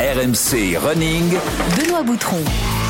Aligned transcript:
RMC 0.00 0.76
Running. 0.78 1.34
Benoît 1.76 2.04
Boutron. 2.04 2.36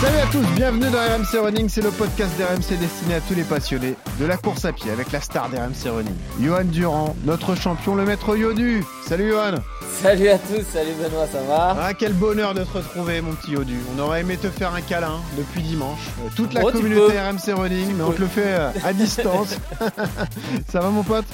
Salut 0.02 0.18
à 0.18 0.26
tous, 0.30 0.44
bienvenue 0.54 0.90
dans 0.90 0.98
RMC 0.98 1.38
Running, 1.42 1.68
c'est 1.70 1.80
le 1.80 1.90
podcast 1.90 2.30
d'RMC 2.38 2.78
destiné 2.78 3.14
à 3.14 3.20
tous 3.20 3.34
les 3.34 3.44
passionnés 3.44 3.94
de 4.20 4.26
la 4.26 4.36
course 4.36 4.66
à 4.66 4.72
pied 4.72 4.90
avec 4.90 5.10
la 5.10 5.20
star 5.22 5.48
d'RMC 5.48 5.88
Running. 5.90 6.14
Johan 6.40 6.64
Durand, 6.64 7.16
notre 7.24 7.54
champion, 7.56 7.94
le 7.94 8.04
maître 8.04 8.36
Yodu. 8.36 8.84
Salut 9.06 9.30
Johan 9.30 9.54
Salut 10.02 10.28
à 10.28 10.36
tous, 10.38 10.62
salut 10.70 10.92
Benoît, 11.02 11.26
ça 11.32 11.40
va? 11.48 11.76
Ah 11.80 11.94
quel 11.94 12.12
bonheur 12.12 12.52
de 12.52 12.62
te 12.62 12.76
retrouver 12.76 13.22
mon 13.22 13.32
petit 13.32 13.52
Yodu. 13.52 13.78
On 13.96 14.00
aurait 14.00 14.20
aimé 14.20 14.36
te 14.36 14.48
faire 14.50 14.74
un 14.74 14.82
câlin 14.82 15.18
depuis 15.38 15.62
dimanche. 15.62 15.98
Euh, 16.24 16.28
toute 16.36 16.52
la 16.52 16.60
Oh, 16.62 16.70
communauté. 16.70 17.14
RMC 17.18 17.54
Running, 17.58 17.88
Tu 17.88 17.94
mais 17.94 18.04
on 18.04 18.12
te 18.12 18.20
le 18.20 18.26
fait 18.28 18.42
euh, 18.44 18.70
à 18.84 18.92
distance. 18.92 19.56
Ça 20.70 20.80
va 20.80 20.90
mon 20.90 21.02
pote? 21.02 21.24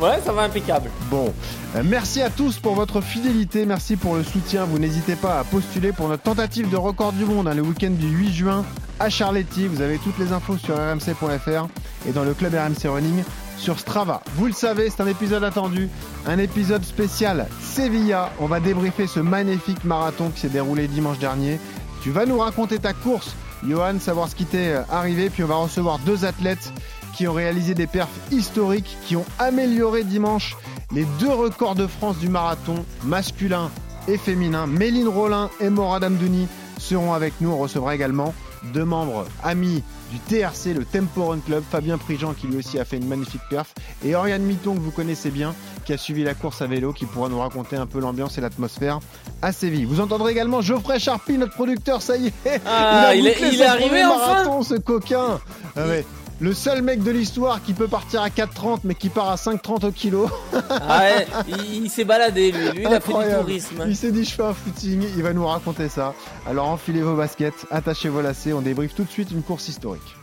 Ouais, 0.00 0.20
ça 0.24 0.32
va 0.32 0.42
impeccable. 0.42 0.90
Bon, 1.10 1.34
euh, 1.74 1.82
merci 1.84 2.22
à 2.22 2.30
tous 2.30 2.58
pour 2.58 2.74
votre 2.74 3.00
fidélité, 3.00 3.66
merci 3.66 3.96
pour 3.96 4.14
le 4.14 4.22
soutien. 4.22 4.64
Vous 4.64 4.78
n'hésitez 4.78 5.16
pas 5.16 5.40
à 5.40 5.44
postuler 5.44 5.90
pour 5.90 6.08
notre 6.08 6.22
tentative 6.22 6.70
de 6.70 6.76
record 6.76 7.12
du 7.12 7.24
monde 7.24 7.48
hein, 7.48 7.54
le 7.54 7.62
week-end 7.62 7.90
du 7.90 8.06
8 8.06 8.32
juin 8.32 8.64
à 9.00 9.10
Charletti. 9.10 9.66
Vous 9.66 9.80
avez 9.82 9.98
toutes 9.98 10.16
les 10.18 10.30
infos 10.30 10.56
sur 10.56 10.76
rmc.fr 10.76 11.66
et 12.08 12.12
dans 12.12 12.22
le 12.22 12.32
club 12.32 12.54
RMC 12.54 12.88
Running 12.88 13.24
sur 13.56 13.80
Strava. 13.80 14.22
Vous 14.36 14.46
le 14.46 14.52
savez, 14.52 14.88
c'est 14.88 15.02
un 15.02 15.08
épisode 15.08 15.42
attendu, 15.42 15.88
un 16.28 16.38
épisode 16.38 16.84
spécial 16.84 17.48
Sevilla. 17.60 18.30
On 18.38 18.46
va 18.46 18.60
débriefer 18.60 19.08
ce 19.08 19.18
magnifique 19.18 19.82
marathon 19.82 20.30
qui 20.30 20.38
s'est 20.40 20.48
déroulé 20.48 20.86
dimanche 20.86 21.18
dernier. 21.18 21.58
Tu 22.02 22.12
vas 22.12 22.24
nous 22.24 22.38
raconter 22.38 22.78
ta 22.78 22.92
course, 22.92 23.34
Johan, 23.66 23.98
savoir 23.98 24.28
ce 24.28 24.36
qui 24.36 24.44
t'est 24.44 24.74
euh, 24.74 24.82
arrivé, 24.92 25.28
puis 25.28 25.42
on 25.42 25.48
va 25.48 25.56
recevoir 25.56 25.98
deux 25.98 26.24
athlètes 26.24 26.72
qui 27.18 27.26
ont 27.26 27.32
réalisé 27.32 27.74
des 27.74 27.88
perfs 27.88 28.08
historiques, 28.30 28.96
qui 29.04 29.16
ont 29.16 29.24
amélioré 29.40 30.04
dimanche 30.04 30.56
les 30.94 31.04
deux 31.18 31.32
records 31.32 31.74
de 31.74 31.88
France 31.88 32.16
du 32.18 32.28
marathon 32.28 32.84
masculin 33.02 33.70
et 34.06 34.16
féminin. 34.16 34.68
Méline 34.68 35.08
Rollin 35.08 35.50
et 35.60 35.68
Morad 35.68 36.04
Amdouni 36.04 36.46
seront 36.78 37.12
avec 37.14 37.34
nous. 37.40 37.50
On 37.50 37.58
recevra 37.58 37.96
également 37.96 38.32
deux 38.72 38.84
membres 38.84 39.26
amis 39.42 39.82
du 40.12 40.18
TRC, 40.20 40.74
le 40.74 40.84
Tempo 40.84 41.26
Run 41.26 41.40
Club, 41.40 41.62
Fabien 41.68 41.98
Prigent 41.98 42.34
qui 42.34 42.46
lui 42.46 42.58
aussi 42.58 42.78
a 42.78 42.84
fait 42.84 42.96
une 42.98 43.06
magnifique 43.08 43.42
perf, 43.50 43.74
et 44.04 44.14
Oriane 44.14 44.42
Mitton 44.42 44.74
que 44.74 44.80
vous 44.80 44.90
connaissez 44.90 45.30
bien, 45.30 45.54
qui 45.84 45.92
a 45.92 45.98
suivi 45.98 46.22
la 46.24 46.34
course 46.34 46.62
à 46.62 46.66
vélo, 46.66 46.92
qui 46.92 47.04
pourra 47.04 47.28
nous 47.28 47.38
raconter 47.40 47.76
un 47.76 47.86
peu 47.86 48.00
l'ambiance 48.00 48.38
et 48.38 48.40
l'atmosphère 48.40 49.00
à 49.42 49.52
Séville. 49.52 49.84
Vous 49.84 50.00
entendrez 50.00 50.32
également 50.32 50.60
Geoffrey 50.62 50.98
Charpie, 50.98 51.36
notre 51.36 51.52
producteur, 51.54 52.00
ça 52.00 52.16
y 52.16 52.28
est, 52.28 52.60
Ah, 52.64 53.12
il 53.14 53.26
est- 53.26 53.36
il 53.52 53.60
est 53.60 53.64
arrivé 53.66 54.02
enfin 54.04 54.18
marathon, 54.18 54.62
ce 54.62 54.74
coquin. 54.74 55.40
Ah 55.76 55.86
ouais. 55.86 56.06
Le 56.40 56.54
seul 56.54 56.82
mec 56.82 57.02
de 57.02 57.10
l'histoire 57.10 57.60
qui 57.62 57.72
peut 57.72 57.88
partir 57.88 58.22
à 58.22 58.28
4,30 58.28 58.80
mais 58.84 58.94
qui 58.94 59.08
part 59.08 59.28
à 59.28 59.34
5,30 59.34 59.86
au 59.86 59.90
kilo. 59.90 60.30
Ah 60.70 61.00
ouais, 61.00 61.26
il, 61.48 61.84
il 61.84 61.90
s'est 61.90 62.04
baladé 62.04 62.52
lui, 62.52 62.70
lui 62.70 62.82
il 62.82 62.86
a 62.86 63.00
fait 63.00 63.12
du 63.12 63.34
tourisme. 63.40 63.84
Il 63.86 63.96
s'est 63.96 64.12
dit 64.12 64.24
je 64.24 64.34
fais 64.34 64.44
un 64.44 64.54
footing, 64.54 65.02
il 65.16 65.22
va 65.22 65.32
nous 65.32 65.44
raconter 65.44 65.88
ça. 65.88 66.14
Alors 66.48 66.68
enfilez 66.68 67.02
vos 67.02 67.16
baskets, 67.16 67.66
attachez 67.72 68.08
vos 68.08 68.22
lacets, 68.22 68.52
on 68.52 68.60
débriefe 68.60 68.94
tout 68.94 69.02
de 69.02 69.10
suite 69.10 69.32
une 69.32 69.42
course 69.42 69.68
historique. 69.68 70.16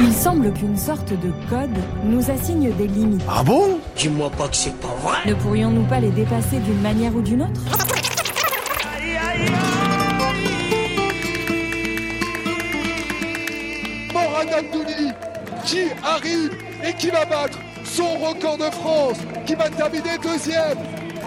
Il 0.00 0.12
semble 0.12 0.52
qu'une 0.52 0.76
sorte 0.76 1.10
de 1.10 1.32
code 1.50 1.76
nous 2.04 2.30
assigne 2.30 2.72
des 2.76 2.86
limites. 2.86 3.22
Ah 3.28 3.42
bon? 3.42 3.80
Dis-moi 3.96 4.30
pas 4.30 4.46
que 4.46 4.54
c'est 4.54 4.76
pas 4.76 4.94
vrai. 5.02 5.16
Ne 5.26 5.34
pourrions-nous 5.34 5.86
pas 5.86 5.98
les 5.98 6.10
dépasser 6.10 6.60
d'une 6.60 6.80
manière 6.80 7.12
ou 7.16 7.22
d'une 7.22 7.42
autre? 7.42 7.60
Qui 15.68 15.82
arrive 16.02 16.56
et 16.82 16.94
qui 16.94 17.10
va 17.10 17.24
battre 17.26 17.58
son 17.84 18.16
record 18.18 18.56
de 18.56 18.70
France, 18.70 19.18
qui 19.46 19.54
va 19.54 19.68
terminer 19.68 20.16
deuxième. 20.22 20.78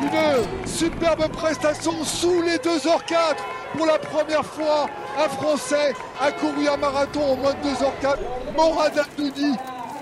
Une 0.01 0.67
superbe 0.67 1.27
prestation 1.31 2.03
sous 2.03 2.41
les 2.41 2.57
2h04 2.57 3.35
pour 3.77 3.85
la 3.85 3.99
première 3.99 4.45
fois. 4.45 4.87
Un 5.19 5.29
Français 5.29 5.93
a 6.19 6.31
couru 6.31 6.67
un 6.67 6.77
marathon 6.77 7.33
en 7.33 7.35
moins 7.35 7.53
de 7.53 7.69
2h04. 7.69 8.17
Morad 8.55 8.97
Abdouli 8.97 9.53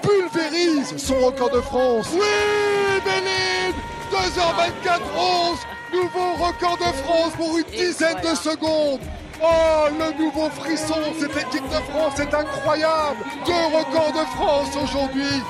pulvérise 0.02 0.96
son 0.98 1.20
record 1.20 1.50
de 1.50 1.60
France. 1.60 2.08
Oui, 2.14 3.02
Béline 3.04 3.76
2h24 4.12 5.02
11 5.18 5.58
Nouveau 5.92 6.46
record 6.46 6.78
de 6.78 6.94
France 7.04 7.34
pour 7.36 7.58
une 7.58 7.64
dizaine 7.66 8.22
de 8.22 8.36
secondes 8.36 9.02
Oh, 9.42 9.88
le 9.98 10.18
nouveau 10.24 10.50
frisson, 10.50 10.96
cette 11.20 11.32
équipe 11.38 11.68
de 11.70 11.82
France 11.92 12.20
est 12.20 12.34
incroyable 12.34 13.20
Deux 13.46 13.78
records 13.78 14.12
de 14.14 14.26
France 14.36 14.70
aujourd'hui 14.84 15.42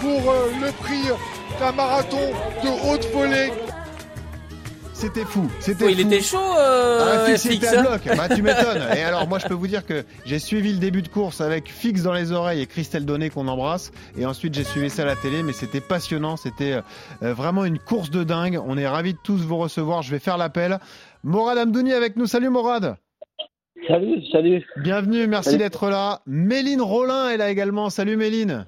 pour 0.00 0.30
euh, 0.30 0.50
le 0.60 0.72
prix 0.72 1.02
d'un 1.60 1.72
marathon 1.72 2.30
de 2.62 2.90
haute 2.90 3.06
volée. 3.12 3.52
C'était 4.94 5.24
fou, 5.24 5.50
c'était 5.60 5.84
Oh, 5.84 5.88
il 5.90 6.00
fou. 6.00 6.06
était 6.06 6.20
chaud, 6.22 6.38
euh, 6.56 7.24
Ah, 7.26 7.26
Fix 7.26 7.42
FX, 7.42 7.50
était 7.56 7.66
à 7.66 7.80
hein. 7.80 7.82
bloc. 7.82 8.16
Bah, 8.16 8.34
tu 8.34 8.42
m'étonnes. 8.42 8.82
Et 8.96 9.02
alors, 9.02 9.28
moi, 9.28 9.38
je 9.38 9.46
peux 9.46 9.52
vous 9.54 9.66
dire 9.66 9.84
que 9.84 10.04
j'ai 10.24 10.38
suivi 10.38 10.72
le 10.72 10.78
début 10.78 11.02
de 11.02 11.08
course 11.08 11.40
avec 11.42 11.68
Fix 11.70 12.02
dans 12.04 12.12
les 12.14 12.32
oreilles 12.32 12.62
et 12.62 12.66
Christelle 12.66 13.04
Donné 13.04 13.28
qu'on 13.28 13.46
embrasse. 13.48 13.90
Et 14.16 14.24
ensuite, 14.24 14.54
j'ai 14.54 14.64
suivi 14.64 14.88
ça 14.88 15.02
à 15.02 15.06
la 15.06 15.16
télé, 15.16 15.42
mais 15.42 15.52
c'était 15.52 15.80
passionnant. 15.82 16.36
C'était 16.38 16.80
euh, 17.22 17.34
vraiment 17.34 17.64
une 17.66 17.78
course 17.78 18.10
de 18.10 18.24
dingue. 18.24 18.58
On 18.66 18.78
est 18.78 18.86
ravis 18.88 19.12
de 19.14 19.18
tous 19.22 19.38
vous 19.42 19.58
recevoir. 19.58 20.00
Je 20.02 20.10
vais 20.12 20.20
faire 20.20 20.38
l'appel. 20.38 20.78
Morad 21.24 21.58
Amdouni 21.58 21.92
avec 21.92 22.16
nous. 22.16 22.26
Salut 22.26 22.48
Morad. 22.48 22.96
Salut, 23.88 24.24
salut. 24.32 24.66
Bienvenue, 24.76 25.26
merci 25.26 25.58
d'être 25.58 25.90
là. 25.90 26.20
Méline 26.26 26.80
Rollin 26.80 27.28
est 27.30 27.36
là 27.36 27.50
également. 27.50 27.90
Salut 27.90 28.16
Méline. 28.16 28.66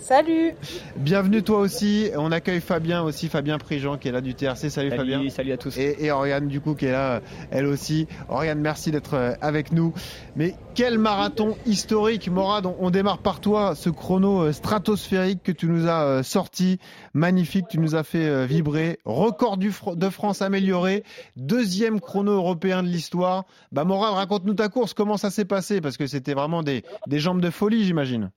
Salut 0.00 0.54
Bienvenue 0.96 1.42
toi 1.42 1.58
aussi. 1.58 2.10
On 2.16 2.32
accueille 2.32 2.60
Fabien 2.60 3.02
aussi, 3.02 3.28
Fabien 3.28 3.58
Prigent 3.58 3.98
qui 3.98 4.08
est 4.08 4.12
là 4.12 4.20
du 4.22 4.34
TRC. 4.34 4.70
Salut, 4.70 4.90
Fabien. 4.90 5.28
salut 5.28 5.52
à 5.52 5.56
tous. 5.56 5.76
Et, 5.76 5.96
et 6.04 6.10
Oriane 6.10 6.48
du 6.48 6.60
coup 6.60 6.74
qui 6.74 6.86
est 6.86 6.92
là, 6.92 7.16
euh, 7.16 7.20
elle 7.50 7.66
aussi. 7.66 8.06
Oriane, 8.28 8.60
merci 8.60 8.90
d'être 8.90 9.14
euh, 9.14 9.34
avec 9.42 9.72
nous. 9.72 9.92
Mais 10.36 10.54
quel 10.74 10.98
marathon 10.98 11.56
historique, 11.66 12.28
Morad. 12.30 12.64
On, 12.66 12.76
on 12.80 12.90
démarre 12.90 13.18
par 13.18 13.40
toi, 13.40 13.74
ce 13.74 13.90
chrono 13.90 14.42
euh, 14.42 14.52
stratosphérique 14.52 15.42
que 15.42 15.52
tu 15.52 15.66
nous 15.66 15.86
as 15.86 16.22
sorti, 16.22 16.78
magnifique, 17.12 17.66
tu 17.68 17.78
nous 17.78 17.94
as 17.94 18.02
fait 18.02 18.46
vibrer. 18.46 18.98
Record 19.04 19.58
du 19.58 19.70
Fr- 19.70 19.96
de 19.96 20.08
France 20.08 20.40
amélioré, 20.42 21.04
deuxième 21.36 22.00
chrono 22.00 22.32
européen 22.32 22.82
de 22.82 22.88
l'histoire. 22.88 23.44
Bah 23.70 23.84
Morad, 23.84 24.14
raconte-nous 24.14 24.54
ta 24.54 24.68
course. 24.68 24.94
Comment 24.94 25.18
ça 25.18 25.30
s'est 25.30 25.44
passé? 25.44 25.80
Parce 25.80 25.96
que 25.98 26.06
c'était 26.06 26.34
vraiment 26.34 26.62
des, 26.62 26.82
des 27.06 27.18
jambes 27.20 27.40
de 27.42 27.50
folie, 27.50 27.84
j'imagine. 27.84 28.30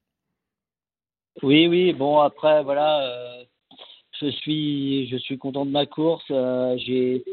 Oui, 1.42 1.68
oui, 1.68 1.94
bon, 1.94 2.20
après, 2.20 2.64
voilà, 2.64 3.02
euh, 3.04 3.44
je, 4.22 4.28
suis, 4.28 5.08
je 5.08 5.18
suis 5.18 5.38
content 5.38 5.66
de 5.66 5.72
ma 5.72 5.86
course. 5.86 6.24
euh, 6.32 6.78
j'ai, 6.78 7.24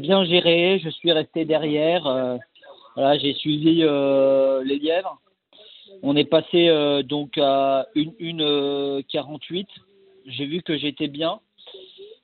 bien 0.00 0.24
géré, 0.24 0.78
je 0.82 0.90
suis 0.90 1.10
resté 1.10 1.44
derrière. 1.44 2.06
euh, 2.06 2.36
voilà, 2.94 3.18
j'ai 3.18 3.34
suivi 3.34 3.76
les 3.76 4.78
lièvres. 4.78 5.18
On 6.02 6.16
est 6.16 6.24
passé 6.24 6.70
donc 7.04 7.38
à 7.38 7.86
une, 7.94 8.12
une 8.18 8.42
euh, 8.42 9.02
48. 9.10 9.66
J'ai 10.26 10.46
vu 10.46 10.62
que 10.62 10.76
j'étais 10.76 11.08
bien. 11.08 11.40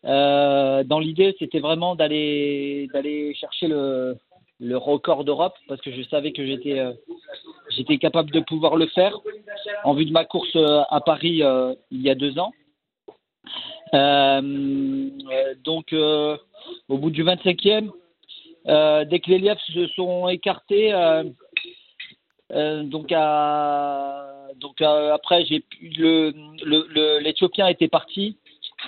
Dans 0.04 0.98
l'idée, 1.00 1.34
c'était 1.38 1.60
vraiment 1.60 1.96
d'aller 1.96 2.88
chercher 3.34 3.68
le, 3.68 4.16
le 4.60 4.76
record 4.76 5.24
d'Europe 5.24 5.54
parce 5.68 5.80
que 5.80 5.90
je 5.90 6.02
savais 6.02 6.32
que 6.32 6.44
j'étais 6.44 6.78
euh, 6.78 6.92
j'étais 7.70 7.98
capable 7.98 8.30
de 8.30 8.40
pouvoir 8.40 8.76
le 8.76 8.86
faire 8.88 9.16
en 9.84 9.94
vue 9.94 10.04
de 10.04 10.12
ma 10.12 10.24
course 10.24 10.54
euh, 10.56 10.82
à 10.90 11.00
Paris 11.00 11.42
euh, 11.42 11.74
il 11.90 12.02
y 12.02 12.10
a 12.10 12.14
deux 12.14 12.38
ans. 12.38 12.52
Donc, 15.64 15.92
au 15.92 16.98
bout 16.98 17.10
du 17.10 17.24
25e, 17.24 17.90
euh, 18.68 19.04
dès 19.04 19.18
que 19.18 19.30
les 19.30 19.38
lièvres 19.38 19.60
se 19.60 19.88
sont 19.88 20.28
écartés, 20.28 20.92
donc, 22.52 23.10
à, 23.10 24.48
donc 24.56 24.80
après, 24.80 25.44
j'ai 25.44 25.64
le, 25.82 27.18
l'Éthiopien 27.18 27.66
était 27.66 27.88
parti. 27.88 28.36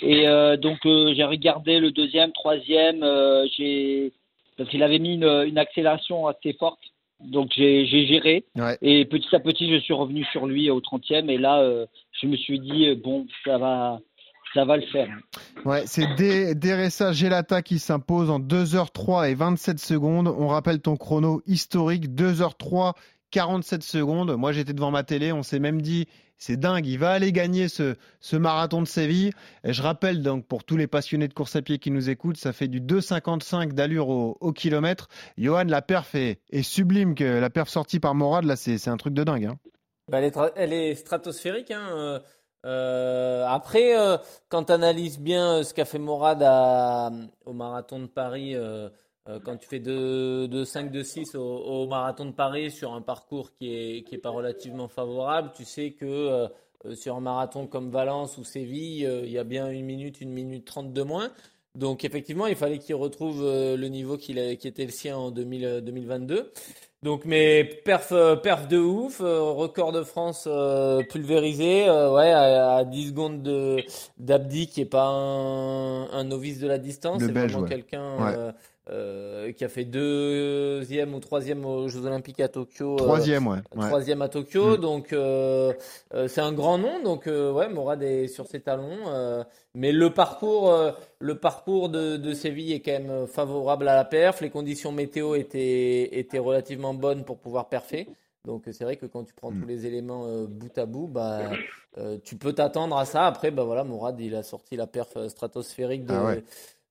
Et 0.02 0.24
donc, 0.58 0.78
j'ai 0.84 1.24
regardé 1.24 1.80
le 1.80 1.90
deuxième, 1.90 2.30
troisième, 2.30 3.04
j'ai, 3.56 4.12
parce 4.62 4.70
qu'il 4.70 4.82
avait 4.84 5.00
mis 5.00 5.14
une, 5.14 5.24
une 5.24 5.58
accélération 5.58 6.28
assez 6.28 6.52
forte. 6.52 6.78
Donc, 7.18 7.50
j'ai, 7.56 7.84
géré. 7.86 8.44
Ouais. 8.56 8.78
Et 8.80 9.04
petit 9.04 9.34
à 9.34 9.40
petit, 9.40 9.68
je 9.72 9.80
suis 9.80 9.92
revenu 9.92 10.24
sur 10.26 10.46
lui 10.46 10.70
au 10.70 10.80
30e. 10.80 11.28
Et 11.28 11.38
là, 11.38 11.60
euh, 11.60 11.86
je 12.20 12.28
me 12.28 12.36
suis 12.36 12.60
dit, 12.60 12.86
euh, 12.86 12.94
bon, 12.94 13.26
ça 13.44 13.58
va, 13.58 13.98
ça 14.54 14.64
va 14.64 14.76
le 14.76 14.86
faire. 14.86 15.08
Ouais, 15.64 15.82
c'est 15.86 16.06
Deresa 16.54 17.12
Gelata 17.12 17.62
qui 17.62 17.80
s'impose 17.80 18.30
en 18.30 18.38
2h03 18.38 19.30
et 19.30 19.34
27 19.34 19.80
secondes. 19.80 20.28
On 20.28 20.46
rappelle 20.46 20.80
ton 20.80 20.96
chrono 20.96 21.42
historique, 21.46 22.08
2h03, 22.08 22.94
47 23.32 23.82
secondes. 23.82 24.36
Moi, 24.36 24.52
j'étais 24.52 24.72
devant 24.72 24.92
ma 24.92 25.02
télé, 25.02 25.32
on 25.32 25.42
s'est 25.42 25.58
même 25.58 25.82
dit, 25.82 26.06
c'est 26.38 26.56
dingue, 26.56 26.86
il 26.86 26.98
va 26.98 27.10
aller 27.12 27.32
gagner 27.32 27.68
ce, 27.68 27.94
ce 28.20 28.36
marathon 28.36 28.82
de 28.82 28.86
Séville. 28.86 29.32
Je 29.64 29.80
rappelle 29.82 30.22
donc 30.22 30.46
pour 30.46 30.64
tous 30.64 30.76
les 30.76 30.86
passionnés 30.86 31.28
de 31.28 31.34
course 31.34 31.56
à 31.56 31.62
pied 31.62 31.78
qui 31.78 31.90
nous 31.90 32.10
écoutent, 32.10 32.36
ça 32.36 32.52
fait 32.52 32.68
du 32.68 32.80
2,55 32.80 33.72
d'allure 33.72 34.08
au, 34.08 34.36
au 34.40 34.52
kilomètre. 34.52 35.08
Johan, 35.38 35.64
la 35.66 35.82
perf 35.82 36.14
est, 36.14 36.38
sublime, 36.62 37.14
que 37.14 37.24
la 37.24 37.50
perf 37.50 37.68
sortie 37.68 38.00
par 38.00 38.14
Morad, 38.14 38.44
là, 38.44 38.56
c'est 38.56 38.88
un 38.88 38.96
truc 38.96 39.14
de 39.14 39.24
dingue. 39.24 39.46
hein. 39.46 39.58
Bah, 40.08 40.18
elle, 40.56 40.72
est 40.72 40.94
stratosphérique. 40.94 41.70
Hein. 41.70 41.88
euh, 41.92 42.20
euh, 42.66 43.46
après, 43.46 43.98
euh, 43.98 44.18
quand 44.48 44.64
tu 44.64 44.72
analyses 44.72 45.18
bien 45.18 45.62
ce 45.62 45.72
qu'a 45.72 45.84
fait 45.84 45.98
Morad 45.98 46.42
au 47.44 47.52
marathon 47.52 48.00
de 48.00 48.06
Paris, 48.06 48.54
quand 49.44 49.56
tu 49.56 49.68
fais 49.68 49.78
2, 49.78 50.64
5, 50.64 50.90
2, 50.90 51.02
6 51.02 51.34
au, 51.36 51.86
marathon 51.86 52.26
de 52.26 52.32
Paris 52.32 52.70
sur 52.70 52.92
un 52.92 53.00
parcours 53.00 53.52
qui 53.52 53.72
est, 53.72 54.02
qui 54.02 54.16
est 54.16 54.18
pas 54.18 54.30
relativement 54.30 54.88
favorable, 54.88 55.52
tu 55.54 55.64
sais 55.64 55.92
que 55.92 56.48
sur 56.94 57.16
un 57.16 57.20
marathon 57.20 57.66
comme 57.66 57.90
Valence 57.90 58.36
ou 58.38 58.44
Séville, 58.44 59.08
il 59.24 59.30
y 59.30 59.38
a 59.38 59.44
bien 59.44 59.70
une 59.70 59.86
minute, 59.86 60.20
une 60.20 60.32
minute 60.32 60.64
trente 60.64 60.92
de 60.92 61.02
moins. 61.02 61.30
Donc 61.74 62.04
effectivement, 62.04 62.46
il 62.46 62.56
fallait 62.56 62.78
qu'il 62.78 62.96
retrouve 62.96 63.42
le 63.42 63.86
niveau 63.88 64.16
qui 64.16 64.36
était 64.38 64.84
le 64.84 64.90
sien 64.90 65.16
en 65.16 65.30
2022. 65.30 66.52
Donc, 67.02 67.24
mais 67.24 67.64
perf, 67.64 68.12
euh, 68.12 68.36
perf 68.36 68.68
de 68.68 68.78
ouf, 68.78 69.20
euh, 69.20 69.42
record 69.42 69.90
de 69.90 70.04
France 70.04 70.44
euh, 70.46 71.02
pulvérisé, 71.02 71.90
ouais, 71.90 72.30
à, 72.30 72.84
10 72.84 73.08
secondes 73.08 73.42
de 73.42 73.82
d'Abdi 74.18 74.68
qui 74.68 74.82
est 74.82 74.86
pas 74.86 75.06
un, 75.06 76.08
un, 76.12 76.22
novice 76.22 76.60
de 76.60 76.68
la 76.68 76.78
distance, 76.78 77.20
c'est 77.20 77.32
vraiment 77.32 77.64
quelqu'un 77.64 78.54
euh, 78.92 79.52
qui 79.52 79.64
a 79.64 79.68
fait 79.68 79.86
deuxième 79.86 81.14
ou 81.14 81.20
troisième 81.20 81.64
aux 81.64 81.88
Jeux 81.88 82.04
Olympiques 82.04 82.40
à 82.40 82.48
Tokyo. 82.48 82.94
Euh, 82.94 82.96
troisième, 82.96 83.46
ouais. 83.46 83.60
Troisième 83.70 84.20
à 84.20 84.28
Tokyo, 84.28 84.76
mm. 84.76 84.80
donc 84.80 85.12
euh, 85.14 85.72
c'est 86.28 86.42
un 86.42 86.52
grand 86.52 86.76
nom. 86.76 87.02
Donc 87.02 87.24
ouais, 87.26 87.68
Morad 87.70 88.02
est 88.02 88.26
sur 88.26 88.46
ses 88.46 88.60
talons, 88.60 89.44
mais 89.74 89.92
le 89.92 90.12
parcours, 90.12 90.74
le 91.20 91.38
parcours 91.38 91.88
de, 91.88 92.18
de, 92.18 92.34
Séville 92.34 92.72
est 92.72 92.80
quand 92.80 92.92
même 92.92 93.26
favorable 93.26 93.88
à 93.88 93.96
la 93.96 94.04
perf. 94.04 94.42
Les 94.42 94.50
conditions 94.50 94.92
météo 94.92 95.36
étaient 95.36 96.18
étaient 96.18 96.38
relativement 96.38 96.92
bonnes 96.92 97.24
pour 97.24 97.38
pouvoir 97.38 97.70
perfer. 97.70 98.08
Donc 98.44 98.64
c'est 98.72 98.84
vrai 98.84 98.96
que 98.96 99.06
quand 99.06 99.24
tu 99.24 99.32
prends 99.32 99.52
mm. 99.52 99.60
tous 99.60 99.66
les 99.66 99.86
éléments 99.86 100.26
bout 100.44 100.76
à 100.76 100.84
bout, 100.84 101.06
bah 101.06 101.50
tu 102.24 102.36
peux 102.36 102.52
t'attendre 102.52 102.98
à 102.98 103.06
ça. 103.06 103.26
Après, 103.26 103.50
bah 103.50 103.64
voilà, 103.64 103.84
Morad 103.84 104.20
il 104.20 104.34
a 104.34 104.42
sorti 104.42 104.76
la 104.76 104.86
perf 104.86 105.28
stratosphérique 105.28 106.04
de. 106.04 106.12
Ah 106.12 106.34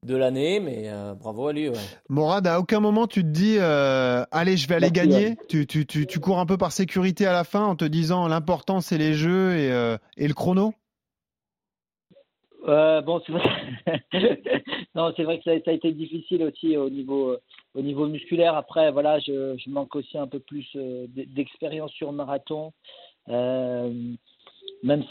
de 0.04 0.16
l'année, 0.16 0.60
mais 0.60 0.86
euh, 0.90 1.14
bravo 1.14 1.48
à 1.48 1.54
lui. 1.54 1.70
Morad, 2.10 2.48
à 2.48 2.60
aucun 2.60 2.80
moment 2.80 3.06
tu 3.06 3.22
te 3.22 3.28
dis 3.28 3.58
euh, 3.60 4.24
allez, 4.32 4.58
je 4.58 4.68
vais 4.68 4.74
aller 4.74 4.90
gagner. 4.90 5.36
Tu, 5.48 5.68
tu, 5.68 5.86
tu, 5.86 6.08
tu, 6.08 6.20
cours 6.20 6.40
un 6.40 6.48
peu 6.48 6.58
par 6.58 6.72
sécurité 6.72 7.28
à 7.28 7.34
la 7.34 7.44
fin 7.44 7.64
en 7.64 7.76
te 7.76 7.86
disant 7.86 8.28
l'important 8.28 8.82
c'est 8.82 8.98
les 8.98 9.14
jeux 9.14 9.56
et, 9.58 9.72
euh, 9.72 9.98
et 10.18 10.28
le 10.28 10.34
chrono? 10.34 10.74
bon, 12.66 13.22
c'est 13.28 13.32
vrai. 13.32 13.44
non, 14.96 15.14
c'est 15.16 15.24
vrai 15.24 15.38
que 15.38 15.44
ça, 15.44 15.52
a 15.52 15.72
été 15.72 15.92
difficile 15.92 16.44
aussi 16.46 16.76
au 16.78 16.90
niveau 16.90 17.38
au 17.76 17.82
niveau 17.84 18.08
musculaire. 18.08 18.56
Après, 18.56 18.92
voilà, 18.92 19.20
je, 19.20 19.56
je 19.64 19.70
manque 19.70 19.96
aussi 19.96 20.18
un 20.18 20.28
peu 20.28 20.40
plus 20.40 20.68
d'expérience 20.76 21.92
sur 21.92 22.12
marathon. 22.12 22.74
même 23.28 24.18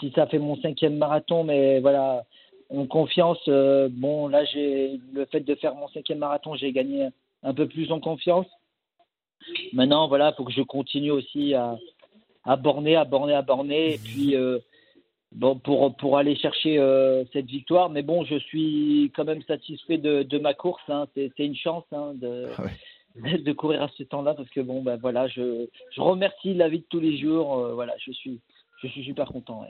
si 0.00 0.10
ça 0.16 0.26
fait 0.26 0.40
mon 0.40 0.60
cinquième 0.60 0.96
marathon, 0.96 1.44
mais 1.44 1.78
voilà, 1.78 2.25
en 2.70 2.87
confiance. 2.87 3.40
Euh, 3.49 3.88
bon, 3.90 4.28
là, 4.28 4.44
j'ai 4.44 5.00
le 5.12 5.25
fait 5.26 5.40
de 5.40 5.55
faire 5.56 5.75
mon 5.75 5.88
cinquième 5.88 6.19
marathon, 6.19 6.55
j'ai 6.55 6.72
gagné 6.72 7.08
un 7.43 7.55
peu 7.55 7.67
plus 7.67 7.90
en 7.93 8.00
confiance. 8.00 8.46
Maintenant, 9.72 10.08
voilà, 10.08 10.31
il 10.32 10.37
faut 10.37 10.44
que 10.44 10.52
je 10.52 10.62
continue 10.62 11.11
aussi 11.11 11.55
à, 11.55 11.76
à 12.44 12.56
borner, 12.56 12.96
à 12.96 13.05
borner, 13.05 13.34
à 13.34 13.43
borner, 13.43 13.94
et 13.94 13.99
puis 13.99 14.37
euh, 14.37 14.58
bon, 15.32 15.56
pour, 15.58 15.96
pour 15.96 16.19
aller 16.19 16.37
chercher 16.37 16.78
euh, 16.78 17.25
cette 17.32 17.46
victoire. 17.46 17.90
Mais 17.90 18.02
bon, 18.02 18.25
je 18.25 18.37
suis 18.37 19.11
quand 19.16 19.25
même 19.25 19.43
satisfait 19.43 19.99
de, 19.99 20.23
de 20.23 20.38
ma 20.38 20.55
course. 20.55 20.82
Hein. 20.88 21.06
C'est, 21.14 21.32
une 21.38 21.56
chance 21.56 21.84
hein, 21.93 22.12
de, 22.14 22.49
ah 22.58 22.64
de 23.38 23.52
courir 23.52 23.82
à 23.82 23.88
ce 23.96 24.02
temps-là, 24.05 24.34
parce 24.34 24.50
que 24.50 24.61
bon, 24.61 24.82
ben 24.82 24.96
voilà, 24.96 25.26
je, 25.26 25.66
je 25.90 26.00
remercie 26.00 26.55
la 26.55 26.69
vie 26.69 26.81
de 26.81 26.87
tous 26.90 27.00
les 27.00 27.16
jours. 27.19 27.70
voilà, 27.75 27.94
je 27.99 28.12
suis 28.12 28.40
je 28.82 28.88
suis 28.88 29.04
super 29.04 29.28
content. 29.28 29.64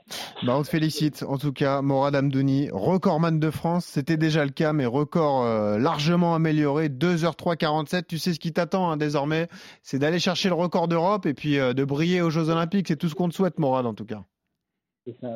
Bah, 0.44 0.56
on 0.56 0.62
te 0.62 0.68
félicite. 0.68 1.24
En 1.26 1.38
tout 1.38 1.52
cas, 1.52 1.82
Morad 1.82 2.14
Amdouni, 2.14 2.68
recordman 2.72 3.40
de 3.40 3.50
France. 3.50 3.84
C'était 3.86 4.16
déjà 4.16 4.44
le 4.44 4.50
cas, 4.50 4.72
mais 4.72 4.86
record 4.86 5.44
euh, 5.44 5.78
largement 5.78 6.34
amélioré. 6.34 6.88
2h3 6.88 7.56
47. 7.56 8.06
Tu 8.06 8.18
sais 8.18 8.34
ce 8.34 8.40
qui 8.40 8.52
t'attend 8.52 8.90
hein, 8.90 8.96
désormais. 8.96 9.48
C'est 9.82 9.98
d'aller 9.98 10.18
chercher 10.18 10.48
le 10.48 10.54
record 10.54 10.88
d'Europe 10.88 11.26
et 11.26 11.34
puis 11.34 11.58
euh, 11.58 11.72
de 11.72 11.84
briller 11.84 12.22
aux 12.22 12.30
Jeux 12.30 12.48
Olympiques. 12.50 12.88
C'est 12.88 12.96
tout 12.96 13.08
ce 13.08 13.14
qu'on 13.14 13.28
te 13.28 13.34
souhaite, 13.34 13.58
Morad, 13.58 13.86
en 13.86 13.94
tout 13.94 14.06
cas. 14.06 14.24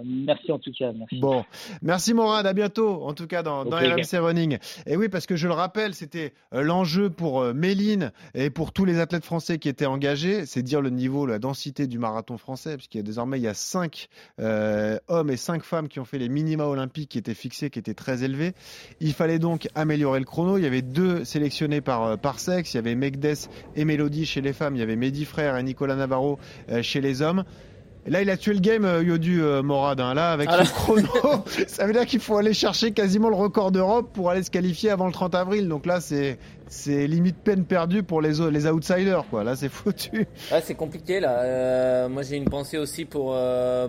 Merci 0.05 0.53
en 0.53 0.59
tout 0.59 0.73
cas. 0.79 0.93
Merci. 0.93 1.19
Bon, 1.21 1.45
merci 1.83 2.13
Morad, 2.13 2.47
à 2.47 2.53
bientôt 2.53 3.05
en 3.05 3.15
tout 3.15 3.27
cas 3.27 3.43
dans, 3.43 3.65
dans 3.65 3.79
RMC 3.79 4.19
Running. 4.19 4.59
Et 4.87 4.97
oui, 4.97 5.09
parce 5.09 5.27
que 5.27 5.37
je 5.37 5.49
le 5.49 5.55
rappelle, 5.55 5.95
c'était 5.95 6.35
euh, 6.53 6.63
l'enjeu 6.63 7.09
pour 7.09 7.41
euh, 7.41 7.55
Méline 7.55 8.13
et 8.35 8.51
pour 8.51 8.73
tous 8.73 8.85
les 8.85 9.01
athlètes 9.01 9.25
français 9.25 9.59
qui 9.59 9.69
étaient 9.69 9.87
engagés, 9.87 10.45
c'est 10.45 10.63
dire 10.63 10.83
le 10.83 10.91
niveau, 10.91 11.25
la 11.25 11.39
densité 11.39 11.87
du 11.87 11.99
marathon 11.99 12.37
français, 12.37 12.77
puisqu'il 12.77 12.99
y 12.99 13.01
a 13.01 13.05
désormais 13.05 13.39
il 13.39 13.43
y 13.43 13.49
a 13.49 13.55
5 13.55 14.09
euh, 14.41 14.99
hommes 15.09 15.31
et 15.31 15.37
5 15.37 15.63
femmes 15.63 15.89
qui 15.89 15.99
ont 15.99 16.05
fait 16.05 16.19
les 16.19 16.29
minima 16.29 16.67
olympiques 16.67 17.11
qui 17.11 17.19
étaient 17.19 17.35
fixés, 17.35 17.71
qui 17.71 17.79
étaient 17.79 17.95
très 17.95 18.23
élevés. 18.23 18.53
Il 19.01 19.15
fallait 19.15 19.39
donc 19.39 19.69
améliorer 19.75 20.19
le 20.19 20.27
chrono. 20.27 20.59
Il 20.59 20.65
y 20.65 20.67
avait 20.67 20.83
deux 20.83 21.25
sélectionnés 21.25 21.81
par, 21.81 22.19
par 22.19 22.39
sexe. 22.39 22.75
Il 22.75 22.77
y 22.77 22.81
avait 22.81 22.95
Megdes 22.95 23.49
et 23.77 23.85
Mélodie 23.85 24.27
chez 24.27 24.43
les 24.43 24.53
femmes. 24.53 24.77
Il 24.77 24.81
y 24.81 24.83
avait 24.83 24.97
Mehdi 24.97 25.25
Frère 25.25 25.57
et 25.57 25.63
Nicolas 25.63 25.97
Navarro 25.97 26.39
chez 26.83 27.01
les 27.01 27.23
hommes. 27.23 27.45
Là, 28.07 28.21
il 28.21 28.29
a 28.29 28.37
tué 28.37 28.53
le 28.53 28.61
game, 28.61 28.85
euh, 28.85 29.03
Yodu 29.03 29.43
euh, 29.43 29.63
Morad. 29.63 29.99
Hein. 29.99 30.13
Là, 30.13 30.33
avec 30.33 30.49
ah, 30.53 30.63
chrono, 30.65 31.09
ça 31.67 31.87
veut 31.87 31.95
dire 31.95 32.05
qu'il 32.05 32.21
faut 32.21 32.37
aller 32.37 32.53
chercher 32.53 32.93
quasiment 32.93 33.31
le 33.31 33.37
record 33.37 33.73
d'Europe 33.73 34.11
pour 34.13 34.31
aller 34.31 34.43
se 34.43 34.51
qualifier 34.51 34.91
avant 34.91 35.07
le 35.07 35.13
30 35.13 35.35
avril. 35.35 35.69
Donc 35.69 35.87
là, 35.87 36.01
c'est 36.01 36.39
c'est 36.67 37.07
limite 37.07 37.37
peine 37.37 37.65
perdue 37.65 38.03
pour 38.03 38.21
les 38.21 38.41
les 38.51 38.67
outsiders. 38.67 39.25
Quoi. 39.31 39.45
Là, 39.45 39.57
c'est 39.57 39.69
foutu. 39.71 40.27
c'est 40.63 40.75
compliqué 40.75 41.21
là. 41.21 41.41
Euh, 41.41 42.09
moi, 42.09 42.23
j'ai 42.23 42.37
une 42.37 42.49
pensée 42.49 42.77
aussi 42.77 43.07
pour 43.07 43.37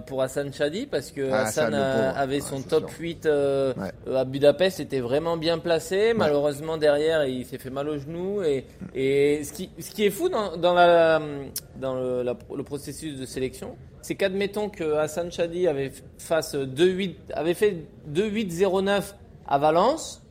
pour 0.06 0.22
Hassan 0.22 0.54
Chadi 0.54 0.86
parce 0.86 1.12
que 1.12 1.30
ah, 1.32 1.42
Hassan 1.42 1.74
avait 1.74 2.42
son 2.42 2.62
top 2.62 2.90
8 2.92 3.28
à 3.28 4.24
Budapest, 4.26 4.80
était 4.80 5.02
vraiment 5.02 5.36
bien 5.36 5.58
placé. 5.58 6.14
Malheureusement, 6.14 6.78
derrière, 6.78 7.26
il 7.26 7.46
s'est 7.46 7.58
fait 7.58 7.70
mal 7.70 7.90
au 7.90 7.98
genou. 7.98 8.44
Et, 8.44 8.66
et 8.94 9.44
ce 9.44 9.52
qui 9.52 9.70
ce 9.80 9.92
qui 9.92 10.06
est 10.06 10.12
fou 10.12 10.30
dans, 10.30 10.56
dans 10.56 10.74
la 10.74 11.22
dans 11.82 11.96
le, 11.96 12.24
le 12.24 12.64
processus 12.64 13.20
de 13.20 13.26
sélection 13.26 13.76
c'est 14.06 14.14
qu'admettons 14.14 14.70
que 14.70 14.98
Hassan 14.98 15.32
Chadi 15.32 15.68
avait, 15.68 15.92
avait 17.34 17.54
fait 17.56 17.78
2-8-0-9 18.14 19.16
à 19.48 19.58
Valence, 19.58 20.22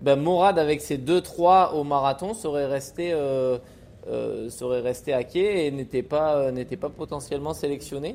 ben 0.00 0.14
Morad 0.14 0.60
avec 0.60 0.80
ses 0.80 0.96
2-3 0.96 1.74
au 1.74 1.82
marathon 1.82 2.34
serait 2.34 2.66
resté, 2.66 3.10
euh, 3.12 3.58
euh, 4.06 4.48
serait 4.48 4.78
resté 4.78 5.12
à 5.12 5.24
quai 5.24 5.66
et 5.66 5.72
n'était 5.72 6.04
pas, 6.04 6.52
n'était 6.52 6.76
pas 6.76 6.88
potentiellement 6.88 7.52
sélectionné. 7.52 8.14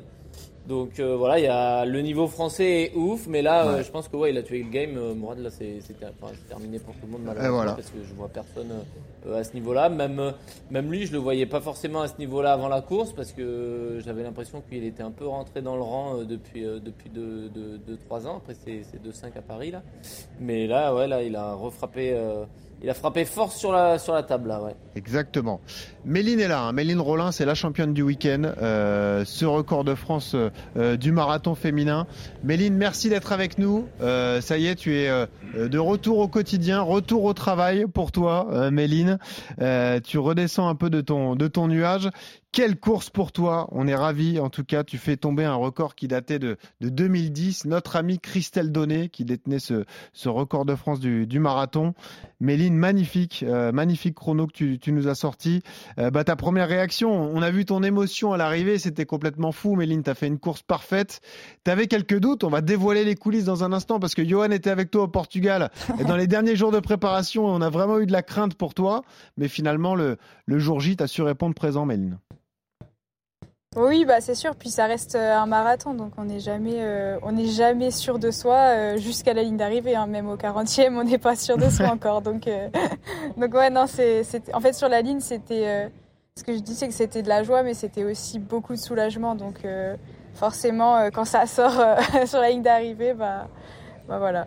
Donc 0.68 1.00
euh, 1.00 1.16
voilà, 1.16 1.40
il 1.40 1.44
y 1.44 1.48
a 1.48 1.84
le 1.84 2.00
niveau 2.02 2.28
français 2.28 2.82
est 2.82 2.94
ouf, 2.94 3.26
mais 3.26 3.42
là, 3.42 3.66
euh, 3.66 3.82
je 3.82 3.90
pense 3.90 4.06
que 4.06 4.16
ouais, 4.16 4.30
il 4.30 4.38
a 4.38 4.42
tué 4.42 4.62
le 4.62 4.70
game. 4.70 4.96
Euh, 4.96 5.12
Mourad, 5.12 5.38
là, 5.38 5.50
c'est 5.50 5.80
terminé 6.48 6.78
pour 6.78 6.94
tout 6.94 7.06
le 7.06 7.12
monde 7.12 7.22
malheureusement 7.24 7.74
parce 7.74 7.90
que 7.90 7.98
je 8.08 8.14
vois 8.14 8.28
personne 8.28 8.70
à 9.34 9.42
ce 9.42 9.54
niveau-là. 9.54 9.88
Même 9.88 10.32
même 10.70 10.90
lui, 10.90 11.06
je 11.06 11.12
le 11.12 11.18
voyais 11.18 11.46
pas 11.46 11.60
forcément 11.60 12.02
à 12.02 12.08
ce 12.08 12.16
niveau-là 12.18 12.52
avant 12.52 12.68
la 12.68 12.80
course 12.80 13.12
parce 13.12 13.32
que 13.32 13.98
j'avais 14.04 14.22
l'impression 14.22 14.62
qu'il 14.68 14.84
était 14.84 15.02
un 15.02 15.10
peu 15.10 15.26
rentré 15.26 15.62
dans 15.62 15.74
le 15.74 15.82
rang 15.82 16.18
depuis 16.18 16.62
depuis 16.62 17.10
2-3 17.10 17.12
deux, 17.12 17.78
deux, 17.78 18.26
ans. 18.26 18.36
Après, 18.36 18.54
c'est 18.54 19.02
2-5 19.04 19.36
à 19.36 19.42
Paris 19.42 19.72
là, 19.72 19.82
mais 20.40 20.68
là, 20.68 20.94
ouais, 20.94 21.08
là, 21.08 21.24
il 21.24 21.34
a 21.34 21.54
refrappé 21.54 22.16
il 22.82 22.90
a 22.90 22.94
frappé 22.94 23.24
fort 23.24 23.52
sur 23.52 23.72
la, 23.72 23.98
sur 23.98 24.12
la 24.12 24.22
table 24.22 24.48
là, 24.48 24.60
ouais. 24.60 24.74
Exactement. 24.96 25.60
Méline 26.04 26.40
est 26.40 26.48
là, 26.48 26.62
hein. 26.62 26.72
Méline 26.72 27.00
Rollin, 27.00 27.30
c'est 27.32 27.44
la 27.44 27.54
championne 27.54 27.94
du 27.94 28.02
week-end. 28.02 28.42
Euh, 28.60 29.24
ce 29.24 29.44
record 29.44 29.84
de 29.84 29.94
France 29.94 30.34
euh, 30.34 30.96
du 30.96 31.12
marathon 31.12 31.54
féminin. 31.54 32.06
Méline, 32.42 32.74
merci 32.74 33.08
d'être 33.08 33.32
avec 33.32 33.58
nous. 33.58 33.86
Euh, 34.00 34.40
ça 34.40 34.58
y 34.58 34.66
est, 34.66 34.74
tu 34.74 34.96
es 34.96 35.08
de 35.54 35.78
retour 35.78 36.18
au 36.18 36.28
quotidien, 36.28 36.80
retour 36.80 37.24
au 37.24 37.34
travail 37.34 37.86
pour 37.92 38.12
toi, 38.12 38.70
Méline. 38.70 39.18
tu 40.04 40.18
redescends 40.18 40.68
un 40.68 40.74
peu 40.74 40.90
de 40.90 41.00
ton, 41.00 41.68
nuage. 41.68 42.10
Quelle 42.52 42.78
course 42.78 43.08
pour 43.08 43.32
toi 43.32 43.66
On 43.72 43.88
est 43.88 43.94
ravis. 43.94 44.38
En 44.38 44.50
tout 44.50 44.62
cas, 44.62 44.84
tu 44.84 44.98
fais 44.98 45.16
tomber 45.16 45.44
un 45.44 45.54
record 45.54 45.94
qui 45.94 46.06
datait 46.06 46.38
de, 46.38 46.58
de 46.82 46.90
2010. 46.90 47.64
Notre 47.64 47.96
amie 47.96 48.18
Christelle 48.18 48.70
Donné, 48.70 49.08
qui 49.08 49.24
détenait 49.24 49.58
ce, 49.58 49.84
record 50.28 50.66
de 50.66 50.74
France 50.74 51.00
du, 51.00 51.38
marathon. 51.38 51.94
Méline, 52.40 52.76
magnifique, 52.76 53.42
euh, 53.48 53.72
magnifique 53.72 54.14
chrono 54.14 54.46
que 54.46 54.76
tu, 54.76 54.92
nous 54.92 55.08
as 55.08 55.14
sorti. 55.14 55.62
Euh, 55.98 56.10
bah, 56.10 56.24
ta 56.24 56.36
première 56.36 56.68
réaction, 56.68 57.10
on 57.10 57.40
a 57.40 57.50
vu 57.50 57.64
ton 57.64 57.82
émotion 57.82 58.34
à 58.34 58.36
l'arrivée, 58.36 58.78
c'était 58.78 59.06
complètement 59.06 59.52
fou. 59.52 59.74
Méline, 59.74 60.02
tu 60.02 60.10
as 60.10 60.14
fait 60.14 60.26
une 60.26 60.38
course 60.38 60.60
parfaite. 60.60 61.22
Tu 61.64 61.70
avais 61.70 61.86
quelques 61.86 62.18
doutes. 62.18 62.44
On 62.44 62.50
va 62.50 62.60
dévoiler 62.60 63.04
les 63.04 63.14
coulisses 63.14 63.46
dans 63.46 63.64
un 63.64 63.72
instant 63.72 63.98
parce 63.98 64.14
que 64.14 64.28
Johan 64.28 64.50
était 64.50 64.70
avec 64.70 64.90
toi 64.90 65.04
au 65.04 65.08
Portugal. 65.08 65.41
Et 65.98 66.04
dans 66.04 66.16
les 66.16 66.26
derniers 66.26 66.56
jours 66.56 66.72
de 66.72 66.80
préparation, 66.80 67.46
on 67.46 67.60
a 67.60 67.70
vraiment 67.70 67.98
eu 67.98 68.06
de 68.06 68.12
la 68.12 68.22
crainte 68.22 68.54
pour 68.54 68.74
toi. 68.74 69.02
Mais 69.36 69.48
finalement, 69.48 69.94
le, 69.94 70.16
le 70.46 70.58
jour 70.58 70.80
J, 70.80 70.96
tu 70.96 71.02
as 71.02 71.06
su 71.06 71.22
répondre 71.22 71.54
présent, 71.54 71.86
Méline. 71.86 72.18
Oui, 73.74 74.04
bah 74.04 74.20
c'est 74.20 74.34
sûr. 74.34 74.54
Puis 74.54 74.68
ça 74.68 74.86
reste 74.86 75.14
euh, 75.14 75.34
un 75.34 75.46
marathon, 75.46 75.94
donc 75.94 76.12
on 76.18 76.24
n'est 76.24 76.40
jamais, 76.40 76.76
euh, 76.82 77.18
on 77.22 77.32
n'est 77.32 77.46
jamais 77.46 77.90
sûr 77.90 78.18
de 78.18 78.30
soi 78.30 78.56
euh, 78.56 78.96
jusqu'à 78.98 79.32
la 79.32 79.42
ligne 79.42 79.56
d'arrivée. 79.56 79.94
Hein. 79.94 80.06
Même 80.06 80.28
au 80.28 80.36
40e, 80.36 80.94
on 81.00 81.04
n'est 81.04 81.18
pas 81.18 81.36
sûr 81.36 81.56
de 81.56 81.70
soi 81.70 81.86
encore. 81.86 82.20
Donc, 82.20 82.48
donc 83.36 83.54
ouais, 83.54 83.70
non, 83.70 83.86
c'est, 83.86 84.24
en 84.52 84.60
fait 84.60 84.74
sur 84.74 84.88
la 84.88 85.00
ligne, 85.00 85.20
c'était, 85.20 85.90
ce 86.36 86.44
que 86.44 86.54
je 86.54 86.58
dis, 86.58 86.74
c'est 86.74 86.88
que 86.88 86.94
c'était 86.94 87.22
de 87.22 87.28
la 87.28 87.42
joie, 87.42 87.62
mais 87.62 87.74
c'était 87.74 88.04
aussi 88.04 88.38
beaucoup 88.38 88.74
de 88.74 88.78
soulagement. 88.78 89.34
Donc 89.34 89.66
forcément, 90.34 91.08
quand 91.10 91.24
ça 91.24 91.46
sort 91.46 91.72
sur 92.26 92.40
la 92.40 92.50
ligne 92.50 92.62
d'arrivée, 92.62 93.14
bah 93.14 93.48
bah, 94.08 94.18
voilà. 94.18 94.46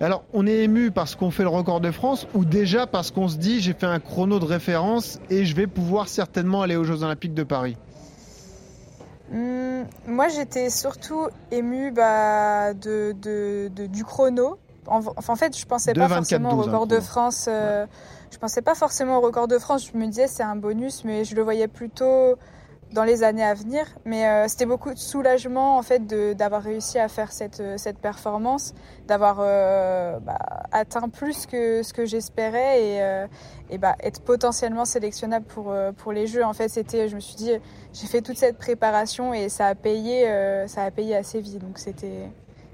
Alors, 0.00 0.24
on 0.32 0.46
est 0.46 0.64
ému 0.64 0.90
parce 0.90 1.14
qu'on 1.14 1.30
fait 1.30 1.42
le 1.42 1.48
record 1.48 1.80
de 1.80 1.90
France 1.90 2.26
ou 2.34 2.44
déjà 2.44 2.86
parce 2.86 3.10
qu'on 3.10 3.28
se 3.28 3.36
dit 3.36 3.60
j'ai 3.60 3.72
fait 3.72 3.86
un 3.86 4.00
chrono 4.00 4.38
de 4.38 4.44
référence 4.44 5.20
et 5.30 5.44
je 5.44 5.54
vais 5.54 5.66
pouvoir 5.66 6.08
certainement 6.08 6.62
aller 6.62 6.76
aux 6.76 6.84
Jeux 6.84 7.02
Olympiques 7.02 7.34
de 7.34 7.44
Paris? 7.44 7.76
Hmm, 9.30 9.84
Moi, 10.08 10.28
j'étais 10.28 10.70
surtout 10.70 11.28
ému 11.52 11.92
bah, 11.92 12.74
de, 12.74 13.14
du 13.86 14.04
chrono. 14.04 14.58
En, 14.86 15.00
en 15.16 15.36
fait, 15.36 15.56
je 15.56 15.64
pensais 15.66 15.92
pas 15.92 16.08
forcément 16.08 16.54
au 16.54 16.62
record 16.62 16.86
de 16.86 16.98
France. 16.98 17.46
Euh, 17.48 17.86
je 18.32 18.38
pensais 18.38 18.62
pas 18.62 18.74
forcément 18.74 19.18
au 19.18 19.20
record 19.20 19.46
de 19.46 19.58
France. 19.58 19.88
Je 19.92 19.96
me 19.96 20.06
disais 20.06 20.26
c'est 20.26 20.42
un 20.42 20.56
bonus, 20.56 21.04
mais 21.04 21.24
je 21.24 21.36
le 21.36 21.42
voyais 21.42 21.68
plutôt 21.68 22.36
dans 22.92 23.04
les 23.04 23.22
années 23.22 23.44
à 23.44 23.54
venir. 23.54 23.86
Mais 24.04 24.26
euh, 24.26 24.48
c'était 24.48 24.66
beaucoup 24.66 24.92
de 24.92 24.98
soulagement 24.98 25.78
en 25.78 25.82
fait 25.82 26.06
d'avoir 26.36 26.62
réussi 26.62 26.98
à 26.98 27.08
faire 27.08 27.32
cette, 27.32 27.60
euh, 27.60 27.76
cette 27.76 27.98
performance, 27.98 28.74
d'avoir 29.06 29.38
euh, 29.40 30.18
bah, 30.20 30.38
atteint 30.72 31.08
plus 31.08 31.46
que 31.46 31.82
ce 31.82 31.92
que 31.92 32.04
j'espérais 32.04 32.82
et, 32.82 33.26
et 33.74 33.78
bah, 33.78 33.96
être 34.00 34.22
potentiellement 34.22 34.84
sélectionnable 34.84 35.46
pour, 35.46 35.74
pour 35.96 36.12
les 36.12 36.26
Jeux. 36.26 36.44
En 36.44 36.52
fait, 36.52 36.68
c'était, 36.68 37.08
je 37.08 37.14
me 37.14 37.20
suis 37.20 37.36
dit, 37.36 37.52
j'ai 37.92 38.06
fait 38.06 38.20
toute 38.20 38.38
cette 38.38 38.58
préparation 38.58 39.34
et 39.34 39.48
ça 39.48 39.66
a 39.66 39.74
payé, 39.74 40.26
ça 40.66 40.84
a 40.84 40.90
payé 40.90 41.16
assez 41.16 41.40
vite. 41.40 41.58
Donc 41.58 41.78
c'était 41.78 42.30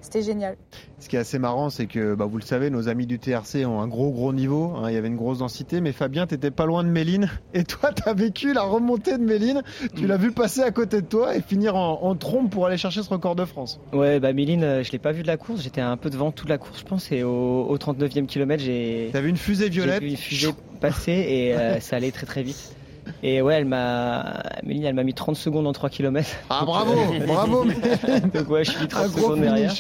c'était 0.07 0.23
génial. 0.23 0.57
Ce 1.01 1.09
qui 1.09 1.17
est 1.17 1.19
assez 1.19 1.41
marrant, 1.41 1.69
c'est 1.69 1.87
que 1.87 2.15
bah, 2.15 2.27
vous 2.27 2.39
le 2.39 2.45
savez, 2.45 2.71
nos 2.71 2.89
amis 2.89 3.07
du 3.07 3.19
TRC 3.19 3.67
ont 3.67 3.81
un 3.81 3.89
gros 3.89 4.13
gros 4.13 4.33
niveau. 4.33 4.73
Hein. 4.77 4.89
il 4.89 4.95
y 4.95 4.97
avait 4.97 5.09
une 5.09 5.17
grosse 5.17 5.39
densité, 5.39 5.81
mais 5.81 5.91
Fabien, 5.91 6.29
t'étais 6.29 6.53
pas 6.53 6.65
loin 6.65 6.85
de 6.85 6.89
Méline. 6.89 7.29
Et 7.55 7.65
toi, 7.65 7.93
tu 7.93 8.09
as 8.09 8.15
vécu 8.15 8.53
la 8.53 8.63
remontée 8.63 9.19
de 9.19 9.25
Méline. 9.25 9.63
Tu 9.97 10.07
l'as 10.07 10.17
vu 10.17 10.31
passer 10.31 10.63
à 10.63 10.71
côté 10.71 11.03
de 11.03 11.07
toi 11.07 11.35
et 11.35 11.43
finir 11.43 11.75
en, 11.75 12.15
trompe 12.15 12.51
pour 12.51 12.67
aller 12.67 12.77
chercher 12.77 13.03
ce 13.03 13.11
record 13.11 13.35
de 13.35 13.45
France. 13.45 13.81
Ouais, 13.93 14.21
bah 14.21 14.33
Méline, 14.33 14.63
euh, 14.63 14.83
je 14.85 14.93
l'ai 14.93 14.99
pas 14.99 15.11
vu 15.11 15.23
de 15.23 15.27
la 15.27 15.37
course. 15.37 15.63
J'étais 15.63 15.81
un 15.81 15.97
peu 15.97 16.09
devant 16.09 16.31
toute 16.31 16.49
la 16.49 16.57
course, 16.57 16.79
je 16.81 16.85
pense. 16.85 17.11
Et 17.11 17.25
au, 17.25 17.77
39e 17.77 18.27
kilomètre, 18.27 18.63
j'ai. 18.63 19.11
T'as 19.13 19.21
vu 19.21 19.29
une 19.29 19.37
fusée 19.37 19.69
violette 19.69 20.01
J'ai 20.01 20.07
vu 20.07 20.11
une 20.13 20.17
fusée 20.17 20.51
passer 20.81 21.13
et 21.13 21.55
euh, 21.55 21.81
ça 21.81 21.97
allait 21.97 22.13
très 22.13 22.27
très 22.27 22.45
vite. 22.45 22.77
Et 23.23 23.43
ouais, 23.43 23.55
elle 23.55 23.65
m'a, 23.65 24.43
Méline, 24.63 24.85
elle 24.85 24.95
m'a 24.95 25.05
mis 25.05 25.15
30 25.15 25.37
secondes 25.37 25.67
en 25.67 25.73
3 25.73 25.91
km. 25.91 26.29
Ah 26.51 26.65
bravo, 26.65 26.95
bravo. 27.27 27.65
Donc 28.35 28.51
ouais, 28.51 28.65
je 28.65 28.71
suis 28.73 28.89
30 28.89 29.09
secondes 29.09 29.41
derrière. 29.41 29.73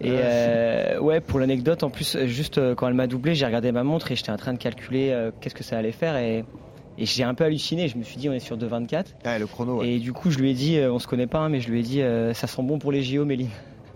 Et 0.00 0.10
euh, 0.12 0.98
ouais, 1.00 1.20
pour 1.20 1.38
l'anecdote, 1.38 1.82
en 1.82 1.90
plus, 1.90 2.16
juste 2.24 2.58
euh, 2.58 2.74
quand 2.74 2.88
elle 2.88 2.94
m'a 2.94 3.06
doublé, 3.06 3.34
j'ai 3.34 3.46
regardé 3.46 3.72
ma 3.72 3.82
montre 3.82 4.12
et 4.12 4.16
j'étais 4.16 4.32
en 4.32 4.36
train 4.36 4.52
de 4.52 4.58
calculer 4.58 5.10
euh, 5.10 5.30
qu'est-ce 5.40 5.54
que 5.54 5.64
ça 5.64 5.78
allait 5.78 5.92
faire 5.92 6.16
et 6.16 6.44
et 6.98 7.04
j'ai 7.04 7.24
un 7.24 7.34
peu 7.34 7.44
halluciné, 7.44 7.88
je 7.88 7.98
me 7.98 8.02
suis 8.02 8.16
dit 8.16 8.30
on 8.30 8.32
est 8.32 8.38
sur 8.38 8.56
2,24. 8.56 9.04
Ah, 9.26 9.38
le 9.38 9.46
chrono. 9.46 9.82
Et 9.82 9.98
du 9.98 10.14
coup 10.14 10.30
je 10.30 10.38
lui 10.38 10.52
ai 10.52 10.54
dit, 10.54 10.80
on 10.80 10.98
se 10.98 11.06
connaît 11.06 11.26
pas, 11.26 11.40
hein, 11.40 11.50
mais 11.50 11.60
je 11.60 11.68
lui 11.68 11.80
ai 11.80 11.82
dit 11.82 12.00
ça 12.32 12.46
sent 12.46 12.62
bon 12.62 12.78
pour 12.78 12.90
les 12.90 13.02
JO, 13.02 13.26
Méline. 13.26 13.50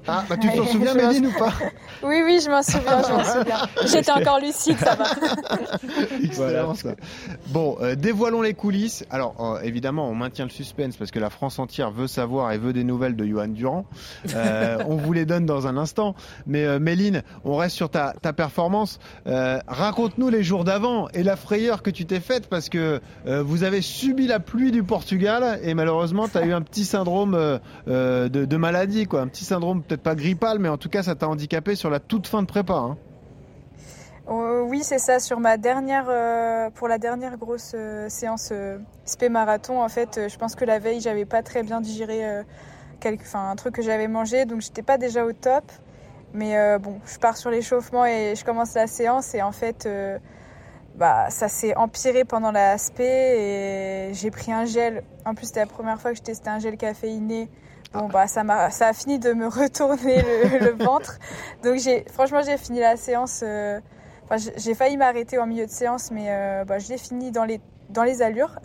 Ah, 0.08 0.24
bah 0.28 0.36
tu 0.36 0.48
t'en 0.48 0.66
souviens, 0.66 0.94
Méline, 0.94 1.26
ou 1.26 1.38
pas 1.38 1.52
Oui, 2.02 2.22
oui, 2.24 2.40
je 2.42 2.50
m'en 2.50 2.62
souviens, 2.62 3.02
je 3.06 3.12
m'en 3.12 3.24
souviens. 3.24 3.68
J'étais 3.86 4.10
encore 4.10 4.40
lucide, 4.40 4.78
ça 4.78 4.94
va. 4.94 5.04
Excellent, 6.24 6.74
Bon, 7.48 7.76
euh, 7.80 7.94
dévoilons 7.94 8.40
les 8.40 8.54
coulisses. 8.54 9.04
Alors, 9.10 9.34
euh, 9.38 9.60
évidemment, 9.62 10.08
on 10.08 10.14
maintient 10.14 10.46
le 10.46 10.50
suspense 10.50 10.96
parce 10.96 11.10
que 11.10 11.18
la 11.18 11.28
France 11.28 11.58
entière 11.58 11.90
veut 11.90 12.06
savoir 12.06 12.52
et 12.52 12.58
veut 12.58 12.72
des 12.72 12.84
nouvelles 12.84 13.16
de 13.16 13.24
Johan 13.26 13.48
Durand. 13.48 13.84
Euh, 14.34 14.82
on 14.88 14.96
vous 14.96 15.12
les 15.12 15.26
donne 15.26 15.44
dans 15.44 15.66
un 15.66 15.76
instant. 15.76 16.14
Mais 16.46 16.78
Méline, 16.78 17.22
on 17.44 17.56
reste 17.56 17.76
sur 17.76 17.90
ta, 17.90 18.14
ta 18.20 18.32
performance. 18.32 18.98
Raconte-nous 19.26 20.30
les 20.30 20.42
jours 20.42 20.64
d'avant 20.64 21.08
et 21.12 21.22
la 21.22 21.36
frayeur 21.36 21.82
que 21.82 21.90
tu 21.90 22.06
t'es 22.06 22.20
faite 22.20 22.48
parce 22.48 22.68
que 22.68 23.00
vous 23.26 23.64
avez 23.64 23.82
subi 23.82 24.26
la 24.26 24.40
pluie 24.40 24.70
du 24.72 24.82
Portugal 24.82 25.60
et 25.62 25.74
malheureusement, 25.74 26.28
tu 26.28 26.38
as 26.38 26.46
eu 26.46 26.52
un 26.52 26.62
petit 26.62 26.84
syndrome 26.84 27.32
de, 27.86 28.28
de 28.28 28.56
maladie, 28.56 29.06
quoi. 29.06 29.20
Un 29.20 29.28
petit 29.28 29.44
syndrome 29.44 29.82
peut-être 29.90 30.02
pas 30.02 30.14
grippal, 30.14 30.60
mais 30.60 30.68
en 30.68 30.78
tout 30.78 30.88
cas, 30.88 31.02
ça 31.02 31.16
t'a 31.16 31.28
handicapé 31.28 31.74
sur 31.74 31.90
la 31.90 31.98
toute 31.98 32.28
fin 32.28 32.42
de 32.42 32.46
prépa. 32.46 32.74
Hein. 32.74 32.96
Euh, 34.28 34.62
oui, 34.62 34.82
c'est 34.84 35.00
ça. 35.00 35.18
Sur 35.18 35.40
ma 35.40 35.56
dernière, 35.56 36.06
euh, 36.08 36.70
pour 36.70 36.86
la 36.86 36.98
dernière 36.98 37.36
grosse 37.36 37.72
euh, 37.74 38.08
séance 38.08 38.52
spé 39.04 39.28
marathon, 39.28 39.82
en 39.82 39.88
fait, 39.88 40.28
je 40.28 40.36
pense 40.38 40.54
que 40.54 40.64
la 40.64 40.78
veille, 40.78 41.00
j'avais 41.00 41.24
pas 41.24 41.42
très 41.42 41.64
bien 41.64 41.80
digéré 41.80 42.22
quelque, 43.00 43.24
un 43.34 43.56
truc 43.56 43.74
que 43.74 43.82
j'avais 43.82 44.06
mangé, 44.06 44.44
donc 44.44 44.60
j'étais 44.60 44.82
pas 44.82 44.98
déjà 44.98 45.24
au 45.24 45.32
top. 45.32 45.64
Mais 46.32 46.78
bon, 46.78 47.00
je 47.06 47.18
pars 47.18 47.36
sur 47.36 47.50
l'échauffement 47.50 48.06
et 48.06 48.34
je 48.36 48.44
commence 48.44 48.74
la 48.74 48.86
séance 48.86 49.34
et 49.34 49.42
en 49.42 49.50
fait, 49.50 49.88
bah, 50.96 51.30
ça 51.30 51.48
s'est 51.48 51.76
empiré 51.76 52.24
pendant 52.24 52.50
la 52.50 52.78
spé 52.78 53.04
et 53.04 54.14
j'ai 54.14 54.30
pris 54.30 54.52
un 54.52 54.64
gel. 54.64 55.02
En 55.24 55.34
plus, 55.34 55.46
c'était 55.46 55.60
la 55.60 55.66
première 55.66 56.00
fois 56.00 56.12
que 56.12 56.16
je 56.16 56.22
testais 56.22 56.50
un 56.50 56.58
gel 56.58 56.76
caféiné 56.76 57.48
Bon, 57.92 58.06
bah, 58.06 58.28
ça, 58.28 58.42
a, 58.48 58.70
ça 58.70 58.88
a 58.88 58.92
fini 58.92 59.18
de 59.18 59.32
me 59.32 59.46
retourner 59.48 60.22
le, 60.22 60.84
ventre. 60.84 61.18
Donc, 61.64 61.76
j'ai, 61.76 62.04
franchement, 62.12 62.40
j'ai 62.44 62.56
fini 62.56 62.78
la 62.78 62.96
séance. 62.96 63.40
Euh, 63.42 63.80
j'ai 64.56 64.74
failli 64.74 64.96
m'arrêter 64.96 65.38
en 65.38 65.46
milieu 65.46 65.66
de 65.66 65.70
séance, 65.72 66.12
mais 66.12 66.26
euh, 66.28 66.64
bah, 66.64 66.78
je 66.78 66.88
l'ai 66.88 66.98
fini 66.98 67.32
dans 67.32 67.44
les, 67.44 67.60
dans 67.88 68.04
les 68.04 68.22
allures, 68.22 68.60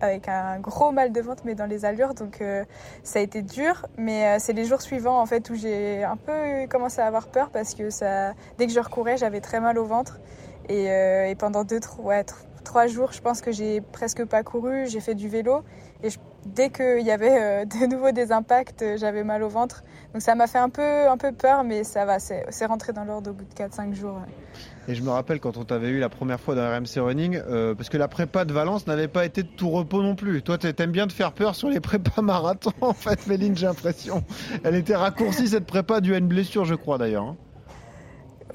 avec 0.00 0.28
un 0.28 0.58
gros 0.58 0.90
mal 0.90 1.12
de 1.12 1.20
ventre, 1.20 1.44
mais 1.44 1.54
dans 1.54 1.66
les 1.66 1.84
allures. 1.84 2.14
Donc, 2.14 2.40
euh, 2.40 2.64
ça 3.04 3.20
a 3.20 3.22
été 3.22 3.42
dur. 3.42 3.86
Mais 3.98 4.36
c'est 4.40 4.52
les 4.52 4.64
jours 4.64 4.82
suivants, 4.82 5.20
en 5.20 5.26
fait, 5.26 5.48
où 5.50 5.54
j'ai 5.54 6.02
un 6.02 6.16
peu 6.16 6.66
commencé 6.68 7.00
à 7.00 7.06
avoir 7.06 7.28
peur 7.28 7.50
parce 7.50 7.74
que 7.74 7.90
ça, 7.90 8.32
dès 8.58 8.66
que 8.66 8.72
je 8.72 8.80
recourais, 8.80 9.16
j'avais 9.16 9.40
très 9.40 9.60
mal 9.60 9.78
au 9.78 9.84
ventre. 9.84 10.18
Et, 10.68 10.86
et 10.86 11.34
pendant 11.36 11.64
deux, 11.64 11.80
trois, 11.80 12.22
trois 12.64 12.86
jours, 12.86 13.12
je 13.12 13.20
pense 13.20 13.40
que 13.40 13.52
j'ai 13.52 13.80
presque 13.80 14.24
pas 14.24 14.42
couru. 14.42 14.86
J'ai 14.88 15.00
fait 15.00 15.14
du 15.14 15.28
vélo. 15.28 15.62
Et 16.02 16.10
dès 16.54 16.70
qu'il 16.70 17.04
y 17.04 17.10
avait 17.10 17.62
euh, 17.62 17.64
de 17.80 17.86
nouveau 17.86 18.12
des 18.12 18.32
impacts, 18.32 18.82
euh, 18.82 18.96
j'avais 18.98 19.24
mal 19.24 19.42
au 19.42 19.48
ventre. 19.48 19.82
Donc 20.12 20.22
ça 20.22 20.34
m'a 20.34 20.46
fait 20.46 20.58
un 20.58 20.68
peu, 20.68 21.08
un 21.08 21.16
peu 21.16 21.32
peur, 21.32 21.64
mais 21.64 21.84
ça 21.84 22.04
va, 22.04 22.18
c'est 22.18 22.66
rentré 22.66 22.92
dans 22.92 23.04
l'ordre 23.04 23.30
au 23.30 23.34
bout 23.34 23.44
de 23.44 23.54
4-5 23.54 23.94
jours. 23.94 24.20
Et 24.88 24.94
je 24.94 25.02
me 25.02 25.10
rappelle 25.10 25.40
quand 25.40 25.56
on 25.56 25.64
t'avait 25.64 25.88
eu 25.88 25.98
la 25.98 26.08
première 26.08 26.40
fois 26.40 26.54
dans 26.54 26.62
RMC 26.62 27.00
Running, 27.00 27.40
euh, 27.48 27.74
parce 27.74 27.88
que 27.88 27.96
la 27.96 28.08
prépa 28.08 28.44
de 28.44 28.52
Valence 28.52 28.86
n'avait 28.86 29.08
pas 29.08 29.24
été 29.24 29.42
de 29.42 29.48
tout 29.48 29.70
repos 29.70 30.00
non 30.02 30.14
plus. 30.14 30.42
Toi, 30.42 30.58
t'aimes 30.58 30.92
bien 30.92 31.06
te 31.06 31.12
faire 31.12 31.32
peur 31.32 31.54
sur 31.54 31.68
les 31.68 31.80
prépas 31.80 32.22
marathons, 32.22 32.72
en 32.80 32.92
fait, 32.92 33.26
Méline, 33.26 33.56
j'ai 33.56 33.66
l'impression. 33.66 34.22
Elle 34.64 34.76
était 34.76 34.96
raccourcie, 34.96 35.48
cette 35.48 35.66
prépa, 35.66 36.00
due 36.00 36.14
à 36.14 36.18
une 36.18 36.28
blessure, 36.28 36.64
je 36.64 36.74
crois 36.74 36.98
d'ailleurs. 36.98 37.34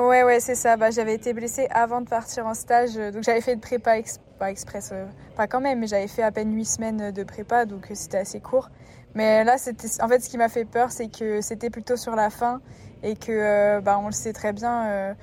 Ouais, 0.02 0.24
ouais, 0.24 0.40
c'est 0.40 0.56
ça. 0.56 0.78
Bah, 0.78 0.90
j'avais 0.90 1.14
été 1.14 1.32
blessée 1.34 1.68
avant 1.70 2.02
de 2.02 2.10
partir 2.10 2.48
en 2.48 2.54
stage, 2.56 2.96
donc 2.96 3.24
j'avais 3.24 3.42
fait 3.42 3.56
de 3.56 3.62
prépa 3.62 3.96
pas 4.42 4.50
express, 4.50 4.90
euh, 4.92 5.06
pas 5.36 5.46
quand 5.46 5.62
même, 5.62 5.80
mais 5.80 5.86
j'avais 5.88 6.08
fait 6.08 6.24
à 6.24 6.32
peine 6.32 6.52
8 6.56 6.66
semaines 6.66 7.12
de 7.12 7.24
prépa, 7.24 7.66
donc 7.66 7.92
euh, 7.92 7.94
c'était 7.94 8.18
assez 8.18 8.40
court. 8.40 8.72
Mais 9.14 9.44
là, 9.44 9.60
c'était, 9.60 9.88
en 10.02 10.08
fait, 10.08 10.20
ce 10.20 10.30
qui 10.30 10.38
m'a 10.40 10.50
fait 10.50 10.66
peur, 10.66 10.92
c'est 10.92 11.10
que 11.10 11.42
c'était 11.42 11.70
plutôt 11.70 11.96
sur 11.96 12.16
la 12.16 12.32
fin 12.32 12.60
et 13.04 13.16
que, 13.16 13.32
euh, 13.32 13.82
bah, 13.82 14.00
on 14.02 14.08
le 14.08 14.14
sait 14.14 14.34
très 14.34 14.52
bien, 14.52 15.16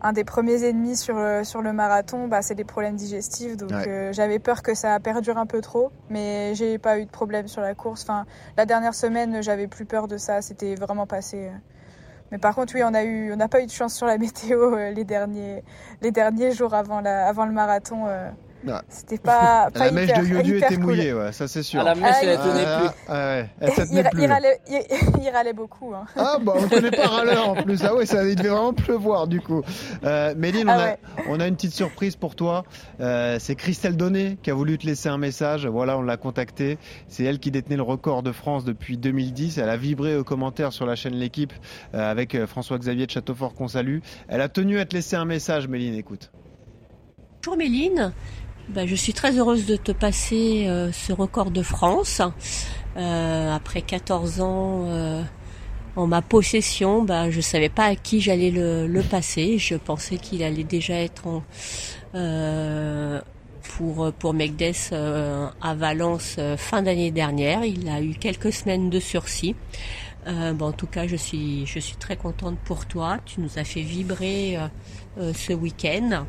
un 0.00 0.12
des 0.12 0.24
premiers 0.24 0.64
ennemis 0.64 0.96
sur, 0.96 1.16
sur 1.44 1.60
le 1.60 1.72
marathon, 1.74 2.28
bah, 2.28 2.40
c'est 2.40 2.54
les 2.54 2.64
problèmes 2.64 2.96
digestifs. 2.96 3.56
Donc 3.58 3.72
j'avais 4.12 4.38
peur 4.38 4.62
que 4.62 4.74
ça 4.74 4.98
perdure 5.00 5.36
un 5.38 5.46
peu 5.46 5.60
trop, 5.60 5.90
mais 6.08 6.54
j'ai 6.54 6.78
pas 6.78 6.98
eu 6.98 7.04
de 7.04 7.10
problème 7.10 7.48
sur 7.48 7.60
la 7.60 7.74
course. 7.74 8.04
Enfin, 8.04 8.24
la 8.56 8.64
dernière 8.64 8.94
semaine, 8.94 9.42
j'avais 9.42 9.66
plus 9.66 9.84
peur 9.84 10.08
de 10.08 10.16
ça. 10.16 10.40
C'était 10.40 10.76
vraiment 10.76 11.06
passé. 11.06 11.50
Mais 12.32 12.38
par 12.38 12.54
contre, 12.54 12.74
oui, 12.74 12.82
on 12.82 12.90
n'a 12.90 13.48
pas 13.48 13.62
eu 13.62 13.66
de 13.66 13.70
chance 13.70 13.94
sur 13.94 14.06
la 14.06 14.18
météo 14.26 14.74
les 14.90 15.04
derniers, 15.04 15.62
les 16.00 16.10
derniers 16.10 16.52
jours 16.52 16.74
avant 16.74 17.00
le 17.00 17.52
marathon. 17.52 18.06
C'était 18.88 19.18
pas, 19.18 19.68
pas 19.74 19.86
La 19.86 19.90
mèche 19.90 20.12
de 20.12 20.24
Yodu 20.24 20.58
était 20.58 20.76
mouillée, 20.76 21.12
ouais, 21.12 21.32
ça 21.32 21.48
c'est 21.48 21.62
sûr. 21.62 21.80
Ah, 21.80 21.84
la 21.84 21.94
mèche, 21.94 22.16
elle 22.22 22.38
tenait 22.38 22.78
plus. 22.78 22.88
Ah, 23.08 23.40
il, 23.60 24.10
plus. 24.10 24.22
Il, 25.22 25.30
râlait, 25.30 25.52
beaucoup. 25.52 25.94
Hein. 25.94 26.04
Ah, 26.16 26.38
bah, 26.40 26.54
on 26.56 26.68
connaît 26.68 26.90
pas 26.90 27.06
râleur 27.08 27.50
en 27.50 27.54
plus. 27.54 27.82
Ah, 27.84 27.94
ouais, 27.94 28.06
ça, 28.06 28.24
il 28.24 28.36
devait 28.36 28.48
vraiment 28.48 28.72
pleuvoir 28.72 29.26
du 29.26 29.40
coup. 29.40 29.62
Euh, 30.04 30.34
Méline, 30.36 30.68
on, 30.68 30.72
ah 30.72 30.90
a, 30.90 30.96
on 31.28 31.40
a 31.40 31.46
une 31.46 31.56
petite 31.56 31.74
surprise 31.74 32.16
pour 32.16 32.36
toi. 32.36 32.64
Euh, 33.00 33.38
c'est 33.40 33.54
Christelle 33.54 33.96
Donné 33.96 34.38
qui 34.42 34.50
a 34.50 34.54
voulu 34.54 34.78
te 34.78 34.86
laisser 34.86 35.08
un 35.08 35.18
message. 35.18 35.66
Voilà, 35.66 35.98
on 35.98 36.02
l'a 36.02 36.16
contactée. 36.16 36.78
C'est 37.08 37.24
elle 37.24 37.38
qui 37.38 37.50
détenait 37.50 37.76
le 37.76 37.82
record 37.82 38.22
de 38.22 38.32
France 38.32 38.64
depuis 38.64 38.96
2010. 38.96 39.58
Elle 39.58 39.68
a 39.68 39.76
vibré 39.76 40.16
aux 40.16 40.24
commentaires 40.24 40.72
sur 40.72 40.86
la 40.86 40.96
chaîne 40.96 41.14
L'équipe 41.14 41.52
euh, 41.94 42.10
avec 42.10 42.46
François-Xavier 42.46 43.06
de 43.06 43.10
Châteaufort 43.10 43.54
qu'on 43.54 43.68
salue. 43.68 43.98
Elle 44.28 44.40
a 44.40 44.48
tenu 44.48 44.78
à 44.78 44.86
te 44.86 44.94
laisser 44.94 45.16
un 45.16 45.24
message, 45.24 45.68
Méline, 45.68 45.94
écoute. 45.94 46.30
Bonjour 47.44 47.56
Méline, 47.56 48.12
ben, 48.68 48.86
je 48.86 48.94
suis 48.94 49.12
très 49.12 49.38
heureuse 49.38 49.66
de 49.66 49.76
te 49.76 49.92
passer 49.92 50.66
euh, 50.66 50.92
ce 50.92 51.12
record 51.12 51.50
de 51.50 51.62
France. 51.62 52.22
Euh, 52.96 53.54
après 53.54 53.82
14 53.82 54.40
ans 54.40 54.84
euh, 54.86 55.22
en 55.96 56.06
ma 56.06 56.22
possession, 56.22 57.02
ben, 57.02 57.30
je 57.30 57.40
savais 57.40 57.68
pas 57.68 57.86
à 57.86 57.96
qui 57.96 58.20
j'allais 58.20 58.50
le, 58.50 59.02
passer. 59.02 59.58
Je 59.58 59.74
pensais 59.74 60.16
qu'il 60.16 60.42
allait 60.42 60.64
déjà 60.64 60.94
être 60.94 61.26
en, 61.26 61.42
pour 63.76 64.12
pour 64.12 64.32
Megdes 64.32 64.92
à 64.92 65.74
Valence 65.74 66.36
fin 66.56 66.82
d'année 66.82 67.10
dernière. 67.10 67.64
Il 67.64 67.88
a 67.88 68.00
eu 68.00 68.14
quelques 68.14 68.52
semaines 68.52 68.90
de 68.90 69.00
sursis. 69.00 69.56
Bon, 70.26 70.66
en 70.66 70.72
tout 70.72 70.86
cas, 70.86 71.06
je 71.06 71.16
suis 71.16 71.66
je 71.66 71.78
suis 71.78 71.96
très 71.96 72.16
contente 72.16 72.58
pour 72.64 72.86
toi. 72.86 73.18
Tu 73.26 73.40
nous 73.40 73.58
as 73.58 73.64
fait 73.64 73.82
vibrer 73.82 74.56
ce 75.18 75.52
week-end. 75.52 76.26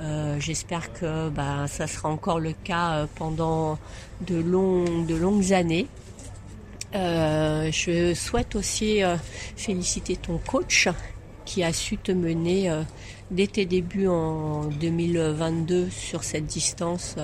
Euh, 0.00 0.36
j'espère 0.38 0.92
que 0.92 1.28
bah, 1.30 1.66
ça 1.68 1.86
sera 1.86 2.08
encore 2.08 2.38
le 2.38 2.52
cas 2.52 2.92
euh, 2.92 3.06
pendant 3.14 3.78
de, 4.20 4.36
longues, 4.36 5.52
années. 5.52 5.86
Euh, 6.94 7.70
je 7.72 8.14
souhaite 8.14 8.54
aussi 8.54 9.00
féliciter 9.56 10.16
ton 10.16 10.38
coach 10.38 10.88
qui 11.44 11.62
a 11.62 11.72
su 11.72 11.96
te 11.96 12.10
mener 12.12 12.70
dès 13.30 13.46
tes 13.46 13.66
débuts 13.66 14.08
en 14.08 14.64
2022 14.64 15.90
sur 15.90 16.24
cette 16.24 16.46
distance 16.46 17.16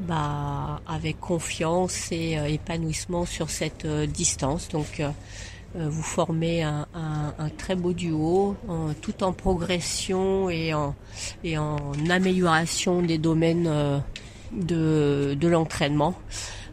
bah, 0.00 0.80
avec 0.86 1.18
confiance 1.20 2.12
et 2.12 2.38
épanouissement 2.48 3.24
sur 3.24 3.50
cette 3.50 3.86
distance. 3.86 4.68
Donc 4.68 5.02
vous 5.74 6.02
formez 6.02 6.62
un, 6.62 6.86
très 7.56 7.74
beau 7.74 7.92
duo, 7.92 8.56
tout 9.02 9.22
en 9.22 9.32
progression 9.32 10.48
et 10.48 10.72
en, 10.74 10.94
et 11.44 11.58
en 11.58 11.76
amélioration 12.08 13.02
des 13.02 13.18
domaines 13.18 14.02
de, 14.52 15.36
de 15.38 15.48
l'entraînement. 15.48 16.14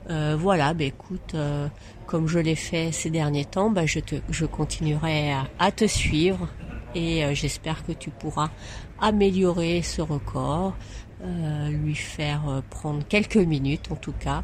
Euh, 0.10 0.36
voilà, 0.40 0.74
bah, 0.74 0.84
écoute, 0.84 1.34
euh, 1.34 1.68
comme 2.06 2.28
je 2.28 2.40
l'ai 2.40 2.56
fait 2.56 2.92
ces 2.92 3.10
derniers 3.10 3.46
temps, 3.46 3.70
bah, 3.70 3.86
je, 3.86 4.00
te, 4.00 4.16
je 4.30 4.46
continuerai 4.46 5.34
à, 5.60 5.72
te 5.72 5.86
suivre 5.86 6.48
et 6.94 7.26
euh, 7.26 7.34
j'espère 7.34 7.86
que 7.86 7.92
tu 7.92 8.12
pourras 8.12 8.50
améliorer 9.00 9.82
ce 9.82 10.02
record, 10.02 10.76
lui 11.24 11.96
faire 11.96 12.62
prendre 12.70 13.04
quelques 13.08 13.38
minutes 13.38 13.92
en 13.92 13.96
tout 13.96 14.14
cas. 14.14 14.44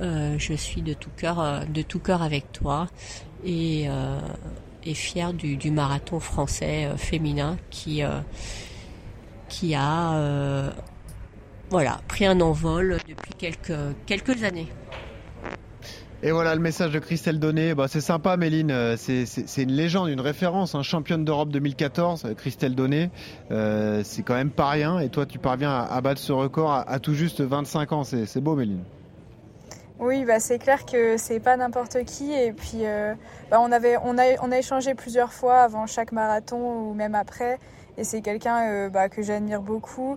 je 0.00 0.54
suis 0.56 0.82
de 0.82 0.92
tout 0.94 1.10
cœur, 1.10 2.22
avec 2.22 2.52
toi 2.52 2.86
et, 3.44 3.88
fier 4.94 5.32
du, 5.32 5.70
marathon 5.70 6.20
français 6.20 6.90
féminin 6.96 7.56
qui 7.70 8.02
a 8.02 8.22
voilà, 11.70 12.00
pris 12.06 12.26
un 12.26 12.40
envol 12.40 12.98
depuis 13.08 13.54
quelques 14.06 14.44
années. 14.44 14.68
Et 16.26 16.32
voilà 16.32 16.54
le 16.54 16.60
message 16.62 16.90
de 16.90 16.98
Christelle 17.00 17.38
Donné. 17.38 17.74
Bah, 17.74 17.84
c'est 17.86 18.00
sympa, 18.00 18.38
Méline. 18.38 18.70
Euh, 18.70 18.96
c'est 18.96 19.62
une 19.62 19.72
légende, 19.72 20.08
une 20.08 20.22
référence. 20.22 20.74
Hein. 20.74 20.82
Championne 20.82 21.22
d'Europe 21.22 21.50
2014, 21.50 22.24
euh, 22.24 22.32
Christelle 22.32 22.74
Donné. 22.74 23.10
Euh, 23.50 24.00
c'est 24.04 24.22
quand 24.22 24.32
même 24.32 24.48
pas 24.48 24.70
rien. 24.70 25.00
Et 25.00 25.10
toi, 25.10 25.26
tu 25.26 25.38
parviens 25.38 25.70
à, 25.70 26.00
battre 26.00 26.22
ce 26.22 26.32
record 26.32 26.72
à, 26.72 26.98
tout 26.98 27.12
juste 27.12 27.42
25 27.42 27.92
ans. 27.92 28.04
C'est 28.04 28.40
beau, 28.40 28.56
Méline. 28.56 28.84
Oui, 29.98 30.24
bah, 30.24 30.40
c'est 30.40 30.58
clair 30.58 30.86
que 30.86 31.18
c'est 31.18 31.40
pas 31.40 31.58
n'importe 31.58 32.02
qui. 32.06 32.32
Et 32.32 32.52
puis, 32.52 32.84
bah, 33.50 33.60
on, 33.60 33.70
avait, 33.70 33.98
on, 34.02 34.16
a, 34.16 34.22
on 34.40 34.50
a 34.50 34.56
échangé 34.56 34.94
plusieurs 34.94 35.30
fois 35.30 35.58
avant 35.58 35.86
chaque 35.86 36.10
marathon 36.10 36.88
ou 36.88 36.94
même 36.94 37.14
après. 37.14 37.58
Et 37.98 38.04
c'est 38.04 38.22
quelqu'un 38.22 38.88
bah, 38.88 39.10
que 39.10 39.20
j'admire 39.20 39.60
beaucoup. 39.60 40.16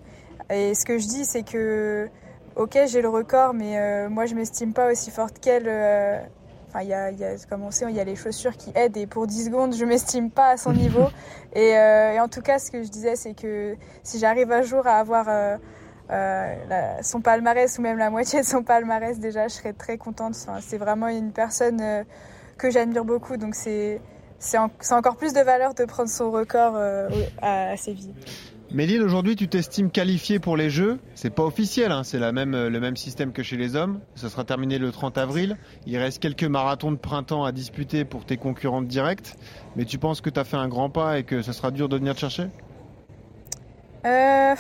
Et 0.50 0.74
ce 0.74 0.86
que 0.86 1.00
je 1.00 1.08
dis, 1.08 1.26
c'est 1.26 1.44
que, 1.44 2.08
ok, 2.58 2.80
j'ai 2.88 3.02
le 3.02 3.10
record, 3.10 3.54
mais 3.54 3.80
euh, 3.80 4.10
moi, 4.10 4.26
je 4.26 4.36
m'estime 4.36 4.74
pas 4.74 4.92
aussi 4.92 5.12
forte 5.12 5.40
qu'elle. 5.40 5.68
Euh, 5.68 6.20
enfin, 6.68 6.82
il 6.82 6.90
y 6.90 6.94
a, 6.94 7.12
y 7.12 7.24
a, 7.24 7.36
comme 7.50 7.64
on 7.64 7.72
sait, 7.72 7.86
il 7.88 7.96
y 7.96 8.00
a 8.00 8.04
les 8.04 8.16
chaussures 8.16 8.58
qui 8.58 8.72
aident, 8.76 8.98
et 8.98 9.08
pour 9.08 9.28
10 9.28 9.46
secondes, 9.46 9.76
je 9.76 9.86
m'estime 9.86 10.32
pas 10.32 10.50
à 10.50 10.58
son 10.58 10.74
niveau. 10.84 11.08
Et, 11.54 11.78
euh, 11.78 12.14
et, 12.14 12.20
en 12.20 12.28
tout 12.28 12.42
cas, 12.42 12.60
ce 12.60 12.72
que 12.72 12.84
je 12.84 12.90
disais, 12.90 13.16
c'est 13.16 13.34
que 13.34 13.76
si 14.04 14.20
j'arrive 14.20 14.52
un 14.52 14.64
jour 14.64 14.86
à 14.88 14.98
avoir 14.98 15.28
la, 16.10 17.04
son 17.04 17.22
palmarès 17.22 17.78
ou 17.78 17.82
même 17.82 17.98
la 17.98 18.10
moitié 18.10 18.42
de 18.42 18.46
son 18.46 18.64
palmarès, 18.64 19.20
déjà, 19.20 19.48
je 19.48 19.54
serais 19.54 19.74
très 19.74 19.98
contente. 19.98 20.36
Enfin, 20.36 20.60
c'est 20.62 20.78
vraiment 20.78 21.08
une 21.08 21.32
personne 21.32 22.06
que 22.58 22.72
j'admire 22.72 23.06
beaucoup, 23.06 23.38
donc 23.38 23.56
c'est 23.56 24.02
c'est 24.40 24.60
encore 24.92 25.16
plus 25.16 25.34
de 25.34 25.42
valeur 25.42 25.74
de 25.74 25.84
prendre 25.86 26.10
son 26.10 26.30
record 26.30 26.76
à, 27.42 27.72
à 27.72 27.78
Séville. 27.78 28.14
Méline, 28.72 29.02
aujourd'hui, 29.02 29.38
tu 29.38 29.48
t'estimes 29.48 29.90
qualifié 29.90 30.40
pour 30.40 30.58
les 30.58 30.70
Jeux. 30.70 31.00
C'est 31.16 31.30
pas 31.30 31.44
officiel, 31.44 31.90
hein. 31.94 32.04
c'est 32.04 32.20
même, 32.34 32.54
euh, 32.54 32.70
le 32.70 32.80
même 32.82 32.98
système 32.98 33.32
que 33.32 33.42
chez 33.42 33.56
les 33.56 33.78
hommes. 33.78 34.02
Ça 34.16 34.30
sera 34.30 34.44
terminé 34.44 34.78
le 34.78 34.92
30 34.92 35.18
avril. 35.18 35.56
Il 35.86 35.98
reste 35.98 36.22
quelques 36.22 36.44
marathons 36.44 36.92
de 36.92 36.98
printemps 36.98 37.46
à 37.46 37.54
disputer 37.54 38.04
pour 38.04 38.26
tes 38.26 38.36
concurrentes 38.36 38.88
directes. 38.88 39.38
Mais 39.78 39.86
tu 39.86 39.98
penses 39.98 40.20
que 40.20 40.30
tu 40.30 40.38
as 40.38 40.44
fait 40.44 40.58
un 40.58 40.68
grand 40.68 40.90
pas 40.90 41.18
et 41.18 41.24
que 41.24 41.42
ce 41.42 41.54
sera 41.54 41.72
dur 41.72 41.88
de 41.88 41.96
venir 41.96 42.14
te 42.14 42.20
chercher? 42.20 42.50
Euh, 44.06 44.56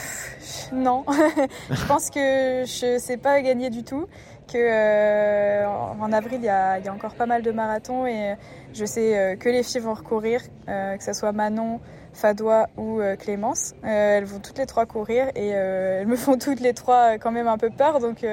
non, 0.71 1.03
je 1.69 1.85
pense 1.85 2.09
que 2.09 2.63
je 2.65 2.97
sais 2.99 3.17
pas 3.17 3.41
gagner 3.41 3.69
du 3.69 3.83
tout. 3.83 4.07
Que 4.47 4.57
euh, 4.57 5.67
en 5.67 6.11
avril 6.13 6.39
il 6.41 6.45
y, 6.45 6.49
a, 6.49 6.79
encore 6.93 7.15
pas 7.15 7.25
mal 7.25 7.41
de 7.41 7.51
marathons 7.51 8.05
et 8.07 8.35
je 8.73 8.85
sais 8.85 9.37
que 9.39 9.49
les 9.49 9.61
filles 9.63 9.81
vont 9.81 9.93
recourir, 9.93 10.41
que 10.67 11.03
ce 11.03 11.13
soit 11.13 11.33
Manon, 11.33 11.79
Fadois 12.17 12.67
ou 12.77 12.99
euh, 12.99 13.15
Clémence. 13.15 13.73
Euh, 13.83 14.17
elles 14.17 14.25
vont 14.25 14.39
toutes 14.39 14.57
les 14.57 14.65
trois 14.65 14.85
courir 14.85 15.27
et 15.35 15.53
euh, 15.53 16.01
elles 16.01 16.07
me 16.07 16.15
font 16.17 16.37
toutes 16.37 16.59
les 16.59 16.73
trois 16.73 17.17
quand 17.17 17.31
même 17.31 17.47
un 17.47 17.57
peu 17.57 17.69
peur. 17.69 17.99
Donc 17.99 18.25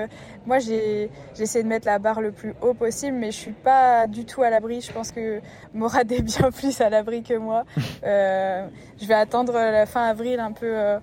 moi 0.47 0.59
j'ai 0.59 1.11
essayé 1.39 1.63
de 1.63 1.69
mettre 1.69 1.87
la 1.87 1.99
barre 1.99 2.21
le 2.21 2.33
plus 2.33 2.55
haut 2.63 2.75
possible, 2.75 3.17
mais 3.17 3.31
je 3.31 3.37
suis 3.37 3.53
pas 3.53 4.07
du 4.07 4.25
tout 4.25 4.43
à 4.43 4.51
l'abri. 4.51 4.81
Je 4.81 4.93
pense 4.93 5.13
que 5.13 5.41
Morad 5.75 6.11
est 6.13 6.23
bien 6.23 6.51
plus 6.51 6.81
à 6.81 6.89
l'abri 6.89 7.23
que 7.23 7.35
moi. 7.35 7.65
je 8.03 9.07
vais 9.07 9.15
attendre 9.15 9.53
la 9.53 9.87
fin 9.87 10.05
avril 10.05 10.41
un 10.41 10.53
peu. 10.53 10.99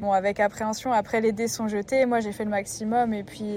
Bon, 0.00 0.12
avec 0.12 0.38
appréhension, 0.38 0.92
après 0.92 1.20
les 1.20 1.32
dés 1.32 1.48
sont 1.48 1.66
jetés, 1.66 2.06
moi 2.06 2.20
j'ai 2.20 2.32
fait 2.32 2.44
le 2.44 2.50
maximum 2.50 3.12
et 3.12 3.24
puis 3.24 3.56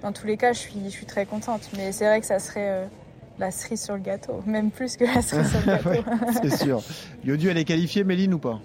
dans 0.00 0.12
tous 0.12 0.26
les 0.26 0.36
cas 0.36 0.52
je 0.52 0.60
suis, 0.60 0.80
je 0.84 0.90
suis 0.90 1.06
très 1.06 1.26
contente. 1.26 1.68
Mais 1.76 1.90
c'est 1.90 2.06
vrai 2.06 2.20
que 2.20 2.26
ça 2.26 2.38
serait 2.38 2.88
la 3.38 3.50
cerise 3.50 3.82
sur 3.82 3.94
le 3.94 4.00
gâteau, 4.00 4.40
même 4.46 4.70
plus 4.70 4.96
que 4.96 5.04
la 5.04 5.22
cerise 5.22 5.50
sur 5.50 5.60
le 5.60 5.66
gâteau. 5.66 6.10
c'est 6.42 6.64
sûr. 6.64 6.82
Yodu, 7.24 7.50
elle 7.50 7.58
est 7.58 7.64
qualifiée, 7.64 8.04
Méline 8.04 8.34
ou 8.34 8.38
pas? 8.38 8.60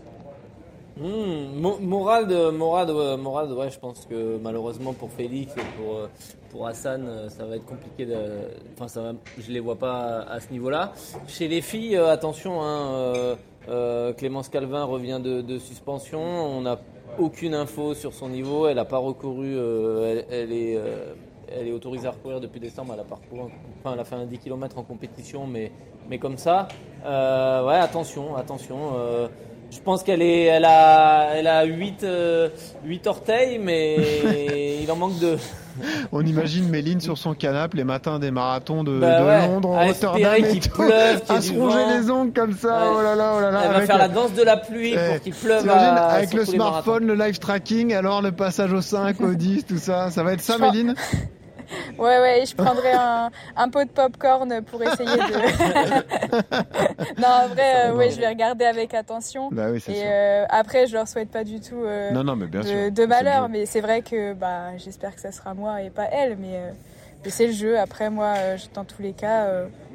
Mmh, 0.99 1.60
Morad, 1.82 2.32
Morad, 2.53 3.51
ouais, 3.51 3.69
je 3.69 3.77
pense 3.77 4.08
que 4.10 4.39
malheureusement 4.41 4.93
pour 4.93 5.12
Félix 5.12 5.53
et 5.56 5.62
pour, 5.77 5.95
euh, 5.95 6.10
pour 6.49 6.65
Hassan, 6.65 7.06
euh, 7.08 7.30
ça 7.30 7.45
va 7.45 7.58
être 7.58 7.65
compliqué. 7.65 8.08
De, 8.08 8.15
enfin, 8.73 8.88
ça 8.88 9.01
va, 9.01 9.13
je 9.38 9.51
les 9.51 9.60
vois 9.60 9.75
pas 9.75 10.21
à, 10.21 10.39
ce 10.39 10.49
niveau-là. 10.51 10.93
Chez 11.27 11.47
les 11.47 11.62
filles, 11.62 11.95
euh, 11.97 12.12
attention, 12.12 12.63
hein, 12.63 13.36
Clémence 14.17 14.49
Calvin 14.49 14.86
revient 14.86 15.19
de, 15.23 15.60
suspension. 15.60 16.19
On 16.19 16.62
n'a 16.62 16.80
aucune 17.19 17.53
info 17.53 17.93
sur 17.93 18.13
son 18.13 18.30
niveau. 18.30 18.67
Elle 18.67 18.75
n'a 18.75 18.86
pas 18.86 18.97
recouru. 18.97 19.58
elle, 20.30 20.51
est 20.51 20.77
elle 21.49 21.67
est 21.67 21.71
autorisée 21.71 22.08
à 22.08 22.12
recourir 22.12 22.39
depuis 22.39 22.60
décembre. 22.60 22.93
Elle 22.93 22.99
a, 23.01 23.03
parcouru, 23.03 23.49
enfin, 23.80 23.93
elle 23.93 23.99
a 23.99 24.06
fait 24.06 24.15
un 24.15 24.25
10 24.25 24.39
km 24.39 24.77
en 24.77 24.84
compétition, 24.84 25.47
mais, 25.47 25.71
mais 26.10 26.17
comme 26.17 26.38
ça. 26.38 26.67
Euh, 27.06 27.65
ouais, 27.65 27.75
attention, 27.75 28.36
attention. 28.36 28.93
Euh, 28.95 29.27
je 29.69 29.80
pense 29.80 30.03
qu'elle 30.03 30.21
est, 30.21 30.43
elle 30.43 30.65
a, 30.65 31.36
elle 31.36 31.47
a 31.47 31.63
8, 31.63 32.01
8 32.01 32.06
euh, 32.06 32.49
orteils, 33.06 33.60
mais 33.60 33.97
il 34.82 34.91
en 34.91 34.95
manque 34.95 35.19
deux. 35.19 35.38
On 36.12 36.26
imagine 36.26 36.68
Méline 36.70 37.02
sur 37.02 37.18
son 37.18 37.34
canapé 37.34 37.78
les 37.78 37.84
matins 37.84 38.20
des 38.20 38.32
marathons 38.32 38.84
de, 38.84 39.00
bah 39.00 39.48
Londres, 39.48 39.70
en 39.70 39.86
Rotterdam 39.86 40.36
et 40.44 40.60
tout, 40.60 40.70
pleuve, 40.70 41.22
à 41.30 41.42
se 41.42 41.54
ronger 41.54 42.00
les 42.00 42.10
ongles 42.10 42.34
comme 42.34 42.54
ça. 42.54 42.92
Oh 42.94 43.02
là 43.02 43.16
là, 43.16 43.34
oh 43.38 43.42
là 43.42 43.52
là. 43.52 43.62
Elle 43.66 43.72
va 43.74 43.82
faire 43.82 43.98
la 43.98 44.08
danse 44.08 44.34
de 44.34 44.44
la 44.44 44.58
pluie 44.58 44.96
pour 44.96 45.22
qu'il 45.22 45.34
pleuve. 45.34 45.70
avec 45.70 46.34
le 46.34 46.46
smartphone, 46.46 47.06
le 47.06 47.16
live 47.16 47.40
tracking, 47.40 47.94
alors 47.94 48.22
le 48.22 48.32
passage 48.32 48.74
au 48.74 48.82
5, 48.82 49.22
au 49.22 49.34
10, 49.34 49.66
tout 49.66 49.78
ça, 49.78 50.12
ça 50.12 50.24
va 50.24 50.34
être 50.34 50.42
ça, 50.42 50.58
Méline? 50.58 50.96
Ouais, 51.97 52.19
ouais, 52.19 52.43
je 52.45 52.56
prendrais 52.56 52.93
un, 52.93 53.32
un 53.56 53.69
pot 53.69 53.84
de 53.84 53.89
popcorn 53.89 54.62
pour 54.63 54.82
essayer 54.84 55.10
de. 55.10 55.38
non, 57.21 57.27
en 57.27 57.47
vrai, 57.47 57.88
euh, 57.89 57.95
ouais, 57.95 58.12
je 58.12 58.19
vais 58.19 58.27
regarder 58.27 58.65
avec 58.65 58.93
attention. 58.93 59.49
Bah 59.51 59.67
oui, 59.71 59.84
et 59.88 60.03
euh, 60.06 60.45
après, 60.49 60.88
je 60.88 60.93
leur 60.93 61.08
souhaite 61.08 61.30
pas 61.30 61.43
du 61.43 61.60
tout 61.60 61.84
euh, 61.84 62.12
non, 62.12 62.23
non, 62.23 62.36
mais 62.36 62.47
bien 62.47 62.62
de, 62.62 62.65
sûr. 62.67 62.91
de 62.91 63.06
malheur, 63.06 63.49
mais 63.49 63.65
c'est 63.65 63.82
vrai 63.82 64.01
que 64.01 64.34
bah, 64.34 64.77
j'espère 64.77 65.15
que 65.15 65.21
ça 65.21 65.32
sera 65.32 65.53
moi 65.53 65.82
et 65.82 65.89
pas 65.89 66.06
elle. 66.12 66.38
Mais, 66.38 66.73
mais 67.23 67.30
c'est 67.30 67.47
le 67.47 67.53
jeu. 67.53 67.80
Après, 67.80 68.10
moi, 68.10 68.34
dans 68.73 68.86
tous 68.86 69.01
les 69.01 69.13
cas, 69.13 69.47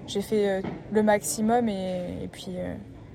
j'ai 0.07 0.23
fait 0.23 0.63
le 0.93 1.03
maximum 1.03 1.69
et, 1.69 2.25
et 2.25 2.29
puis 2.29 2.57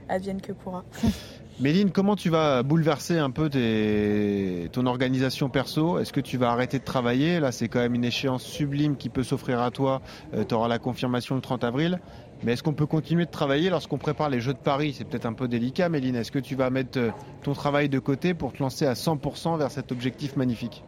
advienne 0.10 0.42
que 0.42 0.54
pourra. 0.54 0.84
Méline, 1.60 1.90
comment 1.90 2.16
tu 2.16 2.30
vas 2.30 2.62
bouleverser 2.62 3.18
un 3.18 3.32
peu 3.32 3.50
ton 3.50 4.86
organisation 4.86 5.50
perso? 5.50 5.98
Est-ce 5.98 6.14
que 6.14 6.20
tu 6.20 6.38
vas 6.38 6.52
arrêter 6.52 6.78
de 6.78 6.84
travailler? 6.84 7.40
Là, 7.40 7.52
c'est 7.52 7.68
quand 7.68 7.80
même 7.80 7.96
une 7.96 8.06
échéance 8.06 8.44
sublime 8.44 8.96
qui 8.96 9.10
peut 9.10 9.24
s'offrir 9.24 9.60
à 9.60 9.72
toi. 9.72 10.04
Euh, 10.36 10.44
tu 10.48 10.54
auras 10.54 10.68
la 10.68 10.78
confirmation 10.78 11.34
le 11.34 11.42
30 11.42 11.64
avril. 11.64 12.00
Mais 12.44 12.54
est-ce 12.54 12.62
qu'on 12.62 12.76
peut 12.76 12.86
continuer 12.86 13.26
de 13.26 13.32
travailler 13.32 13.72
lorsqu'on 13.72 13.98
prépare 13.98 14.30
les 14.30 14.40
Jeux 14.40 14.54
de 14.54 14.60
Paris? 14.60 14.94
C'est 14.96 15.04
peut-être 15.04 15.26
un 15.26 15.34
peu 15.34 15.48
délicat, 15.48 15.90
Méline. 15.90 16.16
Est-ce 16.16 16.32
que 16.32 16.38
tu 16.38 16.54
vas 16.54 16.70
mettre 16.70 17.00
euh, 17.00 17.10
ton 17.42 17.54
travail 17.54 17.90
de 17.90 17.98
côté 17.98 18.36
pour 18.36 18.54
te 18.54 18.62
lancer 18.62 18.86
à 18.86 18.94
100% 18.94 19.58
vers 19.58 19.72
cet 19.72 19.92
objectif 19.92 20.36
magnifique? 20.36 20.84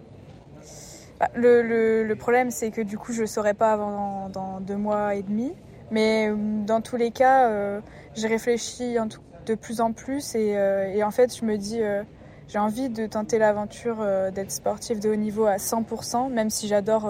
Bah, 1.19 1.29
le, 1.34 2.13
problème, 2.13 2.51
c'est 2.51 2.69
que 2.69 2.82
du 2.82 2.99
coup, 2.99 3.12
je 3.12 3.21
ne 3.21 3.25
saurai 3.25 3.55
pas 3.55 3.73
avant 3.73 4.29
dans, 4.29 4.60
deux 4.60 4.77
mois 4.77 5.15
et 5.15 5.23
demi. 5.23 5.51
Mais 5.89 6.29
euh, 6.29 6.36
dans 6.67 6.82
tous 6.82 6.95
les 6.95 7.10
cas, 7.10 7.82
j'ai 8.13 8.27
réfléchi 8.27 8.99
en 8.99 9.08
tout 9.08 9.21
de 9.49 9.55
plus 9.55 9.81
en 9.81 9.91
plus. 9.91 10.33
Euh, 10.35 10.85
et, 10.93 11.03
en 11.03 11.12
fait, 11.12 11.35
je 11.35 11.43
me 11.43 11.57
dis, 11.57 11.81
euh, 11.81 12.03
j'ai 12.47 12.59
envie 12.59 12.89
de 12.89 13.05
tenter 13.07 13.38
l'aventure 13.38 13.97
euh, 13.99 14.31
d'être 14.31 14.51
sportif 14.51 14.99
de 14.99 15.09
haut 15.09 15.15
niveau 15.15 15.45
à 15.45 15.57
100%, 15.57 16.31
même 16.31 16.49
si 16.49 16.67
j'adore 16.67 17.09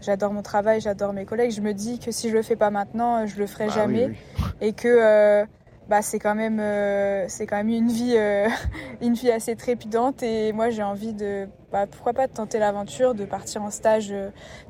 j'adore 0.00 0.32
mon 0.32 0.42
travail, 0.42 0.80
j'adore 0.80 1.12
mes 1.12 1.26
collègues. 1.26 1.50
Je 1.50 1.60
me 1.60 1.74
dis 1.74 1.98
que 1.98 2.10
si 2.10 2.30
je 2.30 2.34
le 2.34 2.42
fais 2.42 2.56
pas 2.56 2.70
maintenant, 2.70 3.26
je 3.26 3.38
le 3.38 3.46
ferai 3.46 3.66
bah 3.66 3.74
jamais. 3.74 4.10
Et 4.62 4.72
que 4.72 5.44
bah, 5.88 6.00
c'est 6.02 6.18
quand 6.18 6.34
même 6.34 6.62
c'est 7.28 7.46
quand 7.46 7.56
même 7.56 7.68
une 7.68 7.88
vie 7.88 8.16
une 9.02 9.14
vie 9.14 9.30
assez 9.30 9.56
trépidante 9.56 10.22
et 10.22 10.52
moi 10.52 10.70
j'ai 10.70 10.84
envie 10.84 11.12
de 11.12 11.48
bah, 11.72 11.86
pourquoi 11.86 12.14
pas 12.14 12.28
de 12.28 12.32
tenter 12.32 12.58
l'aventure 12.58 13.14
de 13.14 13.24
partir 13.24 13.62
en 13.62 13.70
stage 13.70 14.14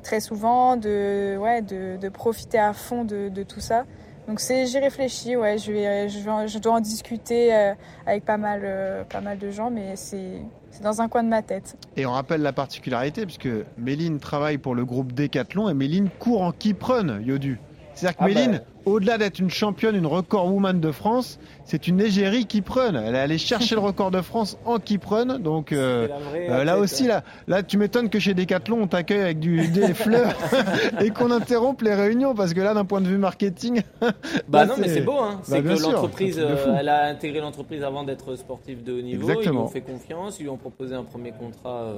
très 0.01 0.19
souvent 0.19 0.77
de 0.77 1.37
ouais 1.37 1.61
de, 1.61 1.97
de 1.97 2.09
profiter 2.09 2.57
à 2.57 2.73
fond 2.73 3.05
de, 3.05 3.29
de 3.29 3.43
tout 3.43 3.61
ça 3.61 3.85
Donc 4.31 4.39
c'est, 4.39 4.65
j'y 4.65 4.79
réfléchis, 4.79 5.35
ouais, 5.35 5.57
je, 5.57 5.73
vais, 5.73 6.07
je, 6.07 6.57
dois 6.57 6.75
en 6.75 6.79
discuter 6.79 7.51
avec 8.05 8.23
pas 8.23 8.37
mal, 8.37 9.05
pas 9.09 9.19
mal 9.19 9.37
de 9.37 9.51
gens, 9.51 9.69
mais 9.69 9.97
c'est, 9.97 10.41
c'est 10.69 10.81
dans 10.81 11.01
un 11.01 11.09
coin 11.09 11.21
de 11.21 11.27
ma 11.27 11.41
tête. 11.41 11.75
Et 11.97 12.05
on 12.05 12.11
rappelle 12.11 12.41
la 12.41 12.53
particularité, 12.53 13.25
puisque 13.25 13.49
Méline 13.77 14.21
travaille 14.21 14.57
pour 14.57 14.73
le 14.73 14.85
groupe 14.85 15.11
Decathlon 15.11 15.67
et 15.67 15.73
Méline 15.73 16.07
court 16.17 16.43
en 16.43 16.53
Kiprun, 16.53 17.19
Yodu. 17.19 17.59
C'est-à-dire 17.93 18.17
que 18.17 18.23
ah 18.23 18.27
Méline, 18.27 18.51
bah. 18.51 18.91
au-delà 18.91 19.17
d'être 19.17 19.39
une 19.39 19.49
championne, 19.49 19.95
une 19.95 20.05
record 20.05 20.51
woman 20.51 20.79
de 20.79 20.91
France, 20.91 21.39
c'est 21.65 21.87
une 21.87 21.99
égérie 21.99 22.45
qui 22.45 22.61
prenne. 22.61 22.95
Elle 22.95 23.15
est 23.15 23.19
allée 23.19 23.37
chercher 23.37 23.75
le 23.75 23.81
record 23.89 24.11
de 24.11 24.21
France 24.21 24.57
en 24.65 24.79
qui 24.79 24.97
prenne. 24.97 25.37
Donc 25.37 25.71
euh, 25.71 26.07
euh, 26.35 26.63
là 26.63 26.77
aussi, 26.77 27.07
là, 27.07 27.23
là, 27.47 27.63
tu 27.63 27.77
m'étonnes 27.77 28.09
que 28.09 28.19
chez 28.19 28.33
Decathlon, 28.33 28.83
on 28.83 28.87
t'accueille 28.87 29.21
avec 29.21 29.39
du, 29.39 29.67
des 29.67 29.93
fleurs 29.93 30.33
et 30.99 31.09
qu'on 31.09 31.31
interrompe 31.31 31.81
les 31.81 31.93
réunions 31.93 32.33
parce 32.33 32.53
que 32.53 32.61
là, 32.61 32.73
d'un 32.73 32.85
point 32.85 33.01
de 33.01 33.07
vue 33.07 33.17
marketing. 33.17 33.81
bah 34.47 34.65
non, 34.65 34.75
mais 34.77 34.87
c'est 34.87 35.01
beau. 35.01 35.19
Hein. 35.19 35.39
C'est 35.43 35.61
bah, 35.61 35.75
que 35.75 35.81
l'entreprise, 35.81 36.39
euh, 36.39 36.77
elle 36.79 36.89
a 36.89 37.05
intégré 37.05 37.39
l'entreprise 37.39 37.83
avant 37.83 38.03
d'être 38.03 38.35
sportive 38.35 38.83
de 38.83 38.93
haut 38.93 39.01
niveau. 39.01 39.29
Ils 39.29 39.49
lui 39.49 39.57
ont 39.57 39.67
fait 39.67 39.81
confiance, 39.81 40.39
ils 40.39 40.43
lui 40.43 40.49
ont 40.49 40.57
proposé 40.57 40.95
un 40.95 41.03
premier 41.03 41.31
contrat. 41.31 41.93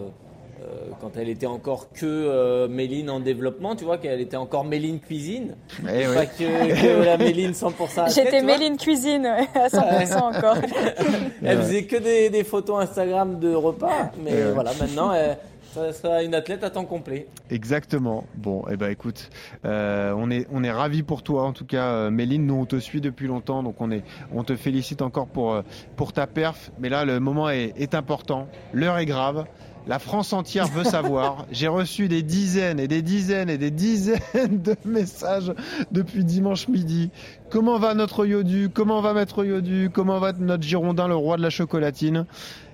Euh, 0.63 0.91
quand 1.02 1.17
elle 1.17 1.30
était 1.30 1.47
encore 1.47 1.91
que 1.91 2.06
euh, 2.06 2.67
Méline 2.67 3.10
en 3.10 3.19
développement, 3.19 3.76
tu 3.76 3.84
vois, 3.84 3.97
qu'elle 3.97 4.21
était 4.21 4.38
encore 4.38 4.63
Méline 4.63 4.99
cuisine, 4.99 5.56
eh 5.82 6.06
pas 6.13 6.26
que, 6.26 7.04
la 7.06 7.17
Méline 7.17 7.52
100%. 7.52 8.13
J'étais 8.13 8.41
Méline 8.41 8.78
cuisine 8.78 9.26
à 9.26 9.67
100% 9.67 10.17
encore. 10.21 10.58
elle 11.43 11.58
faisait 11.60 11.86
que 11.86 11.97
des, 12.30 12.43
photos 12.43 12.84
Instagram 12.84 13.39
de 13.39 13.54
repas, 13.54 14.12
mais 14.23 14.52
voilà, 14.52 14.71
maintenant. 14.80 15.13
Elle, 15.13 15.38
ça 15.73 15.91
sera 15.91 16.21
une 16.21 16.36
athlète 16.36 16.63
à 16.63 16.69
temps 16.69 16.86
complet. 16.86 17.28
Exactement. 17.49 18.26
Bon, 18.36 18.63
eh 18.71 18.78
ben 18.78 18.91
écoute, 18.91 19.32
euh, 19.65 20.13
on 20.15 20.30
est 20.30 20.45
on 20.52 20.63
est 20.63 20.71
ravi 20.71 21.02
pour 21.02 21.23
toi 21.23 21.45
en 21.45 21.52
tout 21.52 21.65
cas, 21.65 22.12
Méline. 22.12 22.45
Nous 22.45 22.54
on 22.54 22.65
te 22.65 22.80
suit 22.80 23.02
depuis 23.02 23.26
longtemps, 23.26 23.63
donc 23.63 23.78
on 23.80 23.89
est 23.89 24.04
on 24.32 24.43
te 24.43 24.56
félicite 24.56 25.02
encore 25.02 25.26
pour 25.26 25.63
pour 25.95 26.13
ta 26.13 26.28
perf. 26.28 26.71
Mais 26.80 26.89
là 26.89 27.06
le 27.06 27.19
moment 27.19 27.49
est, 27.49 27.73
est 27.76 27.95
important, 27.95 28.47
l'heure 28.71 28.99
est 28.99 29.08
grave. 29.08 29.45
La 29.86 30.00
France 30.00 30.32
entière 30.32 30.67
veut 30.67 30.86
savoir. 30.86 31.46
J'ai 31.52 31.67
reçu 31.67 32.08
des 32.08 32.24
dizaines 32.24 32.80
et 32.80 32.88
des 32.88 33.02
dizaines 33.02 33.50
et 33.50 33.58
des 33.58 33.72
dizaines 33.72 34.62
de 34.62 34.76
messages 34.86 35.52
depuis 35.91 36.24
dimanche 36.24 36.69
midi. 36.69 37.10
Comment 37.50 37.80
va 37.80 37.93
notre 37.93 38.26
Yodu? 38.26 38.69
Comment 38.74 39.02
va 39.02 39.13
Maître 39.13 39.43
Yodu? 39.43 39.89
Comment 39.93 40.19
va 40.19 40.32
notre 40.34 40.63
Girondin, 40.63 41.08
le 41.08 41.15
roi 41.15 41.36
de 41.36 41.41
la 41.41 41.50
chocolatine? 41.50 42.26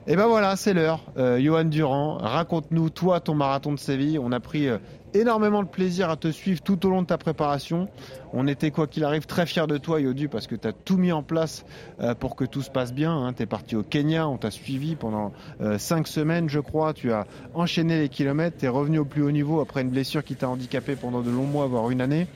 Et 0.08 0.16
ben 0.16 0.28
voilà, 0.28 0.56
c'est 0.56 0.74
l'heure. 0.74 1.02
Euh, 1.18 1.40
Johan 1.40 1.66
Durand, 1.66 2.18
raconte-nous, 2.18 2.90
toi, 2.90 3.20
ton 3.20 3.36
marathon 3.36 3.74
de 3.74 3.80
Séville. 3.80 4.18
On 4.18 4.32
a 4.32 4.40
pris 4.40 4.68
euh, 4.68 4.78
énormément 5.14 5.64
de 5.64 5.68
plaisir 5.68 6.10
à 6.10 6.18
te 6.18 6.30
suivre 6.30 6.62
tout 6.62 6.86
au 6.86 6.90
long 6.90 7.02
de 7.02 7.08
ta 7.08 7.18
préparation. 7.18 7.88
On 8.34 8.48
était, 8.48 8.72
quoi 8.72 8.88
qu'il 8.88 9.04
arrive, 9.04 9.26
très 9.26 9.46
fiers 9.46 9.68
de 9.68 9.78
toi, 9.78 10.00
Yodu, 10.00 10.30
parce 10.30 10.48
que 10.48 10.56
tu 10.56 10.68
as 10.68 10.74
tout 10.74 10.98
mis 10.98 11.12
en 11.12 11.24
place 11.24 11.66
euh, 12.00 12.14
pour 12.16 12.36
que 12.36 12.46
tout 12.46 12.62
se 12.62 12.70
passe 12.70 12.94
bien. 12.94 13.12
Hein. 13.12 13.34
Tu 13.34 13.44
es 13.44 13.46
parti 13.46 13.76
au 13.76 13.84
Kenya, 13.84 14.28
on 14.28 14.38
t'a 14.38 14.52
suivi 14.52 14.96
pendant 14.96 15.32
cinq 15.78 16.08
semaines, 16.08 16.50
je 16.50 16.60
crois. 16.60 16.94
Tu 16.94 17.12
as 17.12 17.26
enchaîné 17.54 18.00
les 18.00 18.10
kilomètres, 18.10 18.58
tu 18.58 18.66
es 18.66 18.70
revenu 18.70 19.00
au 19.00 19.06
plus 19.06 19.24
haut 19.24 19.32
niveau 19.32 19.60
après 19.62 19.82
une 19.82 19.90
blessure 19.90 20.24
qui 20.24 20.36
t'a 20.36 20.50
handicapé 20.50 20.96
pendant 20.96 21.22
de 21.22 21.30
longs 21.30 21.46
mois, 21.46 21.68
voire 21.68 21.90
une 21.90 22.02
année. 22.02 22.28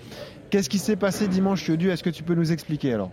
Qu'est-ce 0.50 0.70
qui 0.70 0.80
s'est 0.80 0.96
passé 0.96 1.28
dimanche, 1.28 1.68
Yodu? 1.68 1.90
Est-ce 1.90 2.04
que 2.04 2.10
tu 2.10 2.24
peux 2.24 2.36
nous 2.36 2.52
expliquer 2.52 2.94
alors? 2.94 3.10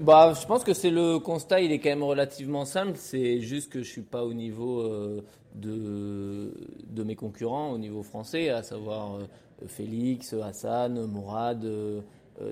Bah, 0.00 0.32
je 0.40 0.46
pense 0.46 0.64
que 0.64 0.72
c'est 0.72 0.90
le 0.90 1.18
constat, 1.18 1.60
il 1.60 1.72
est 1.72 1.78
quand 1.78 1.90
même 1.90 2.02
relativement 2.02 2.64
simple. 2.64 2.94
C'est 2.96 3.40
juste 3.40 3.70
que 3.70 3.82
je 3.82 3.88
suis 3.88 4.02
pas 4.02 4.24
au 4.24 4.32
niveau 4.32 4.80
euh, 4.80 5.22
de, 5.54 6.54
de 6.86 7.02
mes 7.02 7.16
concurrents, 7.16 7.70
au 7.70 7.78
niveau 7.78 8.02
français, 8.02 8.48
à 8.48 8.62
savoir 8.62 9.16
euh, 9.16 9.26
Félix, 9.66 10.32
Hassan, 10.34 11.04
Mourad, 11.06 11.64
euh, 11.64 12.00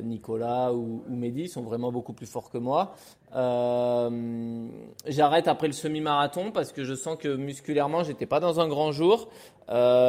Nicolas 0.02 0.74
ou, 0.74 1.02
ou 1.08 1.16
Mehdi 1.16 1.48
sont 1.48 1.62
vraiment 1.62 1.90
beaucoup 1.90 2.12
plus 2.12 2.26
forts 2.26 2.50
que 2.50 2.58
moi. 2.58 2.94
J'arrête 5.06 5.48
après 5.48 5.66
le 5.66 5.72
semi-marathon 5.72 6.50
parce 6.52 6.72
que 6.72 6.84
je 6.84 6.94
sens 6.94 7.16
que 7.16 7.34
musculairement, 7.34 8.04
j'étais 8.04 8.26
pas 8.26 8.40
dans 8.40 8.60
un 8.60 8.68
grand 8.68 8.92
jour. 8.92 9.30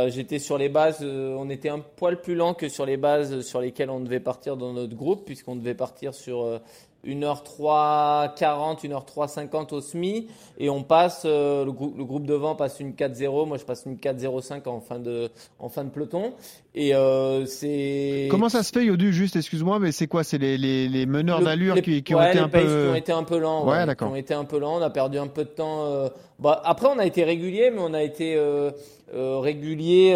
j'étais 0.08 0.40
sur 0.40 0.58
les 0.58 0.68
bases, 0.68 1.02
on 1.02 1.50
était 1.50 1.70
un 1.70 1.80
poil 1.80 2.20
plus 2.20 2.36
lent 2.36 2.54
que 2.56 2.68
sur 2.68 2.86
les 2.86 2.98
bases 2.98 3.40
sur 3.40 3.62
lesquelles 3.62 3.90
on 3.90 4.02
devait 4.02 4.20
partir 4.20 4.58
dans 4.58 4.74
notre 4.74 4.96
groupe, 4.98 5.24
puisqu'on 5.24 5.56
devait 5.56 5.76
partir 5.76 6.14
sur 6.14 6.60
1h340, 7.06 8.82
1h350 8.86 9.74
au 9.74 9.82
SMI 9.82 10.28
et 10.58 10.70
on 10.70 10.84
passe 10.84 11.24
euh, 11.26 11.64
le, 11.64 11.72
groupe, 11.72 11.98
le, 11.98 12.04
groupe 12.04 12.26
devant 12.26 12.56
passe 12.56 12.80
une 12.80 12.92
4-0, 12.92 13.48
moi 13.48 13.58
je 13.58 13.64
passe 13.64 13.84
une 13.86 13.96
4-0-5 13.96 14.68
en 14.68 14.82
fin 14.82 15.00
de 15.00 15.30
en 15.60 15.70
fin 15.70 15.84
de 15.84 15.90
peloton. 15.90 16.34
Et 16.76 16.94
euh, 16.94 17.46
c'est 17.46 18.28
Comment 18.30 18.50
ça 18.50 18.64
se 18.64 18.72
fait 18.72 18.86
Yodu 18.86 19.14
juste 19.14 19.36
excuse-moi 19.36 19.80
mais 19.80 19.92
c'est 19.92 20.08
quoi? 20.08 20.24
C'est 20.24 20.38
les, 20.38 20.58
les, 20.58 20.88
les, 20.88 21.06
meneurs 21.06 21.42
d'allure 21.42 21.82
qui, 21.82 22.04
qui, 22.04 22.14
ont 22.14 22.22
été 22.22 22.40
un 22.40 22.50
peu 22.50 22.60
qui 22.60 22.92
ont 22.92 22.96
été 22.96 23.12
un 23.12 23.24
peu 23.24 23.38
lents 23.40 23.66
ouais, 23.66 23.86
ouais 23.86 23.96
qui 23.96 24.04
ont 24.04 24.16
été 24.16 24.34
un 24.34 24.46
peu 24.46 24.60
lents, 24.60 24.78
on 24.78 24.82
a 24.82 24.90
perdu 24.90 25.18
un 25.18 25.28
peu 25.28 25.46
de 25.46 25.50
temps 25.50 25.86
euh... 25.86 26.10
bah, 26.38 26.62
après 26.64 26.88
on 26.88 27.00
a 27.00 27.06
été 27.06 27.24
régulier 27.24 27.72
mais 27.72 27.80
on 27.82 27.94
a 27.94 28.04
été 28.04 28.36
euh, 28.36 28.72
euh 29.16 29.40
régulier 29.40 30.14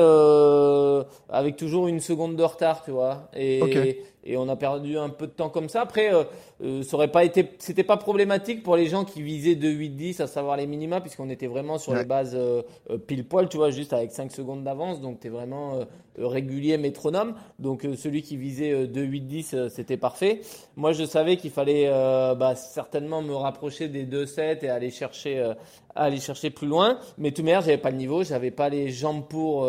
avec 1.29 1.55
toujours 1.55 1.87
une 1.87 1.99
seconde 1.99 2.35
de 2.35 2.43
retard, 2.43 2.83
tu 2.83 2.91
vois. 2.91 3.29
Et 3.35 4.03
et 4.25 4.37
on 4.37 4.47
a 4.47 4.55
perdu 4.55 4.97
un 4.97 5.09
peu 5.09 5.27
de 5.27 5.31
temps 5.31 5.49
comme 5.49 5.69
ça. 5.69 5.81
Après, 5.81 6.13
euh, 6.13 6.23
euh, 6.63 6.83
ça 6.83 6.95
aurait 6.95 7.11
pas 7.11 7.23
été, 7.23 7.51
c'était 7.59 7.83
pas 7.83 7.97
problématique 7.97 8.63
pour 8.63 8.75
les 8.75 8.87
gens 8.87 9.03
qui 9.03 9.21
visaient 9.21 9.55
2 9.55 9.69
8 9.69 9.89
10, 9.89 10.19
à 10.21 10.27
savoir 10.27 10.57
les 10.57 10.65
minima, 10.65 11.01
puisqu'on 11.01 11.29
était 11.29 11.47
vraiment 11.47 11.77
sur 11.77 11.93
les 11.93 12.05
bases 12.05 12.35
euh, 12.35 12.61
pile 13.05 13.27
poil, 13.27 13.49
tu 13.49 13.57
vois, 13.57 13.69
juste 13.69 13.91
avec 13.91 14.11
5 14.11 14.31
secondes 14.31 14.63
d'avance, 14.63 15.01
donc 15.01 15.19
tu 15.19 15.27
es 15.27 15.29
vraiment 15.29 15.79
régulier 16.17 16.77
métronome. 16.77 17.35
Donc 17.59 17.85
celui 17.97 18.21
qui 18.21 18.37
visait 18.37 18.87
2 18.87 19.01
8 19.01 19.21
10, 19.21 19.55
c'était 19.69 19.97
parfait. 19.97 20.41
Moi, 20.75 20.93
je 20.93 21.03
savais 21.03 21.37
qu'il 21.37 21.51
fallait 21.51 21.89
bah, 21.89 22.55
certainement 22.55 23.21
me 23.21 23.35
rapprocher 23.35 23.87
des 23.89 24.03
2 24.03 24.25
7 24.25 24.63
et 24.63 24.69
aller 24.69 24.89
chercher, 24.91 25.53
aller 25.95 26.19
chercher 26.19 26.49
plus 26.49 26.67
loin. 26.67 26.97
Mais 27.17 27.31
tout 27.31 27.43
manière, 27.43 27.61
j'avais 27.61 27.77
pas 27.77 27.91
le 27.91 27.97
niveau, 27.97 28.23
j'avais 28.23 28.51
pas 28.51 28.69
les 28.69 28.89
jambes 28.89 29.27
pour 29.27 29.67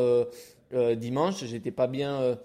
dimanche, 0.96 1.44
j'étais 1.44 1.70
pas 1.70 1.86
bien 1.86 2.36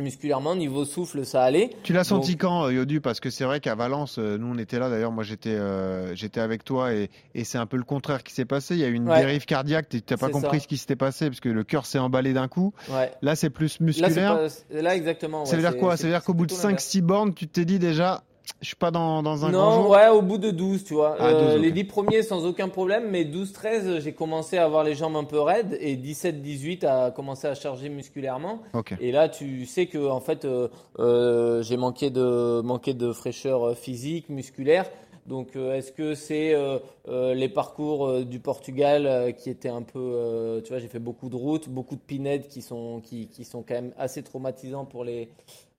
musculairement, 0.00 0.54
niveau 0.54 0.84
souffle, 0.84 1.26
ça 1.26 1.42
allait. 1.42 1.70
Tu 1.82 1.92
l'as 1.92 2.04
senti 2.04 2.36
quand, 2.36 2.66
euh, 2.66 2.72
Yodu? 2.72 3.00
Parce 3.00 3.18
que 3.18 3.30
c'est 3.30 3.44
vrai 3.44 3.58
qu'à 3.58 3.74
Valence, 3.74 4.18
euh, 4.18 4.38
nous 4.38 4.46
on 4.46 4.58
était 4.58 4.78
là. 4.78 4.90
D'ailleurs, 4.90 5.10
moi 5.10 5.24
j'étais, 5.24 5.50
euh, 5.50 6.14
j'étais 6.14 6.40
avec 6.40 6.64
toi 6.64 6.94
et, 6.94 7.10
et 7.34 7.42
c'est 7.42 7.58
un 7.58 7.66
peu 7.66 7.76
le 7.76 7.82
contraire 7.82 8.22
qui 8.22 8.32
s'est 8.32 8.44
passé. 8.44 8.74
Il 8.74 8.80
y 8.80 8.84
a 8.84 8.88
eu 8.88 8.94
une 8.94 9.06
dérive 9.06 9.44
cardiaque. 9.44 9.88
Tu 9.88 10.00
n'as 10.08 10.16
pas 10.16 10.28
compris 10.28 10.60
ce 10.60 10.68
qui 10.68 10.76
s'était 10.76 10.94
passé 10.94 11.26
parce 11.26 11.40
que 11.40 11.48
le 11.48 11.64
cœur 11.64 11.84
s'est 11.84 11.98
emballé 11.98 12.32
d'un 12.32 12.46
coup. 12.46 12.72
Ouais. 12.88 13.10
Là, 13.22 13.34
c'est 13.34 13.50
plus 13.50 13.80
musculaire. 13.80 14.34
Là, 14.36 14.48
là 14.82 14.94
exactement. 14.94 15.44
ça 15.44 15.56
veut 15.56 15.62
dire 15.62 15.76
quoi? 15.76 15.96
Ça 15.96 16.04
veut 16.04 16.12
dire 16.12 16.22
qu'au 16.22 16.34
bout 16.34 16.46
de 16.46 16.54
5-6 16.54 17.00
bornes, 17.00 17.34
tu 17.34 17.48
t'es 17.48 17.64
dit 17.64 17.80
déjà, 17.80 18.22
je 18.60 18.66
suis 18.66 18.76
pas 18.76 18.90
dans, 18.90 19.22
dans 19.22 19.44
un 19.44 19.50
non, 19.50 19.58
grand 19.58 19.88
ouais, 19.90 20.08
au 20.08 20.22
bout 20.22 20.38
de 20.38 20.50
12, 20.50 20.84
tu 20.84 20.94
vois. 20.94 21.16
Ah, 21.18 21.26
euh, 21.28 21.58
Les 21.58 21.70
10 21.70 21.84
premiers 21.84 22.22
sans 22.22 22.44
aucun 22.44 22.68
problème, 22.68 23.08
mais 23.10 23.24
12-13, 23.24 24.00
j'ai 24.00 24.12
commencé 24.12 24.58
à 24.58 24.64
avoir 24.64 24.84
les 24.84 24.94
jambes 24.94 25.16
un 25.16 25.24
peu 25.24 25.40
raides 25.40 25.76
et 25.80 25.96
17-18 25.96 26.84
a 26.86 27.10
commencé 27.10 27.46
à 27.46 27.54
charger 27.54 27.88
musculairement. 27.88 28.60
Et 29.00 29.12
là, 29.12 29.28
tu 29.28 29.66
sais 29.66 29.86
que 29.86 30.08
en 30.08 30.20
fait, 30.20 30.44
euh, 30.44 30.68
euh, 30.98 31.62
j'ai 31.62 31.76
manqué 31.76 32.10
de 32.10 32.60
manqué 32.62 32.94
de 32.94 33.12
fraîcheur 33.12 33.76
physique, 33.76 34.28
musculaire. 34.28 34.86
Donc, 35.28 35.56
euh, 35.56 35.74
est-ce 35.74 35.92
que 35.92 36.14
c'est 36.14 36.54
euh, 36.54 36.78
euh, 37.08 37.34
les 37.34 37.50
parcours 37.50 38.24
du 38.24 38.40
Portugal 38.40 39.34
qui 39.36 39.50
étaient 39.50 39.68
un 39.68 39.82
peu, 39.82 40.60
tu 40.64 40.70
vois, 40.70 40.78
j'ai 40.78 40.88
fait 40.88 40.98
beaucoup 40.98 41.28
de 41.28 41.36
routes, 41.36 41.68
beaucoup 41.68 41.96
de 41.96 42.00
pinèdes 42.00 42.48
qui 42.48 42.62
sont 42.62 43.00
qui, 43.04 43.28
qui 43.28 43.44
sont 43.44 43.62
quand 43.62 43.74
même 43.74 43.92
assez 43.98 44.22
traumatisants 44.22 44.86
pour 44.86 45.04
les 45.04 45.28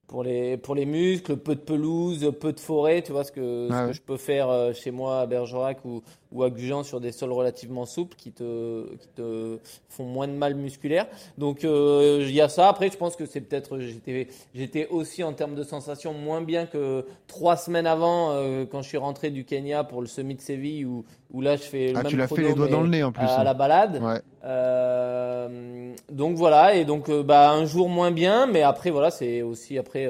pour 0.09 0.23
les, 0.23 0.57
pour 0.57 0.73
les 0.75 0.85
muscles, 0.85 1.37
peu 1.37 1.55
de 1.55 1.61
pelouse, 1.61 2.33
peu 2.41 2.51
de 2.51 2.59
forêt, 2.59 3.03
tu 3.03 3.11
vois 3.11 3.23
ce 3.23 3.31
que, 3.31 3.69
ce 3.69 3.87
que 3.87 3.93
je 3.93 4.01
peux 4.01 4.17
faire 4.17 4.49
euh, 4.49 4.73
chez 4.73 4.89
moi 4.91 5.21
à 5.21 5.27
Bergerac 5.27 5.85
ou, 5.85 6.01
ou 6.31 6.47
Gujan 6.47 6.83
sur 6.83 6.99
des 6.99 7.11
sols 7.11 7.31
relativement 7.31 7.85
souples 7.85 8.15
qui 8.15 8.31
te, 8.31 8.95
qui 8.97 9.07
te 9.15 9.57
font 9.89 10.05
moins 10.05 10.27
de 10.27 10.33
mal 10.33 10.55
musculaire. 10.55 11.07
Donc 11.37 11.63
euh, 11.63 12.19
il 12.21 12.33
y 12.33 12.41
a 12.41 12.49
ça. 12.49 12.69
Après, 12.69 12.89
je 12.91 12.97
pense 12.97 13.15
que 13.15 13.25
c'est 13.25 13.41
peut-être 13.41 13.79
j'étais 13.79 14.27
j'étais 14.53 14.87
aussi 14.87 15.23
en 15.23 15.33
termes 15.33 15.55
de 15.55 15.63
sensation 15.63 16.13
moins 16.13 16.41
bien 16.41 16.65
que 16.65 17.05
trois 17.27 17.57
semaines 17.57 17.87
avant 17.87 18.31
euh, 18.31 18.65
quand 18.69 18.81
je 18.81 18.87
suis 18.87 18.97
rentré 18.97 19.31
du 19.31 19.43
Kenya 19.43 19.83
pour 19.83 20.01
le 20.01 20.07
semi 20.07 20.35
de 20.35 20.41
Séville 20.41 20.85
où, 20.85 21.03
où 21.31 21.41
là 21.41 21.55
je 21.55 21.63
fais 21.63 21.93
le 21.93 21.97
ah, 21.97 22.03
même 22.03 22.11
tu 22.11 22.17
l'as 22.17 22.27
fait 22.27 22.41
les 22.41 22.53
doigts 22.53 22.67
dans 22.67 22.81
le 22.81 22.89
nez 22.89 23.03
en 23.03 23.11
plus. 23.11 23.25
À, 23.25 23.41
hein. 23.41 23.43
la 23.43 23.53
balade. 23.53 23.99
Ouais. 24.01 24.21
Euh, 24.45 25.93
donc 26.11 26.37
voilà 26.37 26.75
et 26.75 26.85
donc 26.85 27.11
bah 27.11 27.51
un 27.51 27.65
jour 27.65 27.89
moins 27.89 28.11
bien, 28.11 28.45
mais 28.45 28.61
après 28.61 28.91
voilà 28.91 29.09
c'est 29.09 29.41
aussi 29.41 29.77
après 29.77 30.07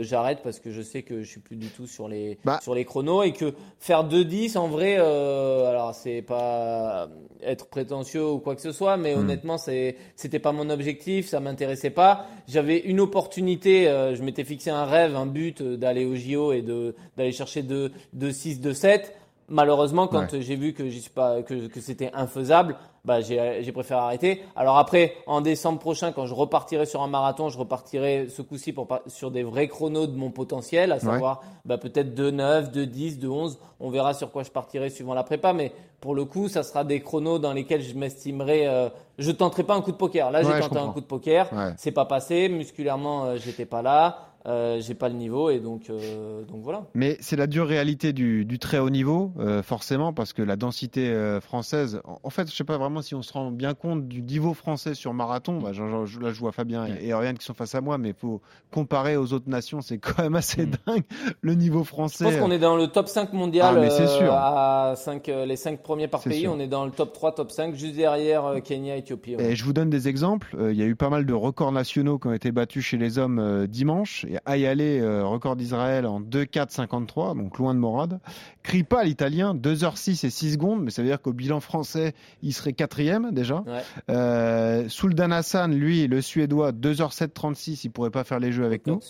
j'arrête 0.00 0.40
parce 0.42 0.60
que 0.60 0.70
je 0.70 0.82
sais 0.82 1.02
que 1.02 1.22
je 1.22 1.28
suis 1.28 1.40
plus 1.40 1.56
du 1.56 1.68
tout 1.68 1.86
sur 1.86 2.08
les 2.08 2.38
bah. 2.44 2.58
sur 2.62 2.74
les 2.74 2.84
chronos 2.84 3.22
et 3.22 3.32
que 3.32 3.54
faire 3.78 4.08
2-10 4.08 4.58
en 4.58 4.68
vrai 4.68 4.96
euh, 4.98 5.68
alors 5.68 5.94
c'est 5.94 6.22
pas 6.22 7.08
être 7.42 7.66
prétentieux 7.68 8.26
ou 8.26 8.38
quoi 8.38 8.54
que 8.54 8.60
ce 8.60 8.72
soit, 8.72 8.96
mais 8.96 9.14
hmm. 9.14 9.20
honnêtement, 9.20 9.58
c'est, 9.58 9.96
c'était 10.16 10.38
pas 10.38 10.52
mon 10.52 10.70
objectif, 10.70 11.28
ça 11.28 11.40
m'intéressait 11.40 11.90
pas. 11.90 12.26
J'avais 12.46 12.78
une 12.78 13.00
opportunité, 13.00 13.88
euh, 13.88 14.14
je 14.14 14.22
m'étais 14.22 14.44
fixé 14.44 14.70
un 14.70 14.84
rêve, 14.84 15.16
un 15.16 15.26
but 15.26 15.60
euh, 15.60 15.76
d'aller 15.76 16.04
au 16.04 16.14
JO 16.14 16.52
et 16.52 16.62
de, 16.62 16.94
d'aller 17.16 17.32
chercher 17.32 17.62
2, 17.62 17.92
2, 18.12 18.32
6, 18.32 18.60
2, 18.60 18.74
7. 18.74 19.14
Malheureusement, 19.48 20.06
quand 20.06 20.26
j'ai 20.40 20.56
vu 20.56 20.72
que, 20.72 20.84
pas, 21.10 21.42
que, 21.42 21.66
que 21.68 21.80
c'était 21.80 22.10
infaisable, 22.14 22.76
bah, 23.04 23.20
j'ai 23.20 23.72
préféré 23.72 24.00
arrêter. 24.00 24.42
Alors 24.54 24.76
après, 24.76 25.14
en 25.26 25.40
décembre 25.40 25.78
prochain, 25.78 26.12
quand 26.12 26.26
je 26.26 26.34
repartirai 26.34 26.84
sur 26.84 27.02
un 27.02 27.08
marathon, 27.08 27.48
je 27.48 27.58
repartirai 27.58 28.28
ce 28.28 28.42
coup-ci 28.42 28.74
sur 29.06 29.30
des 29.30 29.42
vrais 29.42 29.68
chronos 29.68 30.06
de 30.06 30.16
mon 30.16 30.30
potentiel, 30.30 30.92
à 30.92 31.00
savoir 31.00 31.40
bah, 31.64 31.78
peut-être 31.78 32.14
de 32.14 32.30
9, 32.30 32.70
de 32.70 32.84
10, 32.84 33.18
de 33.18 33.28
11. 33.28 33.58
On 33.80 33.90
verra 33.90 34.12
sur 34.12 34.30
quoi 34.30 34.42
je 34.42 34.50
partirai 34.50 34.90
suivant 34.90 35.14
la 35.14 35.22
prépa, 35.22 35.52
mais 35.52 35.72
pour 36.00 36.14
le 36.14 36.24
coup, 36.24 36.48
ça 36.48 36.62
sera 36.62 36.84
des 36.84 37.00
chronos 37.00 37.38
dans 37.38 37.52
lesquels 37.52 37.82
je 37.82 37.94
m'estimerai. 37.94 38.66
Euh, 38.66 38.88
je 39.18 39.30
tenterai 39.30 39.64
pas 39.64 39.74
un 39.74 39.80
coup 39.80 39.92
de 39.92 39.96
poker. 39.96 40.30
Là, 40.30 40.42
j'ai 40.42 40.60
tenté 40.60 40.78
un 40.78 40.88
coup 40.88 41.00
de 41.00 41.06
poker, 41.06 41.48
c'est 41.76 41.92
pas 41.92 42.04
passé. 42.04 42.48
Musculairement, 42.48 43.24
euh, 43.24 43.36
j'étais 43.36 43.66
pas 43.66 43.82
là. 43.82 44.27
Euh, 44.46 44.80
j'ai 44.80 44.94
pas 44.94 45.08
le 45.08 45.16
niveau 45.16 45.50
et 45.50 45.58
donc, 45.58 45.90
euh, 45.90 46.44
donc 46.44 46.62
voilà. 46.62 46.86
Mais 46.94 47.16
c'est 47.20 47.36
la 47.36 47.46
dure 47.46 47.66
réalité 47.66 48.12
du, 48.12 48.44
du 48.44 48.58
très 48.58 48.78
haut 48.78 48.88
niveau, 48.88 49.32
euh, 49.38 49.62
forcément, 49.62 50.12
parce 50.12 50.32
que 50.32 50.42
la 50.42 50.56
densité 50.56 51.12
française, 51.40 52.00
en, 52.04 52.30
fait, 52.30 52.50
je 52.50 52.54
sais 52.54 52.64
pas 52.64 52.78
vraiment 52.78 53.02
si 53.02 53.14
on 53.14 53.22
se 53.22 53.32
rend 53.32 53.50
bien 53.50 53.74
compte 53.74 54.06
du 54.06 54.22
niveau 54.22 54.54
français 54.54 54.94
sur 54.94 55.12
marathon. 55.12 55.58
Bah, 55.58 55.72
là, 55.72 56.32
je 56.32 56.38
vois 56.38 56.52
Fabien 56.52 56.86
et, 56.86 57.12
Oriane 57.12 57.36
qui 57.36 57.44
sont 57.44 57.54
face 57.54 57.74
à 57.74 57.80
moi, 57.80 57.98
mais 57.98 58.10
il 58.10 58.14
faut 58.14 58.40
comparer 58.70 59.16
aux 59.16 59.32
autres 59.32 59.48
nations, 59.48 59.80
c'est 59.80 59.98
quand 59.98 60.22
même 60.22 60.36
assez 60.36 60.66
mm. 60.66 60.70
dingue 60.86 61.04
le 61.40 61.54
niveau 61.54 61.84
français. 61.84 62.24
Je 62.24 62.30
pense 62.30 62.40
qu'on 62.40 62.50
est 62.50 62.58
dans 62.58 62.76
le 62.76 62.86
top 62.86 63.08
5 63.08 63.32
mondial 63.32 63.74
ah, 63.76 63.80
mais 63.80 63.90
sûr. 63.90 64.32
à 64.32 64.94
5, 64.96 65.26
les 65.26 65.56
5 65.56 65.82
premiers 65.82 66.08
par 66.08 66.22
pays. 66.22 66.46
On 66.46 66.60
est 66.60 66.68
dans 66.68 66.84
le 66.84 66.92
top 66.92 67.12
3, 67.12 67.32
top 67.34 67.50
5, 67.50 67.74
juste 67.74 67.96
derrière 67.96 68.54
Kenya, 68.64 68.96
Éthiopie. 68.96 69.34
Et 69.38 69.56
je 69.56 69.64
vous 69.64 69.72
donne 69.72 69.90
des 69.90 70.08
exemples. 70.08 70.56
Il 70.70 70.76
y 70.76 70.82
a 70.82 70.86
eu 70.86 70.96
pas 70.96 71.10
mal 71.10 71.26
de 71.26 71.34
records 71.34 71.72
nationaux 71.72 72.18
qui 72.18 72.28
ont 72.28 72.32
été 72.32 72.52
battus 72.52 72.84
chez 72.84 72.96
les 72.96 73.18
hommes 73.18 73.66
dimanche 73.66 74.24
et 74.27 74.27
Ayale, 74.46 74.80
euh, 74.80 75.24
record 75.24 75.56
d'Israël 75.56 76.06
en 76.06 76.20
2-4-53, 76.20 77.36
donc 77.36 77.58
loin 77.58 77.74
de 77.74 77.78
Morad. 77.78 78.20
Kripa, 78.62 79.04
l'italien, 79.04 79.54
2h06 79.54 80.26
et 80.26 80.30
6 80.30 80.52
secondes, 80.52 80.82
mais 80.82 80.90
ça 80.90 81.02
veut 81.02 81.08
dire 81.08 81.20
qu'au 81.20 81.32
bilan 81.32 81.60
français, 81.60 82.14
il 82.42 82.52
serait 82.52 82.72
quatrième 82.72 83.32
déjà. 83.32 83.64
Ouais. 83.66 83.82
Euh, 84.10 84.88
Hassan, 85.30 85.74
lui, 85.74 86.06
le 86.06 86.20
suédois, 86.20 86.72
2h07 86.72 87.30
36, 87.32 87.84
il 87.84 87.90
pourrait 87.90 88.10
pas 88.10 88.24
faire 88.24 88.40
les 88.40 88.52
jeux 88.52 88.64
avec 88.64 88.86
nous. 88.86 89.00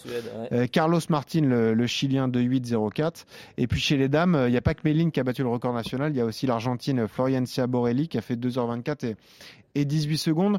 Euh, 0.53 0.67
Carlos 0.67 1.01
Martin, 1.09 1.43
le, 1.43 1.87
chilien, 1.87 2.29
2-8-04. 2.29 3.25
Et 3.57 3.67
puis 3.67 3.81
chez 3.81 3.97
les 3.97 4.09
dames, 4.09 4.41
il 4.47 4.51
n'y 4.51 4.57
a 4.57 4.63
pas 4.63 4.75
que 4.75 4.83
Méline 4.85 5.11
qui 5.11 5.21
a 5.21 5.25
battu 5.25 5.43
le 5.43 5.49
record 5.49 5.73
national, 5.73 6.13
il 6.13 6.19
y 6.19 6.21
a 6.21 6.25
aussi 6.25 6.47
l'Argentine 6.47 7.09
Floriencia 7.09 7.67
Borelli 7.67 8.09
qui 8.09 8.19
a 8.19 8.21
fait 8.21 8.37
2h24 8.37 9.07
et, 9.07 9.17
et 9.75 9.85
18 9.85 10.19
secondes. 10.19 10.59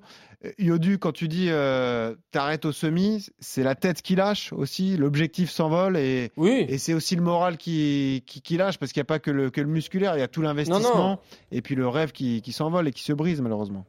Yodu, 0.57 0.99
quand 0.99 1.11
tu 1.11 1.27
dis 1.27 1.47
euh, 1.49 2.15
t'arrêtes 2.31 2.63
au 2.63 2.71
semi, 2.71 3.27
c'est 3.39 3.63
la 3.63 3.75
tête 3.75 4.01
qui 4.01 4.15
lâche 4.15 4.53
aussi, 4.53 4.95
l'objectif 4.95 5.49
s'envole 5.49 5.97
et, 5.97 6.31
oui. 6.37 6.65
et 6.69 6.77
c'est 6.77 6.93
aussi 6.93 7.17
le 7.17 7.21
moral 7.21 7.57
qui, 7.57 8.23
qui, 8.25 8.41
qui 8.41 8.55
lâche 8.55 8.77
parce 8.77 8.93
qu'il 8.93 9.01
n'y 9.01 9.05
a 9.05 9.05
pas 9.05 9.19
que 9.19 9.31
le, 9.31 9.49
que 9.49 9.59
le 9.59 9.67
musculaire, 9.67 10.15
il 10.15 10.19
y 10.19 10.23
a 10.23 10.29
tout 10.29 10.41
l'investissement 10.41 11.19
et 11.51 11.61
puis 11.61 11.75
le 11.75 11.87
rêve 11.89 12.13
qui, 12.13 12.41
qui 12.41 12.53
s'envole 12.53 12.87
et 12.87 12.91
qui 12.93 13.03
se 13.03 13.11
brise 13.11 13.41
malheureusement. 13.41 13.85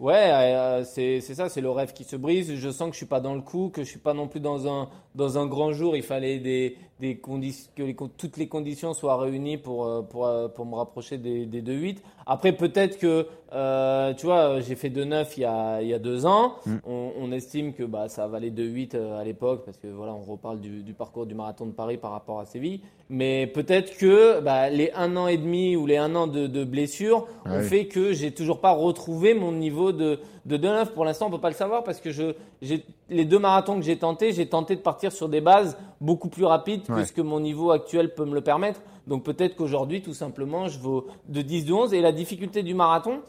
Ouais, 0.00 0.30
euh, 0.32 0.84
c'est 0.84 1.20
ça, 1.20 1.48
c'est 1.48 1.60
le 1.60 1.70
rêve 1.70 1.92
qui 1.92 2.04
se 2.04 2.16
brise. 2.16 2.54
Je 2.54 2.70
sens 2.70 2.88
que 2.88 2.94
je 2.94 2.98
suis 2.98 3.06
pas 3.06 3.20
dans 3.20 3.34
le 3.34 3.40
coup, 3.40 3.70
que 3.72 3.82
je 3.84 3.88
suis 3.88 3.98
pas 3.98 4.14
non 4.14 4.28
plus 4.28 4.40
dans 4.40 4.68
un 4.68 4.88
dans 5.14 5.36
un 5.38 5.46
grand 5.46 5.72
jour. 5.72 5.96
Il 5.96 6.02
fallait 6.02 6.38
des 6.38 6.76
des 7.00 7.18
conditions 7.18 7.70
que 7.76 7.82
les, 7.82 7.96
toutes 8.16 8.36
les 8.38 8.48
conditions 8.48 8.92
soient 8.92 9.16
réunies 9.18 9.56
pour 9.56 9.86
euh, 9.86 10.02
pour 10.02 10.26
euh, 10.26 10.48
pour 10.48 10.66
me 10.66 10.74
rapprocher 10.74 11.18
des 11.18 11.46
des 11.46 11.62
2-8. 11.62 11.98
Après 12.26 12.52
peut-être 12.52 12.98
que 12.98 13.26
euh, 13.52 14.12
tu 14.14 14.26
vois, 14.26 14.60
j'ai 14.60 14.74
fait 14.74 14.90
2-9 14.90 15.26
il 15.36 15.40
y 15.40 15.44
a 15.44 15.80
il 15.82 15.88
y 15.88 15.94
a 15.94 15.98
deux 15.98 16.26
ans. 16.26 16.54
Mm. 16.66 16.76
On, 16.86 17.12
on, 17.20 17.32
estime 17.32 17.72
que 17.72 17.82
bah 17.84 18.08
ça 18.08 18.26
valait 18.26 18.50
2-8 18.50 18.96
à 18.96 19.24
l'époque 19.24 19.62
parce 19.64 19.78
que 19.78 19.86
voilà, 19.86 20.12
on 20.12 20.22
reparle 20.22 20.60
du, 20.60 20.82
du 20.82 20.92
parcours 20.92 21.26
du 21.26 21.34
marathon 21.34 21.66
de 21.66 21.72
Paris 21.72 21.98
par 21.98 22.10
rapport 22.10 22.40
à 22.40 22.46
Séville. 22.46 22.80
Mais 23.10 23.46
peut-être 23.46 23.96
que 23.96 24.40
bah, 24.40 24.68
les 24.68 24.90
un 24.94 25.16
an 25.16 25.28
et 25.28 25.38
demi 25.38 25.76
ou 25.76 25.86
les 25.86 25.96
un 25.96 26.14
an 26.14 26.26
de, 26.26 26.46
de 26.46 26.64
blessure 26.64 27.26
ont 27.46 27.62
fait 27.62 27.86
que 27.86 28.12
j'ai 28.12 28.32
toujours 28.32 28.60
pas 28.60 28.72
retrouvé 28.72 29.32
mon 29.32 29.52
niveau 29.52 29.67
de 29.70 30.18
de 30.44 30.56
2-9. 30.56 30.86
Pour 30.92 31.04
l'instant, 31.04 31.26
on 31.26 31.30
peut 31.30 31.40
pas 31.40 31.50
le 31.50 31.54
savoir 31.54 31.84
parce 31.84 32.00
que 32.00 32.10
je 32.10 32.34
j'ai 32.62 32.84
les 33.08 33.24
deux 33.24 33.38
marathons 33.38 33.76
que 33.76 33.84
j'ai 33.84 33.98
tenté, 33.98 34.32
j'ai 34.32 34.48
tenté 34.48 34.76
de 34.76 34.80
partir 34.80 35.12
sur 35.12 35.28
des 35.28 35.40
bases 35.40 35.76
beaucoup 36.00 36.28
plus 36.28 36.44
rapides 36.44 36.82
que 36.86 37.04
ce 37.04 37.12
que 37.12 37.20
mon 37.20 37.40
niveau 37.40 37.70
actuel 37.70 38.14
peut 38.14 38.24
me 38.24 38.34
le 38.34 38.40
permettre. 38.40 38.80
Donc 39.06 39.24
peut-être 39.24 39.56
qu'aujourd'hui, 39.56 40.02
tout 40.02 40.14
simplement, 40.14 40.68
je 40.68 40.78
vaux 40.78 41.06
de 41.28 41.42
10 41.42 41.64
de 41.64 41.72
11. 41.72 41.94
Et 41.94 42.00
la 42.00 42.12
difficulté 42.12 42.62
du 42.62 42.74
marathon, 42.74 43.20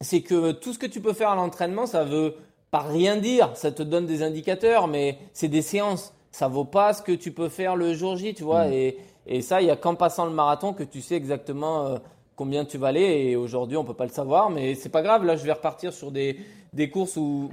c'est 0.00 0.22
que 0.22 0.52
tout 0.52 0.72
ce 0.72 0.78
que 0.78 0.86
tu 0.86 1.00
peux 1.00 1.12
faire 1.12 1.30
à 1.30 1.36
l'entraînement, 1.36 1.86
ça 1.86 2.04
veut 2.04 2.34
pas 2.70 2.80
rien 2.80 3.16
dire. 3.16 3.50
Ça 3.54 3.70
te 3.70 3.82
donne 3.82 4.06
des 4.06 4.22
indicateurs, 4.22 4.88
mais 4.88 5.18
c'est 5.32 5.48
des 5.48 5.62
séances. 5.62 6.14
Ça 6.30 6.48
vaut 6.48 6.64
pas 6.64 6.94
ce 6.94 7.02
que 7.02 7.12
tu 7.12 7.30
peux 7.30 7.50
faire 7.50 7.76
le 7.76 7.92
jour 7.92 8.16
J, 8.16 8.34
tu 8.34 8.42
vois. 8.42 8.66
Mm. 8.66 8.72
Et, 8.72 8.98
et 9.26 9.40
ça, 9.42 9.60
il 9.60 9.68
y 9.68 9.70
a 9.70 9.76
qu'en 9.76 9.94
passant 9.94 10.24
le 10.24 10.32
marathon 10.32 10.72
que 10.72 10.82
tu 10.82 11.02
sais 11.02 11.14
exactement 11.14 11.86
euh, 11.86 11.96
combien 12.42 12.64
tu 12.64 12.76
vas 12.76 12.88
aller. 12.88 13.28
Et 13.28 13.36
aujourd'hui, 13.36 13.76
on 13.76 13.84
peut 13.84 13.94
pas 13.94 14.04
le 14.06 14.10
savoir, 14.10 14.50
mais 14.50 14.74
c'est 14.74 14.88
pas 14.88 15.02
grave. 15.02 15.24
Là, 15.24 15.36
je 15.36 15.44
vais 15.44 15.52
repartir 15.52 15.92
sur 15.92 16.10
des, 16.10 16.38
des 16.72 16.90
courses 16.90 17.16
où 17.16 17.50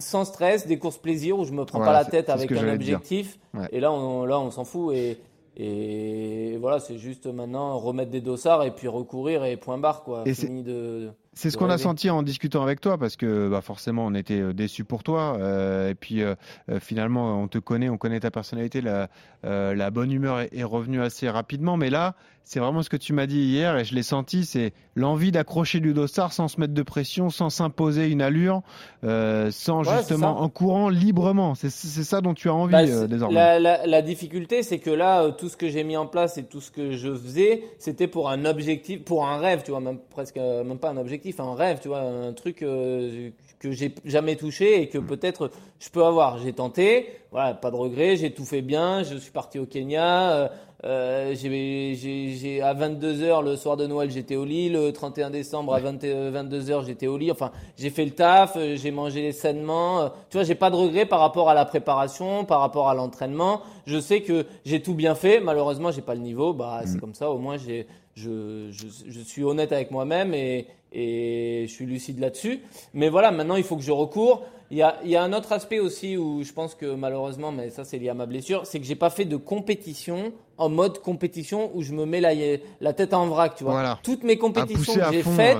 sans 0.00 0.24
stress, 0.24 0.66
des 0.66 0.78
courses 0.78 0.96
plaisir 0.96 1.38
où 1.38 1.44
je 1.44 1.52
me 1.52 1.64
prends 1.64 1.80
pas 1.80 1.92
la 1.92 2.04
tête 2.06 2.30
avec 2.30 2.50
un 2.50 2.72
objectif. 2.72 3.38
Et 3.72 3.78
là, 3.80 3.92
on, 3.92 4.24
là, 4.24 4.40
on 4.40 4.50
s'en 4.50 4.64
fout. 4.64 4.94
Et, 4.94 5.18
et 5.58 6.56
voilà, 6.58 6.80
c'est 6.80 6.98
juste 6.98 7.26
maintenant 7.26 7.78
remettre 7.78 8.10
des 8.10 8.22
dossards 8.22 8.64
et 8.64 8.70
puis 8.70 8.88
recourir 8.88 9.44
et 9.44 9.56
point 9.56 9.78
barre 9.78 10.02
quoi. 10.02 10.24
Fini 10.24 10.62
de 10.62 11.10
c'est 11.36 11.50
ce 11.50 11.58
qu'on 11.58 11.68
a 11.68 11.76
senti 11.76 12.08
en 12.08 12.22
discutant 12.22 12.62
avec 12.62 12.80
toi, 12.80 12.96
parce 12.96 13.16
que 13.16 13.48
bah, 13.50 13.60
forcément 13.60 14.06
on 14.06 14.14
était 14.14 14.40
euh, 14.40 14.54
déçus 14.54 14.84
pour 14.84 15.02
toi. 15.02 15.36
Euh, 15.38 15.90
et 15.90 15.94
puis 15.94 16.22
euh, 16.22 16.34
finalement, 16.80 17.42
on 17.42 17.46
te 17.46 17.58
connaît, 17.58 17.90
on 17.90 17.98
connaît 17.98 18.20
ta 18.20 18.30
personnalité, 18.30 18.80
la, 18.80 19.08
la 19.44 19.90
bonne 19.90 20.10
humeur 20.10 20.40
est, 20.40 20.64
revenue 20.64 21.02
assez 21.02 21.28
rapidement. 21.28 21.76
Mais 21.76 21.90
là, 21.90 22.14
c'est 22.42 22.58
vraiment 22.58 22.82
ce 22.82 22.88
que 22.88 22.96
tu 22.96 23.12
m'as 23.12 23.26
dit 23.26 23.40
hier, 23.40 23.76
et 23.76 23.84
je 23.84 23.94
l'ai 23.94 24.02
senti, 24.02 24.44
c'est 24.44 24.72
l'envie 24.94 25.30
d'accrocher 25.30 25.80
du 25.80 25.92
dossard 25.92 26.32
sans 26.32 26.48
se 26.48 26.58
mettre 26.60 26.74
de 26.74 26.82
pression, 26.82 27.28
sans 27.28 27.50
s'imposer 27.50 28.08
une 28.08 28.22
allure, 28.22 28.62
sans 29.02 29.82
justement 29.82 30.40
en 30.40 30.48
courant 30.48 30.88
librement. 30.88 31.54
C'est 31.54 31.70
ça 31.70 32.22
dont 32.22 32.34
tu 32.34 32.48
as 32.48 32.54
envie 32.54 32.72
bah, 32.72 33.06
désormais. 33.06 33.34
La, 33.34 33.58
la, 33.60 33.86
la 33.86 34.02
difficulté, 34.02 34.62
c'est 34.62 34.78
que 34.78 34.90
là, 34.90 35.30
tout 35.32 35.48
ce 35.48 35.56
que 35.56 35.68
j'ai 35.68 35.84
mis 35.84 35.96
en 35.96 36.06
place 36.06 36.38
et 36.38 36.44
tout 36.44 36.60
ce 36.60 36.70
que 36.70 36.92
je 36.92 37.14
faisais, 37.14 37.62
c'était 37.78 38.08
pour 38.08 38.30
un 38.30 38.44
objectif, 38.46 39.04
pour 39.04 39.26
un 39.26 39.38
rêve, 39.38 39.62
tu 39.64 39.72
vois, 39.72 39.80
même 39.80 39.98
presque 40.10 40.36
même 40.36 40.78
pas 40.78 40.90
un 40.90 40.96
objectif 40.96 41.25
un 41.38 41.54
rêve, 41.54 41.78
tu 41.80 41.88
vois, 41.88 42.00
un 42.00 42.32
truc 42.32 42.62
euh, 42.62 43.30
que 43.58 43.72
j'ai 43.72 43.94
jamais 44.04 44.36
touché 44.36 44.82
et 44.82 44.88
que 44.88 44.98
peut-être 44.98 45.50
je 45.78 45.88
peux 45.90 46.04
avoir. 46.04 46.38
J'ai 46.38 46.52
tenté, 46.52 47.08
voilà, 47.32 47.54
pas 47.54 47.70
de 47.70 47.76
regret, 47.76 48.16
j'ai 48.16 48.32
tout 48.32 48.44
fait 48.44 48.62
bien, 48.62 49.02
je 49.02 49.16
suis 49.16 49.30
parti 49.30 49.58
au 49.58 49.66
Kenya, 49.66 50.32
euh, 50.32 50.48
euh 50.84 51.34
j'ai 51.34 52.60
à 52.62 52.74
22h 52.74 53.42
le 53.44 53.56
soir 53.56 53.76
de 53.76 53.86
Noël, 53.86 54.10
j'étais 54.10 54.36
au 54.36 54.44
lit, 54.44 54.68
le 54.68 54.92
31 54.92 55.30
décembre 55.30 55.74
à 55.74 55.80
22h, 55.80 56.04
euh, 56.04 56.82
j'étais 56.86 57.06
au 57.06 57.16
lit. 57.16 57.30
Enfin, 57.30 57.50
j'ai 57.76 57.90
fait 57.90 58.04
le 58.04 58.12
taf, 58.12 58.56
j'ai 58.74 58.90
mangé 58.90 59.32
sainement. 59.32 60.10
Tu 60.30 60.36
vois, 60.36 60.44
j'ai 60.44 60.54
pas 60.54 60.70
de 60.70 60.76
regret 60.76 61.06
par 61.06 61.20
rapport 61.20 61.48
à 61.48 61.54
la 61.54 61.64
préparation, 61.64 62.44
par 62.44 62.60
rapport 62.60 62.88
à 62.88 62.94
l'entraînement. 62.94 63.62
Je 63.86 63.98
sais 63.98 64.22
que 64.22 64.46
j'ai 64.64 64.82
tout 64.82 64.94
bien 64.94 65.14
fait. 65.14 65.40
Malheureusement, 65.40 65.90
j'ai 65.90 66.02
pas 66.02 66.14
le 66.14 66.20
niveau. 66.20 66.52
Bah, 66.52 66.82
c'est 66.84 66.96
mm. 66.96 67.00
comme 67.00 67.14
ça. 67.14 67.30
Au 67.30 67.38
moins, 67.38 67.56
j'ai 67.56 67.86
je, 68.16 68.70
je, 68.70 68.86
je, 69.08 69.20
suis 69.20 69.44
honnête 69.44 69.72
avec 69.72 69.90
moi-même 69.90 70.32
et, 70.34 70.66
et 70.96 71.66
je 71.68 71.72
suis 71.72 71.84
lucide 71.84 72.18
là-dessus. 72.18 72.60
Mais 72.94 73.10
voilà, 73.10 73.30
maintenant 73.30 73.56
il 73.56 73.64
faut 73.64 73.76
que 73.76 73.82
je 73.82 73.92
recours. 73.92 74.44
Il 74.70 74.78
y, 74.78 74.82
a, 74.82 74.98
il 75.04 75.10
y 75.10 75.16
a 75.16 75.22
un 75.22 75.32
autre 75.32 75.52
aspect 75.52 75.78
aussi 75.78 76.16
où 76.16 76.42
je 76.42 76.52
pense 76.52 76.74
que 76.74 76.94
malheureusement, 76.94 77.52
mais 77.52 77.70
ça 77.70 77.84
c'est 77.84 77.98
lié 77.98 78.08
à 78.08 78.14
ma 78.14 78.26
blessure, 78.26 78.66
c'est 78.66 78.80
que 78.80 78.86
j'ai 78.86 78.96
pas 78.96 79.10
fait 79.10 79.26
de 79.26 79.36
compétition 79.36 80.32
en 80.58 80.68
mode 80.68 81.00
compétition 81.00 81.70
où 81.74 81.82
je 81.82 81.92
me 81.92 82.06
mets 82.06 82.20
la, 82.20 82.32
la 82.80 82.92
tête 82.92 83.12
en 83.14 83.26
vrac, 83.26 83.54
tu 83.56 83.64
vois. 83.64 83.98
Toutes 84.02 84.24
mes 84.24 84.38
compétitions 84.38 84.94
que 84.94 85.12
j'ai 85.12 85.22
faites, 85.22 85.58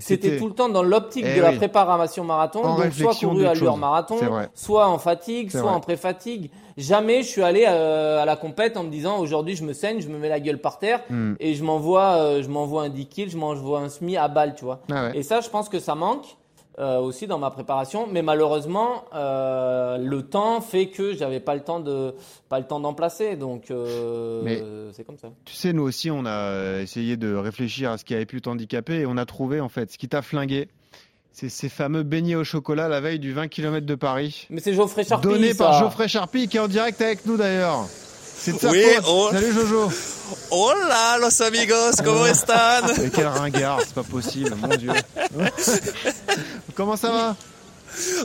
c'était 0.00 0.38
tout 0.38 0.48
le 0.48 0.54
temps 0.54 0.68
dans 0.68 0.82
l'optique 0.82 1.24
eh 1.26 1.36
de 1.36 1.42
la 1.42 1.52
préparation 1.52 2.24
marathon, 2.24 2.62
donc 2.62 2.92
soit 2.92 3.14
couru 3.14 3.46
à 3.46 3.54
l'heure 3.54 3.76
marathon, 3.76 4.18
soit 4.54 4.88
en 4.88 4.98
fatigue, 4.98 5.50
soit 5.50 5.72
en 5.72 5.80
pré-fatigue. 5.80 6.50
Jamais 6.76 7.22
je 7.22 7.28
suis 7.28 7.42
allé 7.42 7.66
euh, 7.68 8.20
à 8.20 8.24
la 8.24 8.34
compète 8.34 8.76
en 8.76 8.82
me 8.82 8.90
disant 8.90 9.18
aujourd'hui 9.18 9.54
je 9.54 9.62
me 9.62 9.72
saigne, 9.72 10.00
je 10.00 10.08
me 10.08 10.18
mets 10.18 10.28
la 10.28 10.40
gueule 10.40 10.60
par 10.60 10.80
terre 10.80 11.02
hmm. 11.08 11.34
et 11.38 11.54
je 11.54 11.62
m'envoie 11.62 12.16
euh, 12.16 12.42
je 12.42 12.48
m'envoie 12.48 12.82
un 12.82 12.88
10 12.88 13.06
kills, 13.06 13.30
je 13.30 13.36
m'envoie 13.36 13.78
un 13.78 13.88
semi 13.88 14.16
à 14.16 14.26
balle, 14.26 14.56
tu 14.56 14.64
vois. 14.64 14.80
Ah 14.90 15.10
et 15.14 15.22
ça 15.22 15.40
je 15.40 15.48
pense 15.48 15.68
que 15.68 15.78
ça 15.78 15.94
manque. 15.94 16.36
Euh, 16.80 16.98
aussi 16.98 17.28
dans 17.28 17.38
ma 17.38 17.52
préparation, 17.52 18.08
mais 18.10 18.22
malheureusement 18.22 19.04
euh, 19.14 19.96
le 19.96 20.22
temps 20.22 20.60
fait 20.60 20.88
que 20.88 21.14
j'avais 21.14 21.38
pas 21.38 21.54
le 21.54 21.60
temps 21.60 21.78
de 21.78 22.16
pas 22.48 22.58
le 22.58 22.66
temps 22.66 22.80
d'en 22.80 22.94
placer, 22.94 23.36
donc 23.36 23.70
euh, 23.70 24.90
c'est 24.92 25.04
comme 25.04 25.16
ça. 25.16 25.28
Tu 25.44 25.54
sais, 25.54 25.72
nous 25.72 25.84
aussi 25.84 26.10
on 26.10 26.26
a 26.26 26.80
essayé 26.80 27.16
de 27.16 27.32
réfléchir 27.32 27.92
à 27.92 27.98
ce 27.98 28.04
qui 28.04 28.12
avait 28.12 28.26
pu 28.26 28.40
t'handicaper 28.40 29.02
et 29.02 29.06
on 29.06 29.16
a 29.16 29.24
trouvé 29.24 29.60
en 29.60 29.68
fait 29.68 29.92
ce 29.92 29.98
qui 29.98 30.08
t'a 30.08 30.20
flingué. 30.20 30.66
C'est 31.30 31.48
ces 31.48 31.68
fameux 31.68 32.02
beignets 32.02 32.34
au 32.34 32.44
chocolat 32.44 32.88
la 32.88 33.00
veille 33.00 33.20
du 33.20 33.32
20 33.32 33.46
km 33.46 33.86
de 33.86 33.94
Paris. 33.94 34.48
Mais 34.50 34.60
c'est 34.60 34.74
Geoffrey 34.74 35.04
Charpie. 35.04 35.28
Donné 35.28 35.54
par 35.54 35.78
Geoffrey 35.78 36.08
Charpie 36.08 36.48
qui 36.48 36.56
est 36.56 36.60
en 36.60 36.66
direct 36.66 37.00
avec 37.00 37.24
nous 37.24 37.36
d'ailleurs. 37.36 37.86
C'est 38.44 38.52
de 38.52 38.58
sa 38.58 38.70
oui, 38.70 38.84
oh. 39.06 39.30
Salut 39.32 39.52
Jojo. 39.54 39.90
Hola 40.50 41.16
los 41.18 41.40
amigos, 41.40 41.96
comment 42.04 42.26
están? 42.26 42.84
Quel 43.14 43.26
ringard, 43.28 43.78
c'est 43.80 43.94
pas 43.94 44.02
possible, 44.02 44.54
mon 44.60 44.68
dieu. 44.76 44.92
Comment 46.74 46.96
ça 46.96 47.10
va? 47.10 47.36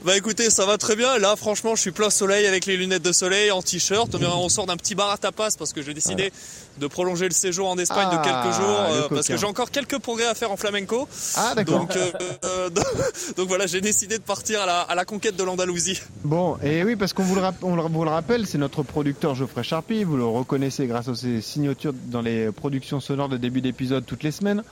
Bah 0.03 0.17
écoutez, 0.17 0.49
ça 0.49 0.65
va 0.65 0.77
très 0.77 0.95
bien. 0.95 1.17
Là, 1.17 1.35
franchement, 1.35 1.75
je 1.75 1.81
suis 1.81 1.91
plein 1.91 2.09
soleil 2.09 2.47
avec 2.47 2.65
les 2.65 2.77
lunettes 2.77 3.03
de 3.03 3.11
soleil, 3.11 3.51
en 3.51 3.61
t-shirt. 3.61 4.15
On 4.15 4.49
sort 4.49 4.65
d'un 4.65 4.77
petit 4.77 4.95
bar 4.95 5.11
à 5.11 5.17
tapas 5.17 5.55
parce 5.57 5.73
que 5.73 5.81
j'ai 5.81 5.93
décidé 5.93 6.31
de 6.79 6.87
prolonger 6.87 7.25
le 7.25 7.33
séjour 7.33 7.69
en 7.69 7.77
Espagne 7.77 8.09
de 8.09 8.15
quelques 8.15 8.27
ah, 8.29 8.51
jours 8.51 8.79
euh, 8.79 9.07
parce 9.09 9.27
que 9.27 9.37
j'ai 9.37 9.45
encore 9.45 9.69
quelques 9.69 9.99
progrès 9.99 10.25
à 10.25 10.33
faire 10.33 10.51
en 10.51 10.57
flamenco. 10.57 11.07
Ah 11.35 11.53
d'accord. 11.55 11.79
Donc, 11.79 11.95
euh, 11.95 12.11
euh, 12.45 12.69
donc 13.37 13.47
voilà, 13.47 13.67
j'ai 13.67 13.81
décidé 13.81 14.17
de 14.17 14.23
partir 14.23 14.61
à 14.61 14.95
la, 14.95 15.05
conquête 15.05 15.35
de 15.35 15.43
l'Andalousie. 15.43 16.01
Bon, 16.23 16.57
et 16.63 16.83
oui, 16.83 16.95
parce 16.95 17.13
qu'on 17.13 17.23
vous, 17.23 17.35
vous, 17.35 18.03
le 18.03 18.09
rappelle, 18.09 18.47
c'est 18.47 18.57
notre 18.57 18.83
producteur 18.83 19.35
Geoffrey 19.35 19.63
Charpie. 19.63 20.03
Vous 20.03 20.17
le 20.17 20.25
reconnaissez 20.25 20.87
grâce 20.87 21.07
à 21.07 21.15
ses 21.15 21.41
signatures 21.41 21.93
dans 21.93 22.21
les 22.21 22.51
productions 22.51 22.99
sonores 22.99 23.29
de 23.29 23.37
début 23.37 23.61
d'épisode 23.61 24.05
toutes 24.05 24.23
les 24.23 24.31
semaines. 24.31 24.63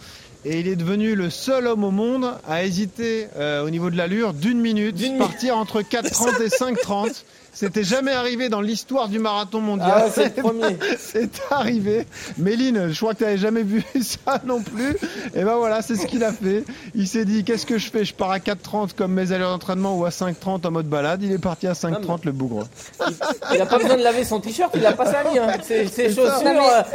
Et 0.49 0.61
il 0.61 0.67
est 0.69 0.77
devenu 0.77 1.13
le 1.13 1.29
seul 1.29 1.67
homme 1.67 1.83
au 1.83 1.91
monde 1.91 2.31
à 2.47 2.63
hésiter 2.63 3.27
au 3.37 3.69
niveau 3.69 3.89
de 3.89 3.97
l'allure 3.97 4.33
d'une 4.33 4.61
minute, 4.61 4.95
partir 5.17 5.57
entre 5.57 5.81
4,30 5.81 6.41
et 6.41 6.47
5,30. 6.47 7.23
C'était 7.57 7.83
jamais 7.83 8.11
arrivé 8.11 8.49
dans 8.49 8.61
l'histoire 8.61 9.09
du 9.09 9.17
marathon 9.17 9.61
mondial. 9.61 9.91
Ah, 9.95 10.09
c'est 10.13 10.37
le 10.37 10.43
premier. 10.43 10.77
c'est 10.99 11.41
arrivé. 11.49 12.05
Méline, 12.37 12.89
je 12.91 12.99
crois 12.99 13.13
que 13.13 13.17
tu 13.17 13.23
n'avais 13.23 13.39
jamais 13.39 13.63
vu 13.63 13.83
ça 14.01 14.39
non 14.45 14.61
plus. 14.61 14.95
Et 15.33 15.43
ben 15.43 15.55
voilà, 15.55 15.81
c'est 15.81 15.95
ce 15.95 16.05
qu'il 16.05 16.23
a 16.23 16.31
fait. 16.31 16.65
Il 16.93 17.07
s'est 17.07 17.25
dit, 17.25 17.43
qu'est-ce 17.43 17.65
que 17.65 17.79
je 17.79 17.89
fais? 17.89 18.05
Je 18.05 18.13
pars 18.13 18.29
à 18.29 18.37
4,30 18.37 18.93
comme 18.95 19.11
mes 19.11 19.31
allures 19.31 19.49
d'entraînement 19.49 19.97
ou 19.97 20.05
à 20.05 20.09
5,30 20.09 20.67
en 20.67 20.71
mode 20.71 20.85
balade. 20.85 21.23
Il 21.23 21.31
est 21.31 21.39
parti 21.39 21.65
à 21.65 21.73
5,30 21.73 22.19
le 22.25 22.31
bougre. 22.31 22.67
Il 23.51 23.57
n'a 23.57 23.65
pas 23.65 23.79
besoin 23.79 23.97
de 23.97 24.03
laver 24.03 24.23
son 24.23 24.39
t-shirt, 24.39 24.69
il 24.75 24.81
n'a 24.81 24.93
pas 24.93 25.11
sali. 25.11 25.39
Hein. 25.39 25.47
Ses, 25.63 26.09
chaussures, 26.09 26.85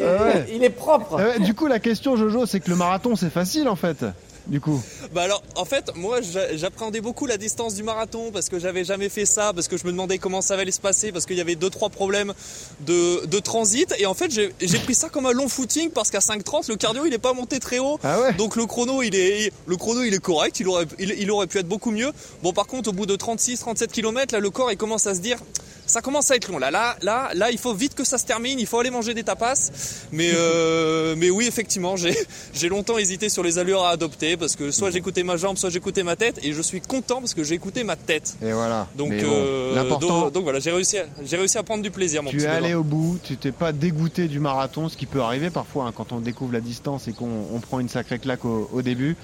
euh, 0.00 0.32
il, 0.54 0.62
est 0.62 0.70
propre. 0.70 1.40
du 1.40 1.54
coup, 1.54 1.66
la 1.66 1.80
question, 1.80 2.14
Jojo, 2.14 2.46
c'est 2.46 2.60
que 2.60 2.70
le 2.70 2.76
marathon, 2.76 3.16
c'est 3.16 3.30
facile 3.30 3.68
en 3.68 3.74
fait 3.74 4.04
du 4.46 4.60
coup 4.60 4.82
Bah 5.12 5.22
alors, 5.22 5.42
en 5.56 5.64
fait, 5.64 5.90
moi, 5.94 6.20
j'appréhendais 6.54 7.00
beaucoup 7.00 7.26
la 7.26 7.36
distance 7.36 7.74
du 7.74 7.82
marathon 7.82 8.30
parce 8.32 8.48
que 8.48 8.58
j'avais 8.58 8.84
jamais 8.84 9.08
fait 9.08 9.24
ça, 9.26 9.52
parce 9.54 9.68
que 9.68 9.76
je 9.76 9.84
me 9.84 9.92
demandais 9.92 10.18
comment 10.18 10.40
ça 10.42 10.54
allait 10.54 10.70
se 10.72 10.80
passer, 10.80 11.12
parce 11.12 11.26
qu'il 11.26 11.36
y 11.36 11.40
avait 11.40 11.54
deux 11.56 11.70
trois 11.70 11.88
problèmes 11.90 12.32
de, 12.80 13.24
de 13.26 13.38
transit. 13.38 13.94
Et 13.98 14.06
en 14.06 14.14
fait, 14.14 14.30
j'ai 14.30 14.78
pris 14.78 14.94
ça 14.94 15.08
comme 15.08 15.26
un 15.26 15.32
long 15.32 15.48
footing 15.48 15.90
parce 15.90 16.10
qu'à 16.10 16.18
5:30, 16.20 16.68
le 16.68 16.76
cardio 16.76 17.06
il 17.06 17.14
est 17.14 17.18
pas 17.18 17.32
monté 17.32 17.58
très 17.60 17.78
haut. 17.78 17.98
Ah 18.04 18.32
Donc 18.32 18.56
le 18.56 18.66
chrono, 18.66 19.02
il 19.02 19.14
est 19.14 19.52
le 19.66 19.76
chrono, 19.76 20.02
il 20.02 20.12
est 20.14 20.18
correct. 20.22 20.60
Il 20.60 20.68
aurait 20.68 20.86
il, 20.98 21.10
il 21.18 21.30
aurait 21.30 21.46
pu 21.46 21.58
être 21.58 21.68
beaucoup 21.68 21.90
mieux. 21.90 22.12
Bon, 22.42 22.52
par 22.52 22.66
contre, 22.66 22.90
au 22.90 22.92
bout 22.92 23.06
de 23.06 23.16
36, 23.16 23.60
37 23.60 23.92
km, 23.92 24.34
là, 24.34 24.40
le 24.40 24.50
corps 24.50 24.70
il 24.70 24.76
commence 24.76 25.06
à 25.06 25.14
se 25.14 25.20
dire 25.20 25.38
ça 25.86 26.00
commence 26.00 26.30
à 26.30 26.36
être 26.36 26.50
long 26.50 26.58
là. 26.58 26.70
Là, 26.70 26.96
là, 27.02 27.30
là, 27.34 27.50
il 27.50 27.58
faut 27.58 27.74
vite 27.74 27.94
que 27.94 28.04
ça 28.04 28.18
se 28.18 28.24
termine. 28.24 28.58
Il 28.58 28.66
faut 28.66 28.78
aller 28.78 28.90
manger 28.90 29.14
des 29.14 29.22
tapas. 29.22 29.70
Mais, 30.12 30.30
euh, 30.34 31.14
mais 31.16 31.30
oui, 31.30 31.46
effectivement, 31.46 31.94
j'ai, 32.54 32.68
longtemps 32.68 32.98
hésité 32.98 33.28
sur 33.28 33.42
les 33.42 33.58
allures 33.58 33.84
à 33.84 33.90
adopter 33.90 34.36
parce 34.36 34.56
que 34.56 34.70
soit 34.70 34.90
j'écoutais 34.90 35.22
ma 35.22 35.36
jambe, 35.36 35.56
soit 35.56 35.70
j'écoutais 35.70 36.02
ma 36.02 36.16
tête. 36.16 36.40
Et 36.42 36.52
je 36.52 36.62
suis 36.62 36.80
content 36.80 37.20
parce 37.20 37.34
que 37.34 37.44
j'ai 37.44 37.54
écouté 37.54 37.84
ma 37.84 37.96
tête. 37.96 38.36
Et 38.42 38.52
voilà. 38.52 38.88
Donc, 38.96 39.12
euh, 39.12 40.30
donc, 40.30 40.44
voilà, 40.44 40.60
j'ai 40.60 40.72
réussi, 40.72 40.98
à, 40.98 41.04
j'ai 41.24 41.36
réussi 41.36 41.58
à 41.58 41.62
prendre 41.62 41.82
du 41.82 41.90
plaisir. 41.90 42.22
Mon 42.22 42.30
tu 42.30 42.42
es 42.42 42.46
allé 42.46 42.74
au 42.74 42.84
bout. 42.84 43.18
Tu 43.22 43.36
t'es 43.36 43.52
pas 43.52 43.72
dégoûté 43.72 44.28
du 44.28 44.40
marathon, 44.40 44.88
ce 44.88 44.96
qui 44.96 45.06
peut 45.06 45.20
arriver 45.20 45.50
parfois 45.50 45.86
hein, 45.86 45.92
quand 45.94 46.12
on 46.12 46.20
découvre 46.20 46.52
la 46.52 46.60
distance 46.60 47.08
et 47.08 47.12
qu'on 47.12 47.60
prend 47.60 47.80
une 47.80 47.88
sacrée 47.88 48.18
claque 48.18 48.44
au, 48.44 48.68
au 48.72 48.82
début. 48.82 49.16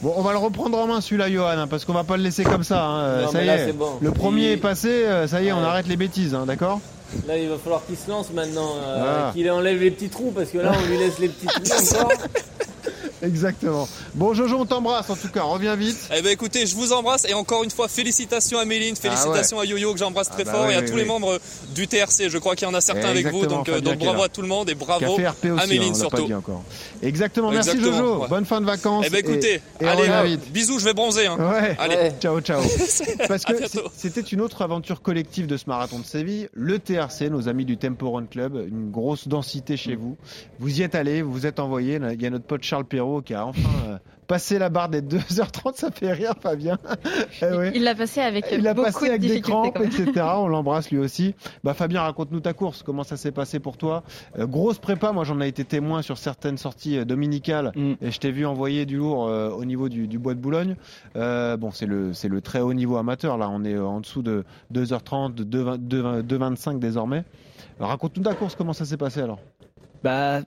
Bon, 0.00 0.14
on 0.16 0.22
va 0.22 0.32
le 0.32 0.38
reprendre 0.38 0.78
en 0.78 0.86
main 0.86 1.00
celui-là, 1.00 1.28
Johan, 1.28 1.58
hein, 1.58 1.66
parce 1.66 1.84
qu'on 1.84 1.92
va 1.92 2.04
pas 2.04 2.16
le 2.16 2.22
laisser 2.22 2.44
comme 2.44 2.62
ça. 2.62 2.84
Hein. 2.84 3.28
ça 3.32 3.42
y 3.42 3.48
est, 3.48 3.74
le 4.00 4.10
premier 4.12 4.52
est 4.52 4.56
passé, 4.56 4.88
euh, 4.88 5.26
ça 5.26 5.42
y 5.42 5.48
est, 5.48 5.52
on 5.52 5.62
arrête 5.62 5.88
les 5.88 5.96
bêtises, 5.96 6.34
hein, 6.34 6.44
d'accord 6.46 6.80
Là, 7.26 7.38
il 7.38 7.48
va 7.48 7.56
falloir 7.56 7.84
qu'il 7.86 7.96
se 7.96 8.08
lance 8.08 8.30
maintenant, 8.32 8.74
euh, 8.76 9.32
qu'il 9.32 9.50
enlève 9.50 9.80
les 9.80 9.90
petits 9.90 10.10
trous, 10.10 10.30
parce 10.30 10.50
que 10.50 10.58
là, 10.58 10.72
on 10.76 10.88
lui 10.88 10.98
laisse 10.98 11.18
les 11.18 11.28
petits 11.28 11.46
trous 11.46 11.96
encore. 12.00 12.12
Exactement. 13.22 13.88
Bon 14.14 14.34
Jojo, 14.34 14.56
on 14.58 14.66
t'embrasse 14.66 15.10
en 15.10 15.16
tout 15.16 15.28
cas, 15.28 15.42
reviens 15.42 15.76
vite. 15.76 15.98
Eh 16.16 16.22
ben 16.22 16.30
écoutez, 16.30 16.66
je 16.66 16.74
vous 16.76 16.92
embrasse 16.92 17.24
et 17.28 17.34
encore 17.34 17.64
une 17.64 17.70
fois 17.70 17.88
félicitations 17.88 18.58
à 18.58 18.64
Méline, 18.64 18.94
ah 18.96 19.00
félicitations 19.00 19.58
à 19.58 19.64
Yo-Yo 19.64 19.92
que 19.92 19.98
j'embrasse 19.98 20.30
très 20.30 20.42
ah 20.42 20.46
bah 20.46 20.52
fort 20.52 20.70
et 20.70 20.76
à 20.76 20.82
tous 20.82 20.96
les 20.96 21.04
membres 21.04 21.38
du 21.74 21.88
TRC. 21.88 22.28
Je 22.28 22.38
crois 22.38 22.54
qu'il 22.54 22.68
y 22.68 22.70
en 22.70 22.74
a 22.74 22.80
certains 22.80 23.08
avec 23.08 23.26
vous, 23.28 23.46
donc, 23.46 23.68
euh, 23.68 23.80
bravo 23.80 24.22
à 24.22 24.28
tout 24.28 24.42
le 24.42 24.48
monde 24.48 24.70
et 24.70 24.74
bravo 24.74 25.18
à 25.58 25.66
Méline 25.66 25.94
surtout. 25.94 26.28
Exactement, 27.02 27.50
merci 27.50 27.80
Jojo. 27.80 28.26
Bonne 28.28 28.44
fin 28.44 28.60
de 28.60 28.66
vacances. 28.66 29.04
Eh 29.06 29.10
ben 29.10 29.18
écoutez, 29.18 29.60
allez, 29.80 30.36
bisous, 30.52 30.78
je 30.78 30.84
vais 30.84 30.94
bronzer. 30.94 31.26
Hein. 31.26 31.38
Allez, 31.78 32.12
ciao 32.20 32.40
ciao. 32.40 32.62
Parce 33.28 33.44
que 33.44 33.54
c'était 33.96 34.20
une 34.20 34.40
autre 34.40 34.62
aventure 34.62 35.02
collective 35.02 35.46
de 35.46 35.56
ce 35.56 35.64
marathon 35.66 35.98
de 35.98 36.04
Séville, 36.04 36.48
le 36.52 36.78
TRC, 36.78 37.30
nos 37.30 37.48
amis 37.48 37.64
du 37.64 37.76
Tempo 37.76 38.10
Run 38.10 38.26
Club, 38.26 38.56
une 38.68 38.90
grosse 38.90 39.28
densité 39.28 39.76
chez 39.76 39.96
vous. 39.96 40.16
Vous 40.58 40.80
y 40.80 40.82
êtes 40.82 40.94
allé, 40.94 41.22
vous 41.22 41.32
vous 41.32 41.46
êtes 41.46 41.60
envoyé. 41.60 41.98
Il 42.12 42.22
y 42.22 42.26
a 42.26 42.30
notre 42.30 42.44
pote 42.44 42.62
Charles 42.62 42.84
Perrault 42.84 43.07
qui 43.24 43.34
a 43.34 43.46
enfin 43.46 43.68
euh, 43.88 43.98
passé 44.26 44.58
la 44.58 44.68
barre 44.68 44.88
des 44.88 45.00
2h30, 45.00 45.74
ça 45.76 45.90
fait 45.90 46.12
rire 46.12 46.34
Fabien. 46.40 46.78
Eh 47.42 47.70
il 47.74 47.82
l'a 47.82 47.94
passé 47.94 48.20
avec 48.20 48.46
il 48.52 48.62
l'a 48.62 48.74
passé 48.74 49.08
avec 49.08 49.20
des 49.20 49.40
crampes, 49.40 49.78
etc. 49.80 50.26
On 50.36 50.48
l'embrasse 50.48 50.90
lui 50.90 50.98
aussi. 50.98 51.34
Bah 51.64 51.74
Fabien, 51.74 52.02
raconte-nous 52.02 52.40
ta 52.40 52.52
course, 52.52 52.82
comment 52.82 53.04
ça 53.04 53.16
s'est 53.16 53.32
passé 53.32 53.58
pour 53.58 53.76
toi? 53.76 54.02
Euh, 54.38 54.46
Grosse 54.46 54.78
prépa, 54.78 55.12
moi 55.12 55.24
j'en 55.24 55.40
ai 55.40 55.48
été 55.48 55.64
témoin 55.64 56.02
sur 56.02 56.18
certaines 56.18 56.58
sorties 56.58 56.98
euh, 56.98 57.04
dominicales 57.04 57.72
mm. 57.74 57.92
et 58.00 58.10
je 58.10 58.18
t'ai 58.18 58.30
vu 58.30 58.44
envoyer 58.46 58.86
du 58.86 58.96
lourd 58.96 59.18
au 59.18 59.64
niveau 59.64 59.88
du, 59.88 60.06
bois 60.18 60.34
de 60.34 60.40
Boulogne. 60.40 60.76
bon, 61.14 61.70
c'est 61.72 61.86
le 61.86 62.12
c'est 62.12 62.28
le 62.28 62.40
très 62.40 62.60
haut 62.60 62.74
niveau 62.74 62.96
amateur 62.96 63.38
là, 63.38 63.48
on 63.50 63.64
est 63.64 63.78
en 63.78 64.00
dessous 64.00 64.22
de 64.22 64.44
2h30, 64.72 65.34
2h25 65.34 66.78
désormais. 66.78 67.24
Raconte-nous 67.80 68.24
ta 68.24 68.34
course, 68.34 68.54
comment 68.56 68.72
ça 68.72 68.84
s'est 68.84 68.96
passé 68.96 69.20
alors? 69.20 69.38
Bah 70.02 70.40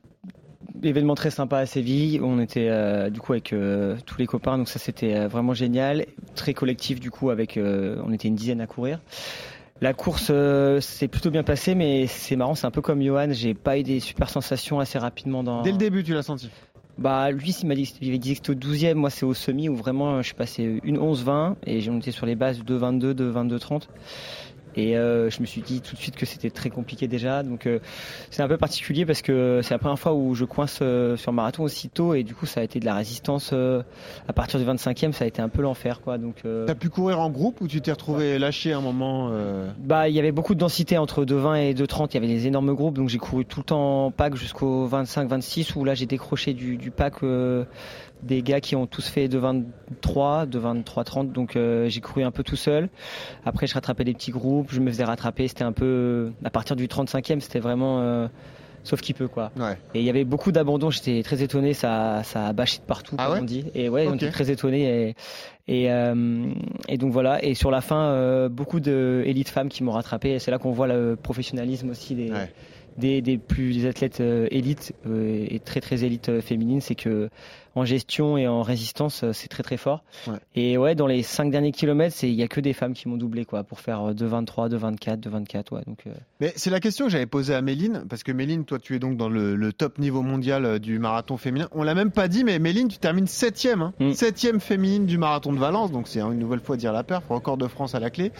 événement 0.83 1.15
très 1.15 1.31
sympa 1.31 1.57
à 1.57 1.65
Séville. 1.65 2.19
On 2.21 2.39
était 2.39 2.67
euh, 2.69 3.09
du 3.09 3.19
coup 3.19 3.33
avec 3.33 3.53
euh, 3.53 3.95
tous 4.05 4.17
les 4.17 4.27
copains, 4.27 4.57
donc 4.57 4.67
ça 4.67 4.79
c'était 4.79 5.15
euh, 5.15 5.27
vraiment 5.27 5.53
génial. 5.53 6.05
Très 6.35 6.53
collectif 6.53 6.99
du 6.99 7.11
coup, 7.11 7.29
avec 7.29 7.57
on 7.57 8.11
était 8.11 8.27
une 8.27 8.35
dizaine 8.35 8.61
à 8.61 8.67
courir. 8.67 8.99
La 9.81 9.93
course 9.93 10.31
s'est 10.79 11.07
plutôt 11.07 11.31
bien 11.31 11.43
passée, 11.43 11.73
mais 11.73 12.05
c'est 12.05 12.35
marrant, 12.35 12.53
c'est 12.53 12.67
un 12.67 12.71
peu 12.71 12.81
comme 12.81 13.01
Johan. 13.01 13.29
J'ai 13.31 13.55
pas 13.55 13.79
eu 13.79 13.83
des 13.83 13.99
super 13.99 14.29
sensations 14.29 14.79
assez 14.79 14.99
rapidement 14.99 15.43
dans. 15.43 15.63
Dès 15.63 15.71
le 15.71 15.77
début, 15.77 16.03
tu 16.03 16.13
l'as 16.13 16.21
senti? 16.21 16.49
Bah 16.97 17.31
lui, 17.31 17.49
il 17.49 17.67
m'a 17.67 17.73
dit, 17.73 17.91
il 18.01 18.19
que 18.19 18.25
c'était 18.27 18.49
au 18.51 18.53
12e, 18.53 18.93
moi 18.93 19.09
c'est 19.09 19.25
au 19.25 19.33
semi 19.33 19.69
où 19.69 19.75
vraiment 19.75 20.21
je 20.21 20.27
suis 20.27 20.35
passé 20.35 20.79
une 20.83 20.99
11-20 20.99 21.55
et 21.65 21.81
j'ai 21.81 21.89
monté 21.89 22.11
sur 22.11 22.27
les 22.27 22.35
bases 22.35 22.63
de 22.63 22.75
22, 22.75 23.15
de 23.15 23.31
22-30. 23.31 23.83
Et 24.75 24.97
euh, 24.97 25.29
je 25.29 25.41
me 25.41 25.45
suis 25.45 25.61
dit 25.61 25.81
tout 25.81 25.95
de 25.95 25.99
suite 25.99 26.15
que 26.15 26.25
c'était 26.25 26.49
très 26.49 26.69
compliqué 26.69 27.07
déjà. 27.07 27.43
Donc 27.43 27.65
euh, 27.65 27.79
c'est 28.29 28.41
un 28.41 28.47
peu 28.47 28.57
particulier 28.57 29.05
parce 29.05 29.21
que 29.21 29.61
c'est 29.63 29.73
la 29.73 29.79
première 29.79 29.99
fois 29.99 30.13
où 30.13 30.33
je 30.35 30.45
coince 30.45 30.79
euh, 30.81 31.17
sur 31.17 31.33
marathon 31.33 31.63
aussitôt 31.63 32.13
et 32.13 32.23
du 32.23 32.33
coup 32.33 32.45
ça 32.45 32.61
a 32.61 32.63
été 32.63 32.79
de 32.79 32.85
la 32.85 32.95
résistance 32.95 33.53
à 33.53 34.33
partir 34.33 34.59
du 34.59 34.65
25e, 34.65 35.11
ça 35.11 35.25
a 35.25 35.27
été 35.27 35.41
un 35.41 35.49
peu 35.49 35.61
l'enfer 35.61 36.01
quoi. 36.01 36.17
Donc 36.17 36.43
T'as 36.43 36.75
pu 36.75 36.89
courir 36.89 37.19
en 37.19 37.29
groupe 37.29 37.61
ou 37.61 37.67
tu 37.67 37.81
t'es 37.81 37.91
retrouvé 37.91 38.39
lâché 38.39 38.73
à 38.73 38.77
un 38.77 38.81
moment 38.81 39.31
Bah 39.79 40.09
il 40.09 40.15
y 40.15 40.19
avait 40.19 40.31
beaucoup 40.31 40.55
de 40.55 40.59
densité 40.59 40.97
entre 40.97 41.25
2,20 41.25 41.57
et 41.57 41.73
2,30, 41.73 42.07
il 42.11 42.13
y 42.15 42.17
avait 42.17 42.27
des 42.27 42.47
énormes 42.47 42.73
groupes 42.73 42.95
donc 42.95 43.09
j'ai 43.09 43.17
couru 43.17 43.45
tout 43.45 43.59
le 43.59 43.65
temps 43.65 44.05
en 44.05 44.11
pack 44.11 44.35
jusqu'au 44.35 44.87
25-26 44.87 45.77
où 45.77 45.83
là 45.83 45.95
j'ai 45.95 46.05
décroché 46.05 46.53
du, 46.53 46.77
du 46.77 46.91
pack 46.91 47.21
des 48.23 48.41
gars 48.41 48.61
qui 48.61 48.75
ont 48.75 48.87
tous 48.87 49.07
fait 49.07 49.27
de 49.27 49.37
23, 49.37 50.45
de 50.45 50.59
23 50.59 51.03
30 51.03 51.31
donc 51.31 51.55
euh, 51.55 51.89
j'ai 51.89 52.01
couru 52.01 52.23
un 52.23 52.31
peu 52.31 52.43
tout 52.43 52.55
seul. 52.55 52.89
Après 53.45 53.67
je 53.67 53.73
rattrapais 53.73 54.03
des 54.03 54.13
petits 54.13 54.31
groupes, 54.31 54.67
je 54.71 54.79
me 54.79 54.89
faisais 54.89 55.03
rattraper, 55.03 55.47
c'était 55.47 55.63
un 55.63 55.71
peu 55.71 56.31
à 56.43 56.49
partir 56.49 56.75
du 56.75 56.87
35e, 56.87 57.39
c'était 57.39 57.59
vraiment 57.59 58.01
euh, 58.01 58.27
sauf 58.83 59.01
qui 59.01 59.13
peut 59.13 59.27
quoi. 59.27 59.51
Et 59.93 59.99
il 59.99 60.05
y 60.05 60.09
avait 60.09 60.23
beaucoup 60.23 60.51
d'abandon, 60.51 60.89
j'étais 60.89 61.23
très 61.23 61.41
étonné, 61.41 61.73
ça 61.73 62.21
ça 62.23 62.47
a 62.47 62.53
bâché 62.53 62.77
de 62.79 62.83
partout 62.83 63.15
ah 63.17 63.27
comme 63.27 63.39
on 63.39 63.45
dit. 63.45 63.65
Et 63.73 63.89
ouais, 63.89 64.07
on 64.07 64.15
était 64.15 64.31
très 64.31 64.51
étonné. 64.51 65.09
Et 65.09 65.15
et, 65.67 65.91
euh, 65.91 66.51
et, 66.89 66.97
donc 66.97 67.13
voilà. 67.13 67.41
Et 67.45 67.53
sur 67.53 67.71
la 67.71 67.81
fin 67.81 68.49
beaucoup 68.49 68.79
de 68.79 69.23
élites 69.25 69.49
femmes 69.49 69.69
qui 69.69 69.83
m'ont 69.83 69.91
rattrapé. 69.91 70.31
Et 70.31 70.39
c'est 70.39 70.51
là 70.51 70.57
qu'on 70.57 70.71
voit 70.71 70.87
le 70.87 71.15
professionnalisme 71.15 71.89
aussi 71.89 72.15
des 72.15 72.31
des, 72.97 73.21
des, 73.21 73.37
plus 73.37 73.85
athlètes 73.85 74.19
élites 74.19 74.93
et 75.09 75.59
très 75.59 75.79
très 75.79 76.03
élites 76.03 76.41
féminines, 76.41 76.81
c'est 76.81 76.95
que 76.95 77.29
en 77.75 77.85
gestion 77.85 78.37
et 78.37 78.47
en 78.47 78.61
résistance, 78.61 79.23
euh, 79.23 79.33
c'est 79.33 79.47
très 79.47 79.63
très 79.63 79.77
fort. 79.77 80.03
Et 80.55 80.77
ouais, 80.77 80.95
dans 80.95 81.07
les 81.07 81.23
5 81.23 81.51
derniers 81.51 81.71
kilomètres, 81.71 82.23
il 82.23 82.33
y 82.33 82.43
a 82.43 82.47
que 82.47 82.59
des 82.59 82.73
femmes 82.73 82.93
qui 82.93 83.07
m'ont 83.07 83.17
doublé 83.17 83.45
quoi, 83.45 83.63
pour 83.63 83.79
faire 83.79 84.13
2,23, 84.13 84.69
2,24, 84.69 85.19
2,24. 85.19 85.73
Ouais, 85.73 85.81
donc, 85.87 85.99
euh. 86.07 86.11
Mais 86.39 86.53
c'est 86.55 86.69
la 86.69 86.79
question 86.79 87.05
que 87.05 87.11
j'avais 87.11 87.25
posée 87.25 87.53
à 87.53 87.61
Méline, 87.61 88.05
parce 88.09 88.23
que 88.23 88.31
Méline, 88.31 88.65
toi 88.65 88.79
tu 88.79 88.95
es 88.95 88.99
donc 88.99 89.17
dans 89.17 89.29
le, 89.29 89.71
top 89.73 89.99
niveau 89.99 90.21
mondial 90.21 90.65
euh, 90.65 90.79
du 90.79 90.99
marathon 90.99 91.37
féminin. 91.37 91.67
On 91.71 91.83
l'a 91.83 91.95
même 91.95 92.11
pas 92.11 92.27
dit, 92.27 92.43
mais 92.43 92.59
Méline, 92.59 92.89
tu 92.89 92.97
termines 92.97 93.25
7ème, 93.25 93.81
hein, 93.81 93.93
7ème 93.99 94.55
mm. 94.55 94.59
féminine 94.59 95.05
du 95.05 95.17
marathon 95.17 95.53
de 95.53 95.59
Valence, 95.59 95.91
donc 95.91 96.07
c'est 96.07 96.19
une 96.19 96.39
nouvelle 96.39 96.59
fois 96.59 96.77
dire 96.77 96.91
la 96.91 97.03
perf, 97.03 97.23
record 97.29 97.57
de 97.57 97.67
France 97.67 97.95
à 97.95 97.99
la 97.99 98.09
clé. 98.09 98.31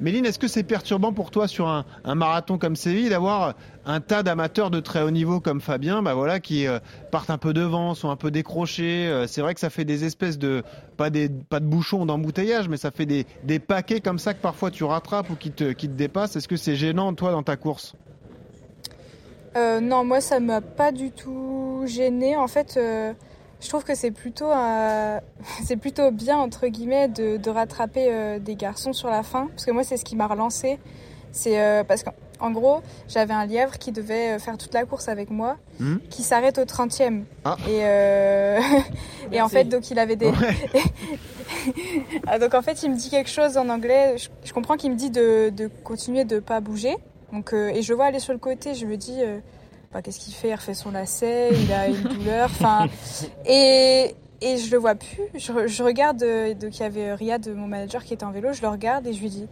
Méline, 0.00 0.24
est-ce 0.24 0.38
que 0.38 0.48
c'est 0.48 0.62
perturbant 0.62 1.12
pour 1.12 1.30
toi 1.30 1.46
sur 1.46 1.68
un, 1.68 1.84
marathon 2.14 2.56
comme 2.56 2.74
Séville 2.74 3.10
d'avoir 3.10 3.54
un 3.84 4.00
tas 4.00 4.22
d'amateurs 4.22 4.70
de 4.70 4.80
très 4.80 5.02
haut 5.02 5.10
niveau 5.10 5.40
comme 5.40 5.60
Fabien, 5.60 6.02
bah 6.02 6.14
voilà, 6.14 6.40
qui 6.40 6.66
euh, 6.66 6.78
partent 7.10 7.28
un 7.28 7.36
peu 7.36 7.52
devant, 7.52 7.94
sont 7.94 8.08
un 8.08 8.16
peu 8.16 8.30
décrochés. 8.30 9.06
Euh, 9.06 9.26
c'est 9.26 9.42
vrai 9.42 9.52
que 9.52 9.60
ça 9.60 9.68
fait 9.68 9.84
des 9.84 10.04
espèces 10.04 10.38
de 10.38 10.62
pas 10.96 11.10
de 11.10 11.28
bouchons 11.60 12.06
d'embouteillage, 12.06 12.68
mais 12.68 12.78
ça 12.78 12.90
fait 12.90 13.06
des, 13.06 13.58
paquets 13.58 14.00
comme 14.00 14.18
ça 14.18 14.32
que 14.32 14.40
parfois 14.40 14.70
tu 14.70 14.84
rattrapes 14.84 15.28
ou 15.28 15.36
qui 15.36 15.50
te 15.50 15.86
dépassent. 15.86 16.34
Est-ce 16.34 16.48
que 16.48 16.56
c'est 16.56 16.76
gênant 16.76 17.12
toi 17.12 17.32
dans 17.32 17.42
ta 17.42 17.56
course? 17.56 17.94
Euh, 19.56 19.80
Non, 19.80 20.04
moi 20.04 20.22
ça 20.22 20.40
m'a 20.40 20.62
pas 20.62 20.92
du 20.92 21.10
tout 21.10 21.82
gêné. 21.86 22.36
En 22.36 22.48
fait 22.48 22.78
je 23.60 23.68
trouve 23.68 23.84
que 23.84 23.94
c'est 23.94 24.10
plutôt, 24.10 24.50
c'est 25.64 25.76
plutôt 25.76 26.10
bien, 26.10 26.38
entre 26.38 26.66
guillemets, 26.68 27.08
de, 27.08 27.36
de 27.36 27.50
rattraper 27.50 28.38
des 28.40 28.56
garçons 28.56 28.92
sur 28.92 29.08
la 29.08 29.22
fin. 29.22 29.46
Parce 29.48 29.64
que 29.64 29.70
moi, 29.70 29.84
c'est 29.84 29.96
ce 29.96 30.04
qui 30.04 30.16
m'a 30.16 30.26
relancé. 30.26 30.78
C'est 31.32 31.84
parce 31.86 32.02
que 32.02 32.10
en 32.40 32.50
gros, 32.50 32.80
j'avais 33.08 33.34
un 33.34 33.46
lièvre 33.46 33.78
qui 33.78 33.92
devait 33.92 34.36
euh, 34.36 34.38
faire 34.38 34.56
toute 34.56 34.72
la 34.72 34.84
course 34.84 35.08
avec 35.08 35.30
moi, 35.30 35.58
hmm. 35.78 35.96
qui 36.08 36.22
s'arrête 36.22 36.58
au 36.58 36.64
30e. 36.64 37.24
Ah. 37.44 37.56
Et, 37.68 37.80
euh, 37.82 38.60
et 39.32 39.40
en 39.40 39.48
fait, 39.48 39.64
donc 39.64 39.90
il 39.90 39.98
avait 39.98 40.16
des. 40.16 40.30
Ah, 42.26 42.38
donc 42.38 42.54
en 42.54 42.62
fait, 42.62 42.82
il 42.84 42.90
me 42.90 42.96
dit 42.96 43.10
quelque 43.10 43.28
chose 43.28 43.58
en 43.58 43.68
anglais. 43.68 44.16
Je, 44.44 44.52
comprends 44.52 44.76
qu'il 44.76 44.92
me 44.92 44.96
dit 44.96 45.10
de, 45.10 45.50
de, 45.50 45.68
continuer 45.84 46.24
de 46.24 46.38
pas 46.38 46.60
bouger. 46.60 46.96
Donc, 47.32 47.52
euh, 47.52 47.68
et 47.68 47.82
je 47.82 47.92
vois 47.92 48.06
aller 48.06 48.20
sur 48.20 48.32
le 48.32 48.38
côté, 48.38 48.74
je 48.74 48.86
me 48.86 48.96
dis. 48.96 49.20
Bah, 49.92 50.02
qu'est-ce 50.02 50.20
qu'il 50.20 50.34
fait 50.34 50.48
Il 50.48 50.54
refait 50.54 50.74
son 50.74 50.90
lacet, 50.90 51.50
il 51.52 51.72
a 51.72 51.88
une 51.88 52.02
douleur. 52.02 52.50
Enfin, 52.50 52.86
et, 53.46 54.14
et 54.40 54.56
je 54.56 54.70
le 54.70 54.78
vois 54.78 54.94
plus. 54.94 55.22
Je, 55.34 55.66
je 55.66 55.82
regarde, 55.82 56.18
donc 56.18 56.78
il 56.78 56.80
y 56.80 56.84
avait 56.84 57.14
Riyad, 57.14 57.48
mon 57.48 57.66
manager, 57.66 58.04
qui 58.04 58.14
était 58.14 58.24
en 58.24 58.30
vélo. 58.30 58.52
Je 58.52 58.62
le 58.62 58.68
regarde 58.68 59.06
et 59.06 59.12
je 59.12 59.20
lui 59.20 59.30
dis 59.30 59.48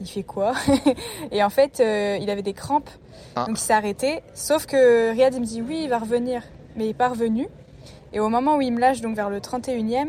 il 0.00 0.06
fait 0.06 0.22
quoi? 0.22 0.52
Et 1.32 1.42
en 1.42 1.50
fait, 1.50 1.80
euh, 1.80 2.18
il 2.20 2.30
avait 2.30 2.42
des 2.42 2.52
crampes, 2.52 2.90
ah. 3.36 3.46
donc 3.46 3.58
il 3.58 3.62
s'est 3.62 3.72
arrêté. 3.72 4.22
Sauf 4.34 4.66
que 4.66 5.10
Riyad, 5.12 5.34
il 5.34 5.40
me 5.40 5.46
dit 5.46 5.62
oui, 5.62 5.80
il 5.84 5.88
va 5.88 5.98
revenir, 5.98 6.42
mais 6.76 6.84
il 6.84 6.88
n'est 6.88 6.94
pas 6.94 7.08
revenu. 7.08 7.48
Et 8.12 8.20
au 8.20 8.28
moment 8.28 8.56
où 8.56 8.60
il 8.60 8.72
me 8.72 8.80
lâche, 8.80 9.00
donc 9.00 9.16
vers 9.16 9.30
le 9.30 9.40
31e, 9.40 10.08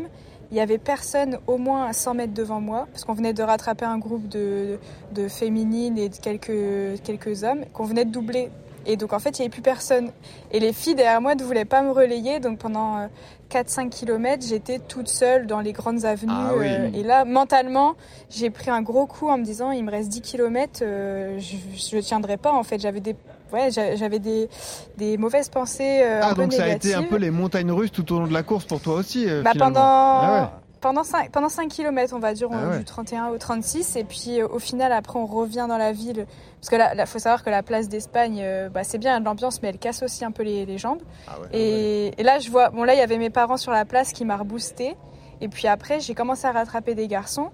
il 0.50 0.56
y 0.56 0.60
avait 0.60 0.78
personne 0.78 1.38
au 1.46 1.58
moins 1.58 1.86
à 1.86 1.92
100 1.92 2.14
mètres 2.14 2.34
devant 2.34 2.60
moi, 2.60 2.88
parce 2.92 3.04
qu'on 3.04 3.12
venait 3.12 3.34
de 3.34 3.42
rattraper 3.42 3.84
un 3.84 3.98
groupe 3.98 4.28
de, 4.28 4.78
de 5.12 5.28
féminines 5.28 5.98
et 5.98 6.08
de 6.08 6.16
quelques, 6.16 7.02
quelques 7.02 7.44
hommes, 7.44 7.64
qu'on 7.72 7.84
venait 7.84 8.04
de 8.04 8.10
doubler. 8.10 8.50
Et 8.90 8.96
donc 8.96 9.12
en 9.12 9.18
fait, 9.20 9.38
il 9.38 9.42
n'y 9.42 9.46
avait 9.46 9.52
plus 9.52 9.62
personne. 9.62 10.10
Et 10.50 10.58
les 10.58 10.72
filles 10.72 10.96
derrière 10.96 11.20
moi 11.20 11.34
ne 11.34 11.42
voulaient 11.44 11.64
pas 11.64 11.82
me 11.82 11.92
relayer, 11.92 12.40
donc 12.40 12.58
pendant 12.58 13.08
4-5 13.50 13.90
km, 13.90 14.44
j'étais 14.46 14.78
toute 14.78 15.08
seule 15.08 15.46
dans 15.46 15.60
les 15.60 15.72
grandes 15.72 16.04
avenues. 16.04 16.32
Ah 16.32 16.52
euh, 16.52 16.90
et 16.94 17.02
là, 17.02 17.24
mentalement, 17.24 17.94
j'ai 18.30 18.50
pris 18.50 18.70
un 18.70 18.80
gros 18.80 19.06
coup 19.06 19.28
en 19.28 19.38
me 19.38 19.44
disant, 19.44 19.72
il 19.72 19.84
me 19.84 19.90
reste 19.90 20.08
10 20.08 20.22
km, 20.22 20.80
euh, 20.82 21.38
je 21.38 21.96
ne 21.96 22.00
tiendrai 22.00 22.36
pas. 22.36 22.52
En 22.52 22.62
fait, 22.62 22.80
j'avais 22.80 23.00
des 23.00 23.16
ouais, 23.52 23.70
j'avais 23.70 24.20
des, 24.20 24.48
des, 24.96 25.18
mauvaises 25.18 25.48
pensées. 25.48 26.00
Euh, 26.02 26.20
ah, 26.22 26.30
un 26.30 26.34
donc 26.34 26.52
ça 26.52 26.64
a 26.64 26.68
été 26.68 26.94
un 26.94 27.02
peu 27.02 27.16
les 27.16 27.30
montagnes 27.30 27.72
russes 27.72 27.92
tout 27.92 28.12
au 28.12 28.20
long 28.20 28.26
de 28.26 28.32
la 28.32 28.42
course 28.42 28.64
pour 28.64 28.80
toi 28.80 28.94
aussi 28.94 29.26
bah, 29.44 29.52
Pendant, 29.58 29.80
ah 29.82 30.59
pendant 30.80 31.04
5, 31.04 31.30
pendant 31.30 31.48
5 31.48 31.68
km, 31.68 32.14
on 32.14 32.18
va 32.18 32.32
dire, 32.32 32.48
ah 32.52 32.76
du 32.76 32.84
31 32.84 33.28
au 33.28 33.38
36. 33.38 33.96
Et 33.96 34.04
puis 34.04 34.42
au 34.42 34.58
final, 34.58 34.92
après, 34.92 35.18
on 35.18 35.26
revient 35.26 35.66
dans 35.68 35.78
la 35.78 35.92
ville. 35.92 36.26
Parce 36.60 36.70
que 36.70 36.76
là, 36.76 36.92
il 36.96 37.06
faut 37.06 37.18
savoir 37.18 37.42
que 37.42 37.50
la 37.50 37.62
place 37.62 37.88
d'Espagne, 37.88 38.40
euh, 38.42 38.68
bah, 38.68 38.84
c'est 38.84 38.98
bien 38.98 39.18
de 39.20 39.24
l'ambiance, 39.24 39.62
mais 39.62 39.68
elle 39.68 39.78
casse 39.78 40.02
aussi 40.02 40.24
un 40.24 40.30
peu 40.30 40.42
les, 40.42 40.78
jambes. 40.78 41.02
Ah 41.28 41.32
et, 41.52 42.12
et, 42.18 42.22
là, 42.22 42.38
je 42.38 42.50
vois, 42.50 42.70
bon, 42.70 42.84
là, 42.84 42.94
il 42.94 42.98
y 42.98 43.02
avait 43.02 43.18
mes 43.18 43.30
parents 43.30 43.56
sur 43.56 43.72
la 43.72 43.84
place 43.84 44.12
qui 44.12 44.24
m'a 44.24 44.36
reboosté. 44.36 44.96
Et 45.40 45.48
puis 45.48 45.68
après, 45.68 46.00
j'ai 46.00 46.14
commencé 46.14 46.46
à 46.46 46.52
rattraper 46.52 46.94
des 46.94 47.08
garçons. 47.08 47.50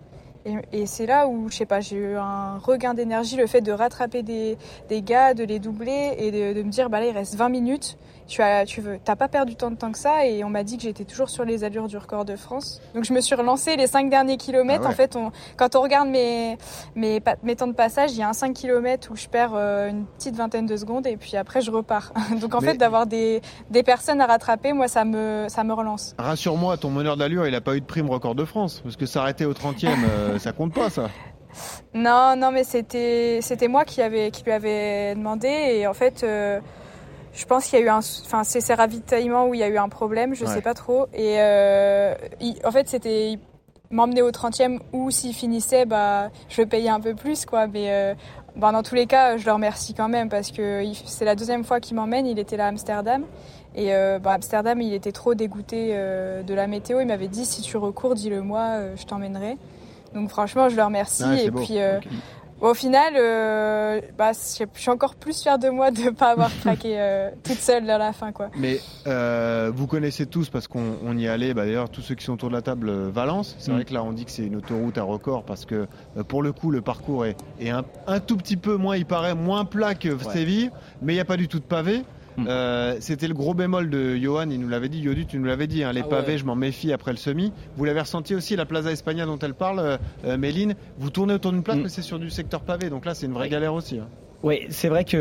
Et, 0.72 0.86
c'est 0.86 1.06
là 1.06 1.26
où, 1.26 1.48
je 1.50 1.56
sais 1.56 1.66
pas, 1.66 1.80
j'ai 1.80 1.96
eu 1.96 2.16
un 2.16 2.58
regain 2.58 2.94
d'énergie, 2.94 3.36
le 3.36 3.46
fait 3.46 3.60
de 3.60 3.72
rattraper 3.72 4.22
des, 4.22 4.56
des, 4.88 5.02
gars, 5.02 5.34
de 5.34 5.42
les 5.42 5.58
doubler 5.58 6.14
et 6.18 6.30
de, 6.30 6.58
de 6.58 6.62
me 6.62 6.70
dire, 6.70 6.88
bah 6.88 7.00
là, 7.00 7.06
il 7.06 7.12
reste 7.12 7.34
20 7.34 7.48
minutes 7.48 7.98
tu 8.26 8.42
as, 8.42 8.66
tu 8.66 8.80
veux, 8.80 8.98
t'as 9.02 9.16
pas 9.16 9.28
perdu 9.28 9.54
tant 9.54 9.70
de 9.70 9.76
temps 9.76 9.92
que 9.92 9.98
ça 9.98 10.26
et 10.26 10.42
on 10.44 10.50
m'a 10.50 10.64
dit 10.64 10.76
que 10.76 10.82
j'étais 10.82 11.04
toujours 11.04 11.30
sur 11.30 11.44
les 11.44 11.64
allures 11.64 11.86
du 11.86 11.96
record 11.96 12.24
de 12.24 12.36
France. 12.36 12.80
Donc 12.94 13.04
je 13.04 13.12
me 13.12 13.20
suis 13.20 13.34
relancée 13.34 13.76
les 13.76 13.86
5 13.86 14.10
derniers 14.10 14.36
kilomètres. 14.36 14.84
Ah 14.86 14.90
en 14.90 14.92
fait, 14.92 15.16
on, 15.16 15.30
quand 15.56 15.76
on 15.76 15.82
regarde 15.82 16.08
mes, 16.08 16.58
mes, 16.94 17.22
mes, 17.42 17.56
temps 17.56 17.66
de 17.66 17.72
passage, 17.72 18.12
il 18.12 18.18
y 18.18 18.22
a 18.22 18.28
un 18.28 18.32
5 18.32 18.52
km 18.52 19.10
où 19.12 19.16
je 19.16 19.28
perds 19.28 19.52
euh, 19.54 19.90
une 19.90 20.06
petite 20.06 20.36
vingtaine 20.36 20.66
de 20.66 20.76
secondes 20.76 21.06
et 21.06 21.16
puis 21.16 21.36
après 21.36 21.60
je 21.60 21.70
repars. 21.70 22.12
Donc 22.40 22.54
en 22.54 22.60
fait, 22.60 22.76
d'avoir 22.76 23.06
des, 23.06 23.40
des 23.70 23.82
personnes 23.82 24.20
à 24.20 24.26
rattraper, 24.26 24.72
moi 24.72 24.88
ça 24.88 25.04
me, 25.04 25.46
ça 25.48 25.62
me 25.64 25.72
relance. 25.72 26.14
Rassure-moi, 26.18 26.76
ton 26.76 26.90
meneur 26.90 27.16
d'allure, 27.16 27.46
il 27.46 27.54
a 27.54 27.60
pas 27.60 27.76
eu 27.76 27.80
de 27.80 27.86
prime 27.86 28.10
record 28.10 28.34
de 28.34 28.44
France 28.44 28.80
parce 28.82 28.96
que 28.96 29.06
s'arrêter 29.06 29.44
au 29.44 29.52
30e, 29.52 29.88
euh, 29.88 30.35
ça 30.38 30.52
compte 30.52 30.72
pas 30.72 30.90
ça. 30.90 31.10
Non, 31.94 32.34
non, 32.36 32.50
mais 32.52 32.64
c'était, 32.64 33.40
c'était 33.40 33.68
moi 33.68 33.84
qui, 33.84 34.02
avait, 34.02 34.30
qui 34.30 34.44
lui 34.44 34.52
avais 34.52 35.14
demandé 35.14 35.48
et 35.48 35.86
en 35.86 35.94
fait. 35.94 36.22
Euh, 36.22 36.60
je 37.36 37.44
pense 37.44 37.66
qu'il 37.66 37.78
y 37.78 37.82
a 37.82 37.84
eu 37.84 37.88
un, 37.88 37.98
enfin 37.98 38.44
c'est 38.44 38.60
ces 38.60 38.74
ravitaillements 38.74 39.46
où 39.46 39.54
il 39.54 39.60
y 39.60 39.62
a 39.62 39.68
eu 39.68 39.76
un 39.76 39.90
problème, 39.90 40.34
je 40.34 40.46
sais 40.46 40.62
pas 40.62 40.74
trop. 40.74 41.06
Et 41.12 41.36
euh, 41.38 42.14
en 42.64 42.70
fait 42.70 42.88
c'était 42.88 43.38
m'emmener 43.90 44.22
au 44.22 44.30
30e 44.30 44.80
ou 44.92 45.10
s'il 45.10 45.34
finissait, 45.34 45.84
bah 45.84 46.30
je 46.48 46.62
payais 46.62 46.88
un 46.88 47.00
peu 47.00 47.14
plus 47.14 47.44
quoi. 47.44 47.66
Mais 47.66 47.92
euh, 47.92 48.14
bah, 48.56 48.72
dans 48.72 48.82
tous 48.82 48.94
les 48.94 49.06
cas, 49.06 49.36
je 49.36 49.44
le 49.44 49.52
remercie 49.52 49.92
quand 49.92 50.08
même 50.08 50.30
parce 50.30 50.50
que 50.50 50.82
c'est 51.04 51.26
la 51.26 51.34
deuxième 51.36 51.62
fois 51.62 51.78
qu'il 51.78 51.94
m'emmène. 51.96 52.26
Il 52.26 52.38
était 52.38 52.56
là 52.56 52.64
à 52.64 52.68
Amsterdam. 52.68 53.24
Et 53.74 53.94
euh, 53.94 54.18
bah, 54.18 54.32
Amsterdam, 54.32 54.80
il 54.80 54.94
était 54.94 55.12
trop 55.12 55.34
dégoûté 55.34 55.94
de 55.94 56.54
la 56.54 56.66
météo. 56.66 57.00
Il 57.00 57.06
m'avait 57.06 57.28
dit 57.28 57.44
si 57.44 57.60
tu 57.60 57.76
recours, 57.76 58.14
dis-le 58.14 58.40
moi, 58.40 58.78
je 58.96 59.04
t'emmènerai. 59.04 59.58
Donc 60.16 60.30
franchement, 60.30 60.68
je 60.68 60.76
le 60.76 60.82
remercie. 60.82 61.22
et 61.44 61.50
puis 61.52 61.78
au 62.60 62.72
final, 62.72 63.14
euh, 63.16 64.00
bah, 64.16 64.32
je 64.32 64.64
suis 64.74 64.90
encore 64.90 65.14
plus 65.14 65.42
fière 65.42 65.58
de 65.58 65.68
moi 65.68 65.90
de 65.90 66.04
ne 66.04 66.10
pas 66.10 66.30
avoir 66.30 66.50
craqué 66.60 66.98
euh, 66.98 67.30
toute 67.42 67.58
seule 67.58 67.88
à 67.90 67.98
la 67.98 68.12
fin. 68.12 68.32
Quoi. 68.32 68.48
Mais 68.56 68.80
euh, 69.06 69.70
vous 69.74 69.86
connaissez 69.86 70.26
tous, 70.26 70.48
parce 70.48 70.66
qu'on 70.66 71.16
y 71.18 71.28
allait, 71.28 71.52
bah, 71.52 71.66
d'ailleurs 71.66 71.90
tous 71.90 72.00
ceux 72.00 72.14
qui 72.14 72.24
sont 72.24 72.32
autour 72.32 72.48
de 72.48 72.54
la 72.54 72.62
table, 72.62 72.90
Valence. 73.08 73.56
C'est 73.58 73.70
vrai 73.70 73.82
mm. 73.82 73.84
que 73.84 73.94
là 73.94 74.02
on 74.02 74.12
dit 74.12 74.24
que 74.24 74.30
c'est 74.30 74.46
une 74.46 74.56
autoroute 74.56 74.96
à 74.96 75.02
record 75.02 75.44
parce 75.44 75.66
que 75.66 75.86
pour 76.28 76.42
le 76.42 76.52
coup 76.52 76.70
le 76.70 76.80
parcours 76.80 77.26
est, 77.26 77.36
un, 77.68 78.20
tout 78.20 78.36
petit 78.36 78.56
peu 78.56 78.76
moins, 78.76 78.96
il 78.96 79.06
paraît, 79.06 79.34
moins 79.34 79.64
plat 79.64 79.94
que 79.94 80.16
Séville, 80.18 80.70
mais 81.02 81.12
il 81.12 81.16
n'y 81.16 81.20
a 81.20 81.26
pas 81.26 81.36
du 81.36 81.48
tout 81.48 81.58
de 81.58 81.64
pavé. 81.64 82.04
Hmm. 82.36 82.46
Euh, 82.48 82.96
c'était 83.00 83.28
le 83.28 83.34
gros 83.34 83.54
bémol 83.54 83.88
de 83.88 84.16
Johan, 84.16 84.50
il 84.50 84.60
nous 84.60 84.68
l'avait 84.68 84.88
dit, 84.88 85.00
Yodu, 85.00 85.26
tu 85.26 85.38
nous 85.38 85.46
l'avais 85.46 85.66
dit, 85.66 85.82
hein, 85.84 85.92
les 85.92 86.02
ah 86.02 86.08
pavés, 86.08 86.38
je 86.38 86.44
m'en 86.44 86.56
méfie 86.56 86.92
après 86.92 87.12
le 87.12 87.16
semi. 87.16 87.52
Vous 87.76 87.84
l'avez 87.84 88.00
ressenti 88.00 88.34
aussi, 88.34 88.56
la 88.56 88.66
Plaza 88.66 88.92
España 88.92 89.26
dont 89.26 89.38
elle 89.38 89.54
parle, 89.54 89.78
euh, 89.78 89.96
euh, 90.24 90.36
Méline, 90.36 90.74
vous 90.98 91.10
tournez 91.10 91.34
autour 91.34 91.52
d'une 91.52 91.62
place, 91.62 91.78
hmm. 91.78 91.82
mais 91.82 91.88
c'est 91.88 92.02
sur 92.02 92.18
du 92.18 92.30
secteur 92.30 92.60
pavé, 92.62 92.90
donc 92.90 93.04
là 93.04 93.14
c'est 93.14 93.26
une 93.26 93.32
vraie 93.32 93.48
galère 93.48 93.74
aussi. 93.74 93.98
Hein. 93.98 94.08
Oui, 94.42 94.66
c'est 94.68 94.88
vrai 94.88 95.04
qu'il 95.04 95.18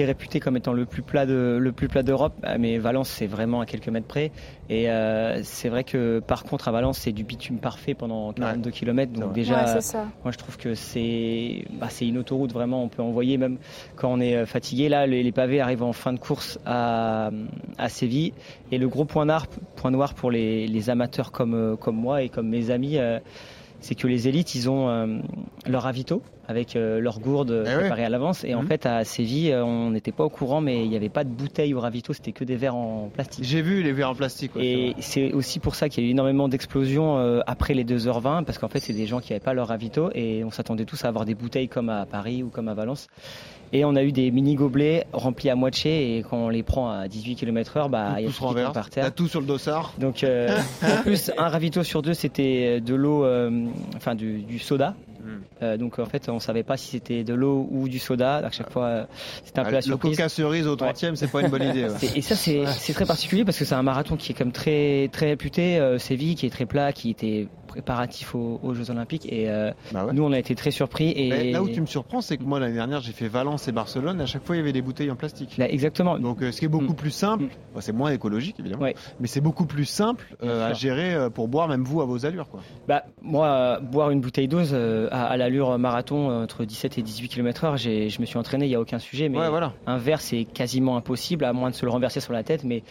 est 0.00 0.04
réputé 0.04 0.40
comme 0.40 0.56
étant 0.56 0.72
le 0.72 0.84
plus 0.84 1.02
plat 1.02 1.26
de 1.26 1.58
le 1.60 1.72
plus 1.72 1.88
plat 1.88 2.02
d'Europe, 2.02 2.34
mais 2.58 2.78
Valence 2.78 3.08
c'est 3.08 3.26
vraiment 3.26 3.60
à 3.60 3.66
quelques 3.66 3.88
mètres 3.88 4.06
près. 4.06 4.32
Et 4.68 4.90
euh, 4.90 5.40
c'est 5.44 5.68
vrai 5.68 5.84
que 5.84 6.18
par 6.18 6.44
contre 6.44 6.68
à 6.68 6.72
Valence 6.72 6.98
c'est 6.98 7.12
du 7.12 7.24
bitume 7.24 7.58
parfait 7.58 7.94
pendant 7.94 8.32
42 8.32 8.70
km, 8.70 9.12
donc 9.12 9.32
déjà 9.32 9.78
moi 10.22 10.32
je 10.32 10.38
trouve 10.38 10.56
que 10.56 10.74
c'est 10.74 11.64
bah, 11.80 11.86
c'est 11.88 12.06
une 12.06 12.18
autoroute 12.18 12.52
vraiment. 12.52 12.82
On 12.82 12.88
peut 12.88 13.02
envoyer 13.02 13.38
même 13.38 13.58
quand 13.96 14.12
on 14.12 14.20
est 14.20 14.36
euh, 14.36 14.46
fatigué. 14.46 14.88
Là 14.88 15.06
les, 15.06 15.32
pavés 15.32 15.60
arrivent 15.60 15.84
en 15.84 15.92
fin 15.92 16.12
de 16.12 16.18
course 16.18 16.58
à, 16.66 17.30
à 17.78 17.88
Séville 17.88 18.32
et 18.72 18.78
le 18.78 18.88
gros 18.88 19.04
point 19.04 19.24
noir, 19.24 19.46
point 19.76 19.90
noir 19.90 20.14
pour 20.14 20.30
les, 20.30 20.66
les 20.66 20.90
amateurs 20.90 21.30
comme 21.30 21.54
euh, 21.54 21.76
comme 21.76 21.96
moi 21.96 22.22
et 22.22 22.28
comme 22.28 22.48
mes 22.48 22.70
amis 22.70 22.98
c'est 23.80 23.94
que 23.94 24.06
les 24.06 24.28
élites, 24.28 24.54
ils 24.54 24.68
ont 24.68 24.88
euh, 24.88 25.18
leur 25.66 25.86
avito 25.86 26.22
avec 26.48 26.76
euh, 26.76 26.98
leur 26.98 27.20
gourde 27.20 27.64
eh 27.66 27.74
préparée 27.74 28.04
à 28.04 28.08
l'avance. 28.08 28.42
Et 28.44 28.54
en 28.54 28.62
mhm. 28.62 28.68
fait, 28.68 28.86
à 28.86 29.04
Séville, 29.04 29.52
euh, 29.52 29.64
on 29.64 29.90
n'était 29.90 30.12
pas 30.12 30.24
au 30.24 30.30
courant, 30.30 30.60
mais 30.60 30.82
il 30.82 30.88
n'y 30.88 30.96
avait 30.96 31.10
pas 31.10 31.22
de 31.24 31.28
bouteilles 31.28 31.74
au 31.74 31.80
ravito, 31.80 32.12
c'était 32.12 32.32
que 32.32 32.44
des 32.44 32.56
verres 32.56 32.74
en 32.74 33.10
plastique. 33.12 33.44
J'ai 33.44 33.62
vu 33.62 33.82
les 33.82 33.92
verres 33.92 34.10
en 34.10 34.14
plastique. 34.14 34.52
et 34.56 34.94
c'est 35.00 35.32
aussi 35.32 35.58
pour 35.58 35.74
ça 35.74 35.88
qu'il 35.88 36.02
y 36.02 36.06
a 36.06 36.08
eu 36.08 36.12
énormément 36.12 36.48
d'explosions 36.48 37.18
après 37.46 37.74
les 37.74 37.84
2h20, 37.84 38.44
parce 38.44 38.58
qu'en 38.58 38.68
fait, 38.68 38.80
c'est 38.80 38.94
des 38.94 39.06
gens 39.06 39.20
qui 39.20 39.32
n'avaient 39.32 39.44
pas 39.44 39.54
leur 39.54 39.68
ravito, 39.68 40.10
et 40.14 40.42
on 40.42 40.50
s'attendait 40.50 40.86
tous 40.86 41.04
à 41.04 41.08
avoir 41.08 41.24
des 41.24 41.34
bouteilles 41.34 41.68
comme 41.68 41.90
à 41.90 42.06
Paris 42.06 42.42
ou 42.42 42.48
comme 42.48 42.68
à 42.68 42.74
Valence. 42.74 43.08
Et 43.72 43.84
on 43.84 43.96
a 43.96 44.02
eu 44.02 44.12
des 44.12 44.30
mini 44.30 44.54
gobelets 44.54 45.06
remplis 45.12 45.50
à 45.50 45.54
moitié 45.54 46.16
et 46.16 46.22
quand 46.22 46.36
on 46.36 46.48
les 46.48 46.62
prend 46.62 46.90
à 46.90 47.08
18 47.08 47.36
km/h, 47.36 47.88
bah 47.88 48.14
il 48.18 48.24
y 48.24 48.28
a 48.28 48.30
tout 48.30 48.54
qui 48.54 48.72
par 48.72 48.90
terre. 48.90 49.14
tout 49.14 49.28
sur 49.28 49.40
le 49.40 49.46
dossard. 49.46 49.94
Donc 49.98 50.24
en 50.24 51.02
plus 51.02 51.30
un 51.36 51.48
ravito 51.48 51.82
sur 51.82 52.02
deux 52.02 52.14
c'était 52.14 52.80
de 52.80 52.94
l'eau, 52.94 53.26
enfin 53.96 54.14
du, 54.14 54.58
soda. 54.58 54.94
Hmm. 55.28 55.40
Euh, 55.62 55.76
donc 55.76 55.98
en 55.98 56.06
fait, 56.06 56.28
on 56.28 56.38
savait 56.38 56.62
pas 56.62 56.76
si 56.76 56.90
c'était 56.90 57.24
de 57.24 57.34
l'eau 57.34 57.68
ou 57.70 57.88
du 57.88 57.98
soda. 57.98 58.36
À 58.36 58.50
chaque 58.50 58.70
fois, 58.70 58.84
euh, 58.84 59.04
c'était 59.44 59.60
un 59.60 59.64
peu 59.64 59.72
la 59.72 59.82
surprise. 59.82 60.12
Le 60.12 60.16
coca 60.16 60.28
cerise 60.28 60.66
au 60.66 60.76
30e, 60.76 61.16
c'est 61.16 61.30
pas 61.30 61.40
une 61.40 61.48
bonne 61.48 61.62
idée. 61.62 61.88
Et 62.14 62.22
ça, 62.22 62.36
c'est 62.36 62.92
très 62.94 63.06
particulier 63.06 63.44
parce 63.44 63.58
que 63.58 63.64
c'est 63.64 63.74
un 63.74 63.82
marathon 63.82 64.16
qui 64.16 64.32
est 64.32 64.34
comme 64.34 64.52
très 64.52 65.08
très 65.12 65.26
réputé. 65.26 65.78
Euh, 65.78 65.98
Séville, 65.98 66.36
qui 66.36 66.46
est 66.46 66.50
très 66.50 66.66
plat, 66.66 66.92
qui 66.92 67.10
était 67.10 67.48
préparatif 67.68 68.34
aux, 68.34 68.74
Jeux 68.74 68.90
Olympiques. 68.90 69.26
Et 69.30 69.48
euh, 69.48 69.70
bah 69.92 70.08
nous, 70.12 70.24
on 70.24 70.32
a 70.32 70.38
été 70.38 70.56
très 70.56 70.72
surpris. 70.72 71.10
Et 71.10 71.52
là 71.52 71.62
où 71.62 71.68
tu 71.68 71.80
me 71.80 71.86
surprends, 71.86 72.20
c'est 72.20 72.36
que 72.36 72.42
moi 72.42 72.58
l'année 72.58 72.74
dernière, 72.74 73.00
j'ai 73.00 73.12
fait 73.12 73.28
Valence 73.28 73.68
et 73.68 73.72
Barcelone. 73.72 74.20
À 74.20 74.26
chaque 74.26 74.44
fois, 74.44 74.56
il 74.56 74.58
y 74.58 74.62
avait 74.62 74.72
des 74.72 74.82
bouteilles 74.82 75.10
en 75.10 75.16
plastique. 75.16 75.58
exactement. 75.58 76.18
Donc, 76.18 76.42
euh, 76.42 76.50
ce 76.50 76.58
qui 76.58 76.64
est 76.64 76.68
beaucoup 76.68 76.92
mm. 76.92 76.96
plus 76.96 77.10
simple, 77.10 77.44
mm. 77.44 77.80
c'est 77.80 77.92
moins 77.92 78.10
écologique 78.10 78.56
évidemment, 78.58 78.86
mais 79.20 79.28
c'est 79.28 79.40
beaucoup 79.40 79.66
plus 79.66 79.84
simple 79.84 80.34
euh, 80.42 80.70
à 80.70 80.72
gérer 80.72 81.30
pour 81.30 81.46
boire, 81.46 81.68
même 81.68 81.84
vous 81.84 82.00
à 82.00 82.04
vos 82.04 82.26
allures. 82.26 82.48
Quoi. 82.48 82.60
Bah, 82.88 83.04
moi, 83.22 83.78
boire 83.80 84.10
une 84.10 84.20
bouteille 84.20 84.48
d'eau 84.48 84.58
à, 85.12 85.36
l'allure 85.36 85.78
marathon 85.78 86.42
entre 86.42 86.64
17 86.64 86.98
et 86.98 87.02
18 87.02 87.28
km/h, 87.28 87.76
je 87.76 88.20
me 88.20 88.26
suis 88.26 88.38
entraîné, 88.38 88.66
il 88.66 88.70
n'y 88.70 88.74
a 88.74 88.80
aucun 88.80 88.98
sujet. 88.98 89.28
Mais 89.28 89.48
voilà. 89.48 89.74
un 89.86 89.98
verre, 89.98 90.20
c'est 90.20 90.44
quasiment 90.44 90.96
impossible, 90.96 91.44
à 91.44 91.52
moins 91.52 91.70
de 91.70 91.74
se 91.74 91.84
le 91.84 91.92
renverser 91.92 92.20
sur 92.20 92.32
la 92.32 92.42
tête. 92.42 92.64
Mais 92.64 92.82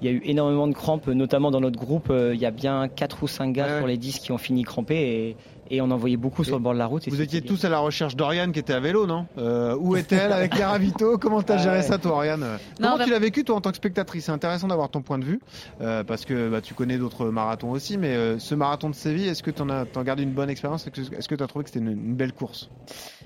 il 0.00 0.06
y 0.06 0.08
a 0.08 0.12
eu 0.12 0.20
énormément 0.24 0.66
de 0.66 0.74
crampes, 0.74 1.08
notamment 1.08 1.50
dans 1.50 1.60
notre 1.60 1.78
groupe. 1.78 2.10
Euh, 2.10 2.34
il 2.34 2.40
y 2.40 2.46
a 2.46 2.50
bien 2.50 2.88
4 2.88 3.22
ou 3.22 3.28
5 3.28 3.52
gars 3.52 3.78
sur 3.78 3.86
les 3.86 3.96
10 3.96 4.18
qui 4.18 4.32
ont 4.32 4.38
fini 4.38 4.62
crampés. 4.62 4.96
Et 4.96 5.36
et 5.70 5.80
on 5.80 5.90
en 5.90 5.96
voyait 5.96 6.16
beaucoup 6.16 6.44
sur 6.44 6.56
le 6.56 6.62
bord 6.62 6.74
de 6.74 6.78
la 6.78 6.86
route. 6.86 7.08
Vous 7.08 7.20
étiez 7.20 7.42
tous 7.42 7.64
à 7.64 7.68
la 7.68 7.78
recherche 7.78 8.16
d'Oriane 8.16 8.52
qui 8.52 8.58
était 8.58 8.72
à 8.72 8.80
vélo, 8.80 9.06
non? 9.06 9.26
Euh, 9.38 9.76
Où 9.78 9.96
est-elle 9.96 10.32
avec 10.32 10.56
les 10.56 10.64
ravitaux? 10.64 11.18
Comment 11.18 11.42
t'as 11.42 11.58
géré 11.62 11.82
ça, 11.82 11.98
toi, 11.98 12.12
Oriane? 12.12 12.58
Comment 12.80 12.98
tu 12.98 13.10
l'as 13.10 13.18
vécu, 13.18 13.44
toi, 13.44 13.56
en 13.56 13.60
tant 13.60 13.70
que 13.70 13.76
spectatrice? 13.76 14.26
C'est 14.26 14.32
intéressant 14.32 14.68
d'avoir 14.68 14.90
ton 14.90 15.02
point 15.02 15.18
de 15.18 15.24
vue 15.24 15.40
euh, 15.80 16.04
parce 16.04 16.24
que 16.24 16.48
bah, 16.48 16.60
tu 16.60 16.74
connais 16.74 16.98
d'autres 16.98 17.26
marathons 17.26 17.70
aussi, 17.70 17.98
mais 17.98 18.14
euh, 18.14 18.38
ce 18.38 18.54
marathon 18.54 18.90
de 18.90 18.94
Séville, 18.94 19.28
est-ce 19.28 19.42
que 19.42 19.50
tu 19.50 19.62
en, 19.62 19.68
as, 19.70 19.86
gardé 20.04 20.22
une 20.22 20.32
bonne 20.32 20.50
expérience? 20.50 20.86
Est-ce 20.86 21.28
que 21.28 21.34
tu 21.34 21.42
as 21.42 21.46
trouvé 21.46 21.64
que 21.64 21.70
c'était 21.70 21.84
une, 21.84 22.14
belle 22.14 22.32
course? 22.32 22.70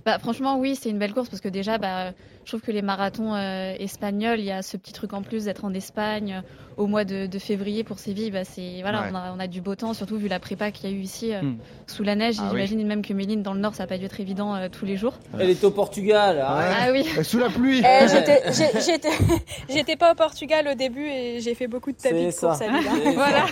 Bah, 0.05 0.19
Franchement, 0.19 0.59
oui, 0.59 0.77
c'est 0.81 0.91
une 0.91 0.99
belle 0.99 1.13
course 1.13 1.29
parce 1.29 1.41
que 1.41 1.49
déjà, 1.49 1.79
bah, 1.79 2.13
trouve 2.51 2.61
que 2.61 2.73
les 2.73 2.83
marathons 2.83 3.37
espagnols, 3.37 4.41
il 4.41 4.47
y 4.47 4.51
a 4.51 4.63
ce 4.63 4.77
petit 4.77 4.93
truc 4.93 5.13
en 5.13 5.23
plus 5.23 5.45
d'être 5.45 5.65
en 5.65 5.73
Espagne 5.75 6.43
au 6.77 6.87
mois 6.87 7.05
de, 7.05 7.29
février 7.39 7.85
pour 7.85 7.99
Séville. 7.99 8.31
Bah, 8.31 8.45
c'est 8.45 8.81
voilà, 8.83 9.11
on, 9.35 9.41
a, 9.41 9.47
du 9.47 9.61
beau 9.61 9.75
temps, 9.75 9.95
surtout 9.95 10.17
vu 10.17 10.29
la 10.29 10.41
prépa 10.41 10.71
qu'il 10.71 10.91
y 10.91 10.93
a 10.93 10.97
eu 10.97 11.01
ici 11.01 11.33
hmm. 11.33 11.57
sous 11.87 12.03
la 12.03 12.15
neige. 12.17 12.37
Ah 12.39 12.49
j'imagine 12.51 12.87
même 12.87 13.03
que 13.03 13.13
Méline 13.13 13.43
dans 13.43 13.55
le 13.55 13.61
nord, 13.61 13.75
ça 13.75 13.83
n'a 13.85 13.87
pas 13.87 13.99
dû 13.99 14.05
être 14.05 14.21
évident 14.21 14.55
euh, 14.55 14.69
tous 14.71 14.85
les 14.85 14.97
jours. 14.97 15.15
Elle 15.39 15.51
est 15.51 15.63
au 15.65 15.71
Portugal. 15.71 16.43
Ah 16.43 16.89
oui. 16.93 17.05
Sous 17.23 17.39
la 17.39 17.51
pluie. 17.51 17.83
J'étais 19.69 19.97
pas 19.97 20.13
au 20.13 20.15
Portugal 20.15 20.69
au 20.73 20.75
début 20.75 21.07
et 21.07 21.41
j'ai 21.41 21.55
fait 21.55 21.67
beaucoup 21.67 21.93
de 21.93 21.97
tapis 21.97 22.27
de 22.27 22.31
course 22.31 22.63
à 22.63 22.67
Voilà. 23.15 23.47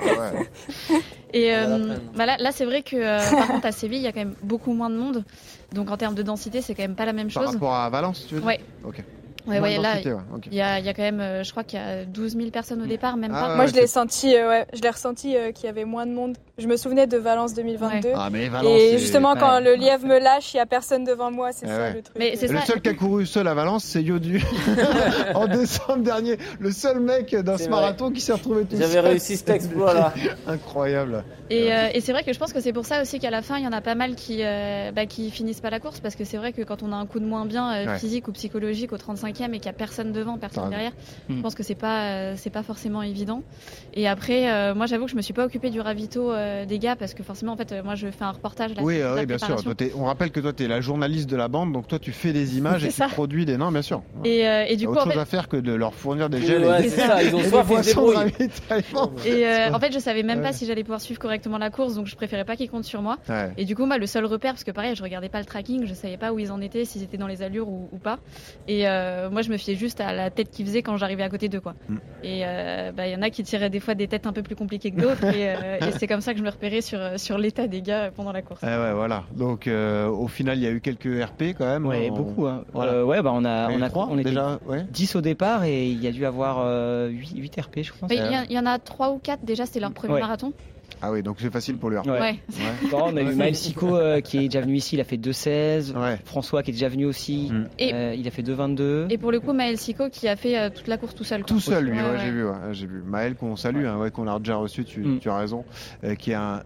Ah 0.00 0.32
et 1.32 1.54
euh, 1.54 1.96
bah 2.14 2.26
là, 2.26 2.52
c'est 2.52 2.64
vrai 2.64 2.82
que 2.82 2.96
euh, 2.96 3.18
par 3.30 3.48
contre 3.48 3.66
à 3.66 3.72
Séville, 3.72 3.98
il 3.98 4.04
y 4.04 4.06
a 4.06 4.12
quand 4.12 4.20
même 4.20 4.36
beaucoup 4.42 4.72
moins 4.72 4.90
de 4.90 4.96
monde. 4.96 5.24
Donc 5.72 5.90
en 5.90 5.96
termes 5.96 6.14
de 6.14 6.22
densité, 6.22 6.62
c'est 6.62 6.74
quand 6.74 6.82
même 6.82 6.94
pas 6.94 7.04
la 7.06 7.12
même 7.12 7.30
chose. 7.30 7.44
Par 7.44 7.52
rapport 7.52 7.74
à 7.74 7.90
Valence, 7.90 8.26
tu 8.28 8.34
veux 8.34 8.40
dire 8.40 8.46
Ouais. 8.46 8.60
Ok. 8.84 9.02
Ouais, 9.46 9.78
là, 9.78 9.98
il 10.00 10.54
y, 10.54 10.60
a, 10.60 10.80
y, 10.80 10.88
a, 10.88 10.94
quand 10.94 11.02
même, 11.02 11.20
euh, 11.20 11.44
je 11.44 11.50
crois 11.52 11.62
qu'il 11.62 11.78
y 11.78 11.82
a 11.82 12.04
12 12.04 12.36
000 12.36 12.50
personnes 12.50 12.82
au 12.82 12.86
départ, 12.86 13.16
même 13.16 13.32
ah 13.34 13.48
pas. 13.48 13.56
Moi, 13.56 13.66
je 13.66 13.74
l'ai 13.74 13.86
senti, 13.86 14.34
euh, 14.34 14.48
ouais, 14.48 14.66
je 14.72 14.82
l'ai 14.82 14.90
ressenti 14.90 15.36
euh, 15.36 15.52
qu'il 15.52 15.66
y 15.66 15.68
avait 15.68 15.84
moins 15.84 16.04
de 16.04 16.12
monde. 16.12 16.36
Je 16.58 16.66
me 16.66 16.76
souvenais 16.76 17.06
de 17.06 17.16
Valence 17.16 17.54
2022. 17.54 18.08
Ah, 18.14 18.28
mais 18.30 18.48
Valence, 18.48 18.72
et 18.80 18.98
justement, 18.98 19.36
quand 19.36 19.60
le 19.60 19.74
lièvre 19.74 20.06
me 20.06 20.18
lâche, 20.18 20.54
il 20.54 20.56
y 20.56 20.60
a 20.60 20.66
personne 20.66 21.04
devant 21.04 21.30
moi, 21.30 21.52
c'est 21.52 21.66
ça 21.66 21.90
le 21.90 22.02
truc. 22.02 22.16
Mais 22.18 22.34
le 22.40 22.60
seul 22.60 22.80
qui 22.80 22.88
a 22.88 22.94
couru 22.94 23.26
seul 23.26 23.46
à 23.46 23.54
Valence, 23.54 23.84
c'est 23.84 24.02
Yodu. 24.02 24.42
en 25.34 25.46
décembre 25.46 26.02
dernier, 26.02 26.38
le 26.58 26.72
seul 26.72 27.00
mec 27.00 27.34
dans 27.36 27.58
ce 27.58 27.68
marathon 27.68 28.10
qui 28.10 28.20
s'est 28.20 28.32
retrouvé 28.32 28.64
tout 28.64 28.76
seul. 28.76 28.80
J'avais 28.80 29.00
réussi 29.00 29.36
cet 29.36 29.50
exploit 29.50 29.94
là. 29.94 30.14
Incroyable. 30.46 31.24
Et, 31.50 31.68
et 31.94 32.00
c'est 32.00 32.12
vrai 32.12 32.24
que 32.24 32.32
je 32.32 32.38
pense 32.38 32.52
que 32.52 32.60
c'est 32.60 32.72
pour 32.72 32.86
ça 32.86 33.02
aussi 33.02 33.20
qu'à 33.20 33.30
la 33.30 33.42
fin, 33.42 33.58
il 33.58 33.64
y 33.64 33.68
en 33.68 33.72
a 33.72 33.80
pas 33.80 33.94
mal 33.94 34.16
qui, 34.16 34.42
bah, 34.94 35.06
qui 35.06 35.30
finissent 35.30 35.60
pas 35.60 35.70
la 35.70 35.78
course 35.78 36.00
parce 36.00 36.16
que 36.16 36.24
c'est 36.24 36.38
vrai 36.38 36.52
que 36.52 36.62
quand 36.62 36.82
on 36.82 36.92
a 36.92 36.96
un 36.96 37.06
coup 37.06 37.20
de 37.20 37.26
moins 37.26 37.46
bien 37.46 37.96
physique 37.98 38.28
ou 38.28 38.32
psychologique 38.32 38.92
au 38.92 38.98
35e 39.36 39.54
et 39.54 39.58
qu'il 39.58 39.66
y 39.66 39.68
a 39.68 39.72
personne 39.72 40.12
devant, 40.12 40.38
personne 40.38 40.70
derrière. 40.70 40.92
Je 41.28 41.34
hmm. 41.34 41.42
pense 41.42 41.54
que 41.54 41.62
c'est 41.62 41.74
pas 41.74 42.10
euh, 42.10 42.34
c'est 42.36 42.50
pas 42.50 42.62
forcément 42.62 43.02
évident. 43.02 43.42
Et 43.94 44.08
après, 44.08 44.50
euh, 44.50 44.74
moi 44.74 44.86
j'avoue 44.86 45.06
que 45.06 45.10
je 45.10 45.16
me 45.16 45.22
suis 45.22 45.32
pas 45.32 45.44
occupé 45.44 45.70
du 45.70 45.80
ravito 45.80 46.32
euh, 46.32 46.64
des 46.64 46.78
gars 46.78 46.96
parce 46.96 47.14
que 47.14 47.22
forcément 47.22 47.52
en 47.52 47.56
fait 47.56 47.74
moi 47.84 47.94
je 47.94 48.08
fais 48.10 48.24
un 48.24 48.30
reportage. 48.30 48.74
Là, 48.74 48.82
oui, 48.82 49.00
oui 49.16 49.26
bien 49.26 49.38
sûr. 49.38 49.56
on 49.96 50.04
rappelle 50.04 50.30
que 50.30 50.40
toi 50.40 50.52
tu 50.52 50.64
es 50.64 50.68
la 50.68 50.80
journaliste 50.80 51.28
de 51.28 51.36
la 51.36 51.48
bande, 51.48 51.72
donc 51.72 51.88
toi 51.88 51.98
tu 51.98 52.12
fais 52.12 52.32
des 52.32 52.56
images 52.58 52.84
et 52.84 52.88
tu 52.88 53.02
produis 53.08 53.44
des 53.44 53.56
non 53.56 53.70
bien 53.72 53.82
sûr. 53.82 54.02
Et, 54.24 54.40
et 54.40 54.76
du 54.76 54.86
coup, 54.86 54.92
autre 54.92 55.04
chose 55.04 55.18
à 55.18 55.24
faire 55.24 55.48
que 55.48 55.56
de 55.56 55.72
leur 55.72 55.94
fournir 55.94 56.28
des 56.28 56.42
gels. 56.42 56.64
et 56.82 56.88
ça. 56.88 57.22
Ils 57.22 57.34
ont 57.34 57.42
soif, 57.82 58.30
Et 59.26 59.46
en 59.72 59.80
fait 59.80 59.92
je 59.92 59.98
savais 59.98 60.22
même 60.22 60.42
pas 60.42 60.52
si 60.52 60.66
j'allais 60.66 60.82
pouvoir 60.82 61.00
suivre 61.00 61.20
correctement 61.20 61.58
la 61.58 61.70
course, 61.70 61.94
donc 61.94 62.06
je 62.06 62.16
préférais 62.16 62.44
pas 62.44 62.56
qu'ils 62.56 62.70
comptent 62.70 62.84
sur 62.84 63.02
moi. 63.02 63.18
Et 63.56 63.64
du 63.64 63.74
coup 63.74 63.86
moi 63.86 63.98
le 63.98 64.06
seul 64.06 64.24
repère 64.24 64.52
parce 64.52 64.64
que 64.64 64.70
pareil 64.70 64.94
je 64.94 65.02
regardais 65.02 65.28
pas 65.28 65.40
le 65.40 65.46
tracking, 65.46 65.86
je 65.86 65.94
savais 65.94 66.16
pas 66.16 66.32
où 66.32 66.38
ils 66.38 66.52
en 66.52 66.60
étaient, 66.60 66.84
s'ils 66.84 67.02
étaient 67.02 67.16
dans 67.16 67.26
les 67.26 67.42
allures 67.42 67.68
ou, 67.68 67.98
pas. 68.02 68.18
Et 68.68 68.86
moi 69.30 69.42
je 69.42 69.50
me 69.50 69.56
fiais 69.56 69.74
juste 69.74 70.00
à 70.00 70.12
la 70.12 70.30
tête 70.30 70.50
qu'ils 70.50 70.66
faisaient 70.66 70.82
quand 70.82 70.96
j'arrivais 70.96 71.22
à 71.22 71.28
côté 71.28 71.48
d'eux. 71.48 71.60
Quoi. 71.60 71.74
Mm. 71.88 71.96
Et 72.22 72.42
euh, 72.44 72.92
bah, 72.92 73.06
il 73.06 73.12
y 73.12 73.16
en 73.16 73.22
a 73.22 73.30
qui 73.30 73.42
tiraient 73.42 73.70
des 73.70 73.80
fois 73.80 73.94
des 73.94 74.08
têtes 74.08 74.26
un 74.26 74.32
peu 74.32 74.42
plus 74.42 74.56
compliquées 74.56 74.90
que 74.90 75.00
d'autres. 75.00 75.24
Euh, 75.24 75.78
et, 75.80 75.92
c'est 75.98 76.06
comme 76.06 76.20
ça 76.20 76.32
que 76.32 76.38
je 76.38 76.44
me 76.44 76.50
repérais 76.50 76.80
sur, 76.80 76.98
euh, 76.98 77.16
sur 77.18 77.38
l'état 77.38 77.66
des 77.66 77.82
gars 77.82 78.10
pendant 78.14 78.32
la 78.32 78.42
course. 78.42 78.60
Eh 78.62 78.66
ouais, 78.66 78.92
voilà. 78.92 79.24
Donc 79.34 79.68
au 79.68 80.28
final, 80.28 80.58
il 80.58 80.64
y 80.64 80.66
a 80.66 80.70
eu 80.70 80.80
quelques 80.80 81.22
RP 81.24 81.54
quand 81.56 81.66
même. 81.66 81.86
Ouais, 81.86 82.10
beaucoup. 82.10 82.46
Hein. 82.46 82.64
ouais, 82.74 83.22
bah, 83.22 83.32
on 83.34 83.44
a, 83.44 83.70
on 83.70 83.82
a 83.82 83.88
trois, 83.88 84.08
on 84.10 84.18
était 84.18 84.30
déjà, 84.30 84.58
10 84.90 85.16
au 85.16 85.20
départ 85.20 85.64
et 85.64 85.88
il 85.88 86.02
y 86.02 86.06
a 86.06 86.12
dû 86.12 86.24
avoir 86.26 86.64
8, 87.08 87.60
RP, 87.60 87.82
je 87.82 87.92
crois. 87.92 88.08
Il 88.10 88.52
y, 88.52 88.58
en 88.58 88.66
a 88.66 88.78
3 88.78 89.10
ou 89.10 89.18
4 89.18 89.44
déjà, 89.44 89.66
c'était 89.66 89.80
leur 89.80 89.92
premier 89.92 90.20
marathon. 90.20 90.52
Ah 91.06 91.12
oui, 91.12 91.22
donc 91.22 91.36
c'est 91.38 91.52
facile 91.52 91.78
pour 91.78 91.90
lui. 91.90 91.98
Ouais. 91.98 92.18
ouais. 92.18 92.38
on 92.92 93.16
a 93.16 93.22
eu 93.22 93.34
Maël 93.36 93.54
Sico 93.54 93.96
euh, 93.96 94.20
qui 94.20 94.38
est 94.38 94.48
déjà 94.48 94.60
venu 94.60 94.74
ici, 94.74 94.96
il 94.96 95.00
a 95.00 95.04
fait 95.04 95.16
2,16. 95.16 95.94
François 96.24 96.64
qui 96.64 96.70
est 96.70 96.74
déjà 96.74 96.88
venu 96.88 97.06
aussi, 97.06 97.52
mm. 97.52 97.66
euh, 97.80 98.14
il 98.16 98.26
a 98.26 98.30
fait 98.32 98.42
2,22. 98.42 99.06
Et 99.10 99.16
pour 99.16 99.30
le 99.30 99.38
coup, 99.38 99.52
Maël 99.52 99.78
Sico 99.78 100.08
qui 100.10 100.26
a 100.26 100.34
fait 100.34 100.58
euh, 100.58 100.68
toute 100.68 100.88
la 100.88 100.98
course 100.98 101.14
tout 101.14 101.22
seul. 101.22 101.44
Tout 101.44 101.60
seul, 101.60 101.84
lui, 101.84 101.98
j'ai 102.18 102.30
vu, 102.32 102.44
j'ai 102.72 102.86
vu. 102.86 103.02
Maël 103.06 103.36
qu'on 103.36 103.54
salue, 103.54 103.86
hein, 103.86 104.10
qu'on 104.10 104.26
a 104.26 104.36
déjà 104.40 104.56
reçu, 104.56 104.84
tu, 104.84 105.00
mm. 105.00 105.18
tu 105.20 105.30
as 105.30 105.36
raison, 105.36 105.64
qui 106.18 106.32
est 106.32 106.34
un 106.34 106.64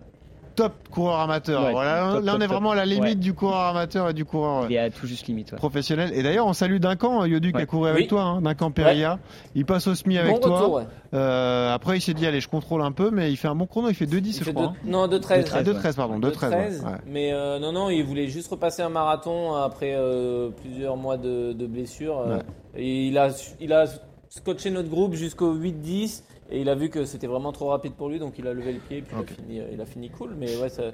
top 0.54 0.72
coureur 0.90 1.20
amateur. 1.20 1.70
voilà, 1.70 2.20
là, 2.20 2.34
on 2.36 2.40
est 2.40 2.46
vraiment 2.46 2.72
à 2.72 2.74
la 2.74 2.86
limite 2.86 3.20
du 3.20 3.34
coureur 3.34 3.60
amateur 3.60 4.08
et 4.08 4.14
du 4.14 4.24
coureur 4.24 4.66
il 4.68 4.76
est 4.76 4.90
tout 4.90 5.06
juste 5.06 5.26
limite, 5.26 5.54
professionnel. 5.56 6.10
Et 6.14 6.22
d'ailleurs, 6.22 6.46
on 6.46 6.52
salue 6.52 6.78
Duncan, 6.78 7.24
Yodu, 7.24 7.52
qui 7.52 7.60
a 7.60 7.66
couru 7.66 7.88
avec 7.88 8.08
toi, 8.08 8.22
hein, 8.22 8.42
Duncan 8.42 8.70
Perilla. 8.70 9.18
Il 9.54 9.64
passe 9.66 9.86
au 9.86 9.94
SMI 9.94 10.18
avec 10.18 10.40
toi. 10.40 10.84
Euh, 11.12 11.74
après, 11.74 11.98
il 11.98 12.00
s'est 12.00 12.14
dit, 12.14 12.26
allez, 12.26 12.40
je 12.40 12.48
contrôle 12.48 12.82
un 12.82 12.92
peu, 12.92 13.10
mais 13.10 13.32
il 13.32 13.36
fait 13.36 13.48
un 13.48 13.54
bon 13.54 13.66
chrono. 13.66 13.88
Il 13.88 13.94
fait 13.94 14.06
2-10, 14.06 14.44
je 14.44 14.50
crois. 14.52 14.66
Hein. 14.66 14.74
Non, 14.84 15.08
2-13. 15.08 15.64
2-13, 15.64 15.94
pardon. 15.96 16.20
2-13. 16.20 16.82
Mais 17.06 17.32
euh, 17.32 17.58
non, 17.58 17.72
non, 17.72 17.90
il 17.90 18.04
voulait 18.04 18.28
juste 18.28 18.50
repasser 18.50 18.82
un 18.82 18.90
marathon 18.90 19.54
après 19.54 19.94
euh, 19.94 20.50
plusieurs 20.50 20.96
mois 20.96 21.16
de, 21.16 21.52
de 21.52 21.66
blessure. 21.66 22.42
Et 22.76 23.06
il 23.06 23.18
a, 23.18 23.30
il 23.60 23.72
a 23.72 23.86
scotché 24.28 24.70
notre 24.70 24.88
groupe 24.88 25.14
jusqu'au 25.14 25.54
8-10. 25.54 26.22
Et 26.52 26.60
il 26.60 26.68
a 26.68 26.74
vu 26.74 26.88
que 26.90 27.04
c'était 27.04 27.26
vraiment 27.26 27.52
trop 27.52 27.68
rapide 27.68 27.92
pour 27.92 28.08
lui, 28.08 28.18
donc 28.18 28.34
il 28.38 28.46
a 28.46 28.52
levé 28.52 28.72
le 28.72 28.80
pied 28.80 28.98
et 28.98 29.02
puis 29.02 29.16
il, 29.16 29.22
a 29.22 29.26
fini, 29.26 29.62
il, 29.72 29.80
a 29.80 29.86
fini, 29.86 30.10
cool. 30.10 30.34
Mais 30.36 30.56
ouais, 30.56 30.68
ça, 30.68 30.84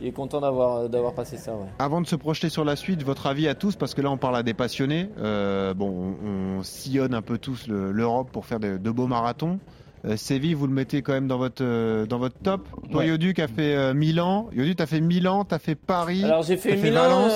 il 0.00 0.06
est 0.06 0.12
content 0.12 0.40
d'avoir 0.40 0.88
d'avoir 0.88 1.14
passé 1.14 1.36
ça. 1.36 1.52
Ouais. 1.54 1.66
Avant 1.78 2.00
de 2.00 2.06
se 2.06 2.16
projeter 2.16 2.48
sur 2.48 2.64
la 2.64 2.74
suite, 2.74 3.02
votre 3.02 3.26
avis 3.26 3.46
à 3.46 3.54
tous, 3.54 3.76
parce 3.76 3.94
que 3.94 4.00
là 4.00 4.10
on 4.10 4.16
parle 4.16 4.36
à 4.36 4.42
des 4.42 4.54
passionnés. 4.54 5.10
Euh, 5.18 5.74
bon, 5.74 6.16
on, 6.24 6.62
sillonne 6.62 7.14
un 7.14 7.22
peu 7.22 7.36
tous 7.36 7.66
l'Europe 7.68 8.30
pour 8.32 8.46
faire 8.46 8.60
de, 8.60 8.78
de 8.78 8.90
beaux 8.90 9.06
marathons. 9.06 9.58
Euh, 10.06 10.16
Séville, 10.18 10.52
vous 10.52 10.66
le 10.66 10.72
mettez 10.72 11.00
quand 11.00 11.14
même 11.14 11.28
dans 11.28 11.38
votre 11.38 11.62
euh, 11.64 12.04
dans 12.04 12.18
votre 12.18 12.36
top. 12.38 12.68
Toi, 12.90 13.06
Yodu, 13.06 13.32
qui 13.32 13.40
a 13.40 13.48
fait 13.48 13.74
euh, 13.74 13.94
Milan. 13.94 14.50
Yodu, 14.52 14.76
t'as 14.76 14.84
fait 14.84 15.00
Milan, 15.00 15.44
t'as 15.44 15.58
fait 15.58 15.74
Paris. 15.74 16.22
Alors 16.24 16.42
j'ai 16.42 16.58
fait 16.58 16.76
Milan 16.76 17.28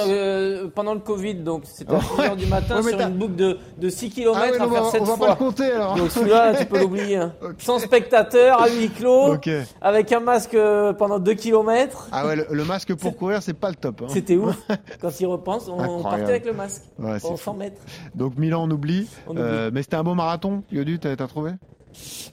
pendant 0.74 0.92
le 0.92 1.00
Covid, 1.00 1.36
donc 1.36 1.62
c'était 1.64 1.94
à 1.94 2.00
6 2.00 2.06
h 2.20 2.36
du 2.36 2.46
matin 2.46 2.82
sur 2.82 3.00
une 3.00 3.16
boucle 3.16 3.36
de, 3.36 3.58
de 3.78 3.88
6 3.88 4.10
km 4.10 4.38
ah 4.38 4.64
à 4.64 4.68
faire 4.68 4.84
7 4.86 5.00
on 5.00 5.04
va 5.04 5.16
pas 5.16 5.30
le 5.30 5.36
compter 5.36 5.72
alors. 5.72 5.96
Donc 5.96 6.10
celui-là, 6.10 6.56
tu 6.56 6.66
peux 6.66 6.78
l'oublier. 6.80 7.16
Hein. 7.16 7.32
Sans 7.58 7.78
spectateurs, 7.78 8.60
à 8.60 8.68
huis 8.68 8.90
clos, 8.90 9.36
avec 9.80 10.12
un 10.12 10.20
masque 10.20 10.56
pendant 10.98 11.18
2 11.18 11.34
km. 11.34 12.08
Ah 12.12 12.26
ouais, 12.26 12.36
le, 12.36 12.64
masque 12.64 12.94
pour 12.94 13.16
courir, 13.16 13.42
c'est 13.42 13.54
pas 13.54 13.70
le 13.70 13.76
top. 13.76 14.02
Hein. 14.02 14.08
C'était 14.10 14.36
ouf. 14.36 14.56
Quand 15.00 15.20
il 15.20 15.26
repense, 15.26 15.68
on 15.68 16.02
partait 16.02 16.24
avec 16.24 16.44
le 16.44 16.52
masque. 16.52 16.82
Ouais, 16.98 17.18
100 17.18 17.54
mètres. 17.54 17.80
Donc 18.14 18.36
Milan, 18.36 18.64
on 18.64 18.70
oublie. 18.70 19.08
On 19.26 19.30
oublie. 19.30 19.70
mais 19.72 19.82
c'était 19.82 19.96
un 19.96 20.04
beau 20.04 20.14
marathon. 20.14 20.62
Yodu, 20.70 20.98
t'as 20.98 21.16
trouvé? 21.16 21.52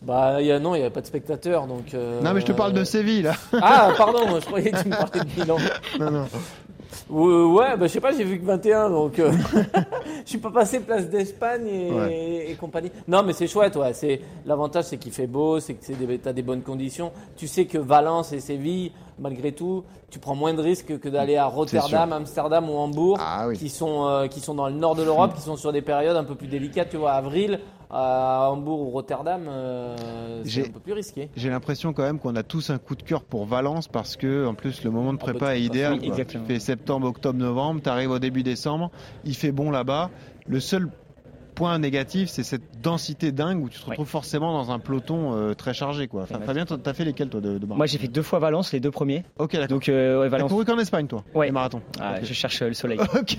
Bah 0.02 0.42
y 0.42 0.52
a, 0.52 0.60
non, 0.60 0.76
il 0.76 0.80
n'y 0.80 0.84
avait 0.84 0.94
pas 0.94 1.02
de 1.02 1.08
spectateurs. 1.08 1.68
Donc, 1.68 1.94
euh, 1.94 2.22
Non, 2.22 2.34
mais 2.34 2.42
je 2.42 2.46
te 2.46 2.52
parle 2.52 2.74
de 2.74 2.84
Séville 2.84 3.24
là. 3.24 3.34
Ah, 3.54 3.92
pardon, 3.98 4.40
je 4.40 4.46
croyais 4.46 4.72
que 4.72 4.82
tu 4.82 4.90
me 4.90 4.96
parlais 4.96 5.20
de 5.22 5.40
Milan. 5.40 5.58
non, 6.00 6.12
non. 6.12 6.26
Ouais, 7.10 7.78
bah, 7.78 7.86
je 7.86 7.94
sais 7.94 8.02
pas, 8.02 8.12
j'ai 8.12 8.24
vu 8.24 8.40
que 8.40 8.46
21, 8.46 8.90
donc 8.90 9.20
euh, 9.20 9.32
je 10.26 10.30
suis 10.30 10.38
pas 10.40 10.50
passé 10.50 10.80
place 10.80 11.08
d'Espagne 11.10 11.68
et, 11.68 12.56
compagnie. 12.60 12.92
Non, 13.08 13.22
mais 13.22 13.34
c'est 13.34 13.48
chouette, 13.48 13.76
ouais. 13.76 13.94
C'est 13.94 14.22
l'avantage, 14.46 14.86
c'est 14.86 14.98
qu'il 14.98 15.12
fait 15.12 15.28
beau, 15.28 15.60
c'est 15.60 15.76
que 15.76 15.86
tu 15.86 15.94
as 16.28 16.34
des 16.34 16.42
bonnes 16.42 16.64
conditions. 16.64 17.12
Tu 17.36 17.48
sais 17.48 17.66
que 17.66 17.78
Valence 17.78 18.32
et 18.32 18.40
Séville, 18.40 18.92
malgré 19.20 19.52
tout, 19.52 19.84
tu 20.10 20.18
prends 20.18 20.36
moins 20.36 20.54
de 20.54 20.62
risques 20.62 20.98
que 21.00 21.10
d'aller 21.10 21.38
à 21.38 21.46
Rotterdam, 21.46 22.12
Amsterdam 22.12 22.70
ou 22.70 22.74
Hambourg, 22.74 23.18
ah 23.20 23.48
qui 23.54 23.70
sont 23.70 24.08
euh, 24.08 24.28
qui 24.28 24.40
sont 24.40 24.56
dans 24.56 24.68
le 24.68 24.76
nord 24.76 24.96
de 24.96 25.04
l'Europe, 25.04 25.36
qui 25.36 25.42
sont 25.42 25.58
sur 25.58 25.72
des 25.72 25.82
périodes 25.82 26.18
un 26.18 26.24
peu 26.24 26.36
plus 26.36 26.48
délicates. 26.48 26.90
Tu 26.90 26.98
vois, 26.98 27.12
avril, 27.14 27.60
à 27.90 28.50
Hambourg 28.52 28.82
ou 28.82 28.90
Rotterdam, 28.90 29.46
euh, 29.48 30.42
c'est 30.46 30.68
un 30.68 30.72
peu 30.72 30.80
plus 30.80 30.94
risqué. 30.94 31.30
J'ai 31.36 31.50
l'impression 31.50 31.94
quand 31.94 32.04
même 32.04 32.20
qu'on 32.20 32.36
a 32.36 32.44
tous 32.44 32.70
un 32.70 32.78
coup 32.78 32.96
de 32.96 33.04
cœur 33.04 33.24
pour 33.24 33.46
Valence 33.46 33.88
parce 33.88 34.16
que 34.16 34.46
en 34.46 34.54
plus 34.54 34.84
le 34.84 34.92
moment 34.92 35.14
de 35.14 35.20
ah, 35.22 35.24
prépa 35.24 35.40
bah, 35.40 35.58
est 35.58 35.62
idéal. 35.62 36.00
Tu 36.00 36.40
fais 36.48 36.60
septembre, 36.60 37.08
octobre, 37.08 37.38
novembre, 37.40 37.82
tu 37.84 37.90
arrives 37.90 38.12
au 38.12 38.20
début 38.20 38.44
décembre, 38.44 38.92
il 39.24 39.36
fait 39.36 39.52
bon 39.52 39.72
là-bas. 39.72 40.10
Le 40.48 40.60
seul 40.60 40.90
point 41.56 41.80
négatif, 41.80 42.30
c'est 42.30 42.44
cette 42.44 42.82
densité 42.82 43.32
dingue 43.32 43.64
où 43.64 43.70
tu 43.70 43.80
te 43.80 43.86
retrouves 43.86 44.08
forcément 44.08 44.54
dans 44.54 44.72
un 44.72 44.80
peloton 44.80 45.34
euh, 45.34 45.54
très 45.54 45.74
chargé. 45.74 46.08
Quoi. 46.08 46.24
Enfin, 46.24 46.40
Fabien, 46.46 46.66
t'as 46.66 46.94
fait 46.94 47.06
lesquels 47.06 47.30
toi 47.30 47.42
de, 47.42 47.58
de 47.58 47.66
Moi, 47.66 47.86
j'ai 47.86 47.98
fait 47.98 48.08
deux 48.08 48.22
fois 48.22 48.40
Valence, 48.40 48.74
les 48.74 48.80
deux 48.80 48.92
premiers. 48.92 49.24
Ok, 49.40 49.54
d'accord. 49.54 49.68
Donc, 49.70 49.90
euh, 49.90 50.20
ouais, 50.20 50.30
Valence. 50.30 50.52
couru 50.52 50.66
qu'en 50.66 50.78
Espagne, 50.78 51.08
toi 51.08 51.24
Ouais. 51.34 51.48
Les 51.48 51.52
marathons. 51.52 51.82
Ah, 52.00 52.16
Je 52.22 52.34
cherche 52.34 52.62
euh, 52.62 52.68
le 52.68 52.74
soleil. 52.74 53.00
ok. 53.16 53.38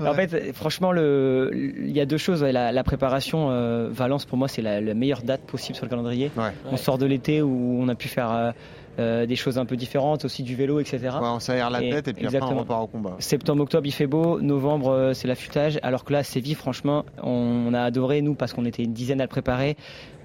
En 0.00 0.14
fait, 0.14 0.52
franchement, 0.54 0.92
le... 0.92 1.50
il 1.52 1.90
y 1.90 2.00
a 2.00 2.06
deux 2.06 2.18
choses. 2.18 2.44
La, 2.44 2.84
préparation, 2.84 3.48
Valence, 3.90 4.26
pour 4.26 4.38
moi, 4.38 4.46
c'est 4.46 4.62
la, 4.62 4.94
meilleure 4.94 5.22
date 5.22 5.40
possible 5.42 5.74
sur 5.74 5.86
le 5.86 5.90
calendrier. 5.90 6.30
On 6.70 6.76
sort 6.76 6.98
de 6.98 7.06
l'été 7.06 7.42
où 7.42 7.78
on 7.80 7.88
a 7.88 7.94
pu 7.94 8.08
faire 8.08 8.52
euh, 8.98 9.26
des 9.26 9.36
choses 9.36 9.58
un 9.58 9.66
peu 9.66 9.76
différentes, 9.76 10.24
aussi 10.24 10.42
du 10.42 10.54
vélo, 10.54 10.80
etc. 10.80 10.98
Ouais, 11.20 11.28
on 11.28 11.40
s'aère 11.40 11.70
la 11.70 11.80
tête 11.80 12.08
et 12.08 12.14
puis 12.14 12.26
après 12.26 12.40
on 12.40 12.58
repart 12.58 12.82
au 12.82 12.86
combat. 12.86 13.16
Septembre, 13.18 13.62
octobre, 13.62 13.86
il 13.86 13.92
fait 13.92 14.06
beau. 14.06 14.40
Novembre, 14.40 14.90
euh, 14.90 15.12
c'est 15.12 15.28
l'affûtage. 15.28 15.78
Alors 15.82 16.04
que 16.04 16.12
là, 16.12 16.22
Séville, 16.22 16.54
franchement, 16.54 17.04
on, 17.22 17.74
a 17.74 17.82
adoré, 17.82 18.22
nous, 18.22 18.34
parce 18.34 18.52
qu'on 18.52 18.64
était 18.64 18.82
une 18.82 18.94
dizaine 18.94 19.20
à 19.20 19.24
le 19.24 19.28
préparer. 19.28 19.76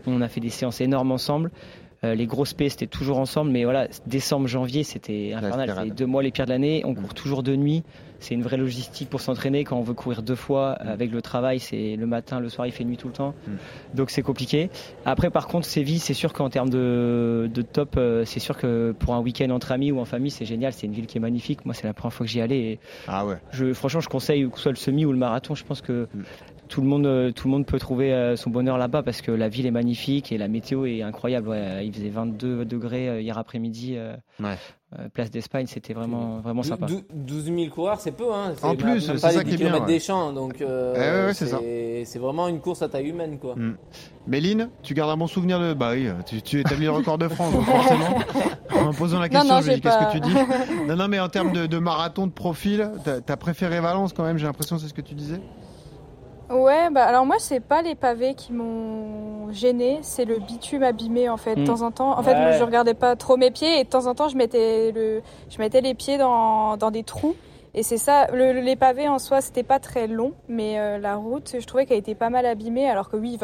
On 0.08 0.22
a 0.22 0.28
fait 0.28 0.40
des 0.40 0.50
séances 0.50 0.82
énormes 0.82 1.12
ensemble. 1.12 1.52
Les 2.04 2.26
grosses 2.26 2.54
P 2.54 2.70
c'était 2.70 2.88
toujours 2.88 3.20
ensemble, 3.20 3.52
mais 3.52 3.64
voilà, 3.64 3.88
décembre, 4.08 4.47
janvier, 4.47 4.84
c'était 4.84 5.34
infernal. 5.34 5.74
C'est 5.84 5.95
deux 5.95 6.08
mois 6.08 6.24
les 6.24 6.32
pires 6.32 6.45
de 6.45 6.52
l'année. 6.52 6.82
On 6.86 6.95
court 6.95 7.14
toujours 7.14 7.43
de 7.43 7.56
nuit. 7.56 7.84
C'est 8.20 8.36
une 8.36 8.43
vraie 8.43 8.58
logistique 8.58 9.10
pour 9.10 9.20
s'entraîner 9.20 9.64
quand 9.64 9.78
on 9.78 9.82
veut 9.82 9.95
courir 9.95 10.22
deux 10.22 10.36
fois 10.36 10.78
mm. 10.84 10.88
avec 10.88 11.12
le 11.12 11.22
travail. 11.24 11.60
C'est 11.60 11.95
le 11.95 12.06
matin, 12.06 12.39
le 12.39 12.49
soir, 12.49 12.68
il 12.68 12.72
fait 12.72 12.84
nuit 12.84 12.97
tout 12.97 13.08
le 13.08 13.14
temps. 13.14 13.34
Mm. 13.47 13.52
Donc 13.95 14.12
c'est 14.12 14.22
compliqué. 14.22 14.70
Après, 15.06 15.32
par 15.32 15.47
contre, 15.47 15.66
Séville, 15.66 15.99
c'est 15.99 16.14
sûr 16.14 16.32
qu'en 16.32 16.49
termes 16.49 16.70
de, 16.70 17.49
de 17.52 17.62
top, 17.62 17.99
c'est 18.26 18.39
sûr 18.39 18.58
que 18.58 18.93
pour 18.97 19.16
un 19.16 19.20
week-end 19.20 19.49
entre 19.49 19.72
amis 19.72 19.91
ou 19.91 19.99
en 19.99 20.06
famille, 20.06 20.32
c'est 20.32 20.45
génial. 20.45 20.74
C'est 20.74 20.86
une 20.86 20.93
ville 20.93 21.08
qui 21.08 21.18
est 21.18 21.22
magnifique. 21.22 21.66
Moi, 21.66 21.74
c'est 21.74 21.88
la 21.88 21.93
première 21.93 22.14
fois 22.14 22.26
que 22.26 22.32
j'y 22.32 22.41
allais. 22.41 22.60
Et 22.60 22.80
ah 23.08 23.26
ouais. 23.26 23.38
Je, 23.52 23.74
franchement, 23.74 24.02
je 24.02 24.10
conseille 24.10 24.47
que 24.49 24.58
ce 24.58 24.64
soit 24.64 24.72
le 24.72 24.78
semi 24.78 25.04
ou 25.06 25.12
le 25.12 25.18
marathon. 25.18 25.56
Je 25.56 25.64
pense 25.64 25.82
que 25.82 26.08
mm 26.14 26.24
tout 26.72 26.82
le 26.82 26.88
monde, 26.88 27.06
euh, 27.06 27.32
tout 27.32 27.48
le 27.48 27.52
monde 27.52 27.66
peut 27.66 27.78
trouver 27.78 28.14
euh, 28.14 28.38
son 28.38 28.50
bonheur 28.50 28.78
là-bas 28.78 29.04
parce 29.04 29.22
que 29.22 29.32
la 29.32 29.50
ville 29.50 29.66
est 29.66 29.72
magnifique 29.72 30.32
et 30.32 30.38
la 30.38 30.48
météo 30.48 30.86
est 30.86 31.02
incroyable. 31.02 31.54
il 31.84 31.94
faisait 31.94 32.10
22 32.10 32.64
degrés 32.64 33.10
euh, 33.10 33.22
hier 33.22 33.38
après-midi. 33.38 33.98
place 35.14 35.30
d'Espagne, 35.30 35.68
c'était 35.68 35.94
vraiment, 35.94 36.40
vraiment 36.40 36.64
sympa. 36.64 36.88
12 37.14 37.46
000 37.46 37.68
coureurs, 37.68 38.00
c'est 38.00 38.14
peu. 38.14 38.34
Hein. 38.34 38.54
En 38.64 38.76
plus, 38.76 39.02
c'est 39.02 39.18
ça 39.18 39.44
qui 39.44 39.54
est 39.54 39.58
bien. 39.58 39.86
des 39.86 40.00
champs, 40.00 40.32
donc 40.32 40.56
eh 40.62 41.34
c'est 42.06 42.20
vraiment 42.20 42.48
une 42.48 42.62
course 42.62 42.82
à 42.82 42.90
taille 42.90 43.10
humaine. 43.10 43.38
Quoi. 43.38 43.56
Mm. 43.56 43.78
Méline, 44.28 44.70
tu 44.82 44.94
gardes 44.94 45.12
un 45.12 45.18
bon 45.18 45.28
souvenir 45.28 45.60
de. 45.60 45.74
Bah 45.74 45.92
oui, 45.92 46.08
tu, 46.26 46.42
tu 46.42 46.62
établis 46.62 46.86
le 46.86 46.92
record 46.92 47.18
de 47.18 47.28
France, 47.28 47.54
donc 47.54 47.66
forcément. 47.66 48.20
En 48.74 48.94
posant 48.94 49.20
la 49.20 49.28
question, 49.28 49.62
je 49.62 49.74
dis 49.74 49.82
qu'est-ce 49.82 49.98
que 49.98 50.12
tu 50.14 50.20
dis 50.22 50.34
Non, 50.88 50.96
non, 50.96 51.08
mais 51.08 51.20
en 51.20 51.28
termes 51.28 51.52
de, 51.52 51.78
marathon, 51.78 52.26
de 52.26 52.32
profil, 52.32 52.90
t'as 53.04 53.38
préféré 53.38 53.82
Valence 53.82 54.14
quand 54.14 54.24
même, 54.24 54.38
j'ai 54.38 54.46
l'impression, 54.46 54.80
c'est 54.80 54.88
ce 54.88 54.94
que 54.94 55.02
tu 55.02 55.14
disais? 55.14 55.42
Ouais, 56.52 56.89
bah 56.89 57.06
alors 57.06 57.26
moi 57.26 57.38
c'est 57.39 57.60
pas 57.60 57.82
les 57.82 57.95
pavés 57.95 58.34
qui 58.34 58.52
m'ont 58.52 59.52
gêné, 59.52 59.99
c'est 60.02 60.26
le 60.26 60.39
bitume 60.39 60.84
abîmé 60.84 61.30
en 61.30 61.38
fait. 61.38 61.56
De 61.56 61.62
hmm. 61.62 61.66
temps 61.66 61.82
en 61.82 61.91
temps, 61.91 62.18
en 62.18 62.24
fait, 62.24 62.58
je 62.58 62.64
regardais 62.64 62.93
pas 62.93 63.16
trop 63.16 63.38
mes 63.38 63.52
pieds 63.52 63.80
et 63.80 63.84
de 63.84 63.89
temps 63.89 64.08
en 64.08 64.16
temps 64.16 64.28
je 64.28 64.36
mettais 64.36 64.91
le, 64.91 65.22
je 65.49 65.58
mettais 65.60 65.82
les 65.82 65.93
pieds 65.93 66.18
dans, 66.18 66.78
dans 66.78 66.91
des 66.91 67.04
trous. 67.04 67.36
Et 67.74 67.84
c'est 67.84 67.97
ça, 67.97 68.28
les 68.34 68.76
pavés 68.76 69.08
en 69.08 69.18
soi 69.18 69.39
c'était 69.39 69.64
pas 69.64 69.80
très 69.80 70.08
long, 70.08 70.34
mais 70.49 70.78
euh, 70.78 70.97
la 70.97 71.16
route 71.16 71.56
je 71.58 71.66
trouvais 71.66 71.86
qu'elle 71.86 71.99
était 71.99 72.16
pas 72.16 72.30
mal 72.30 72.45
abîmée. 72.45 72.89
Alors 72.89 73.10
que 73.10 73.16
oui, 73.16 73.39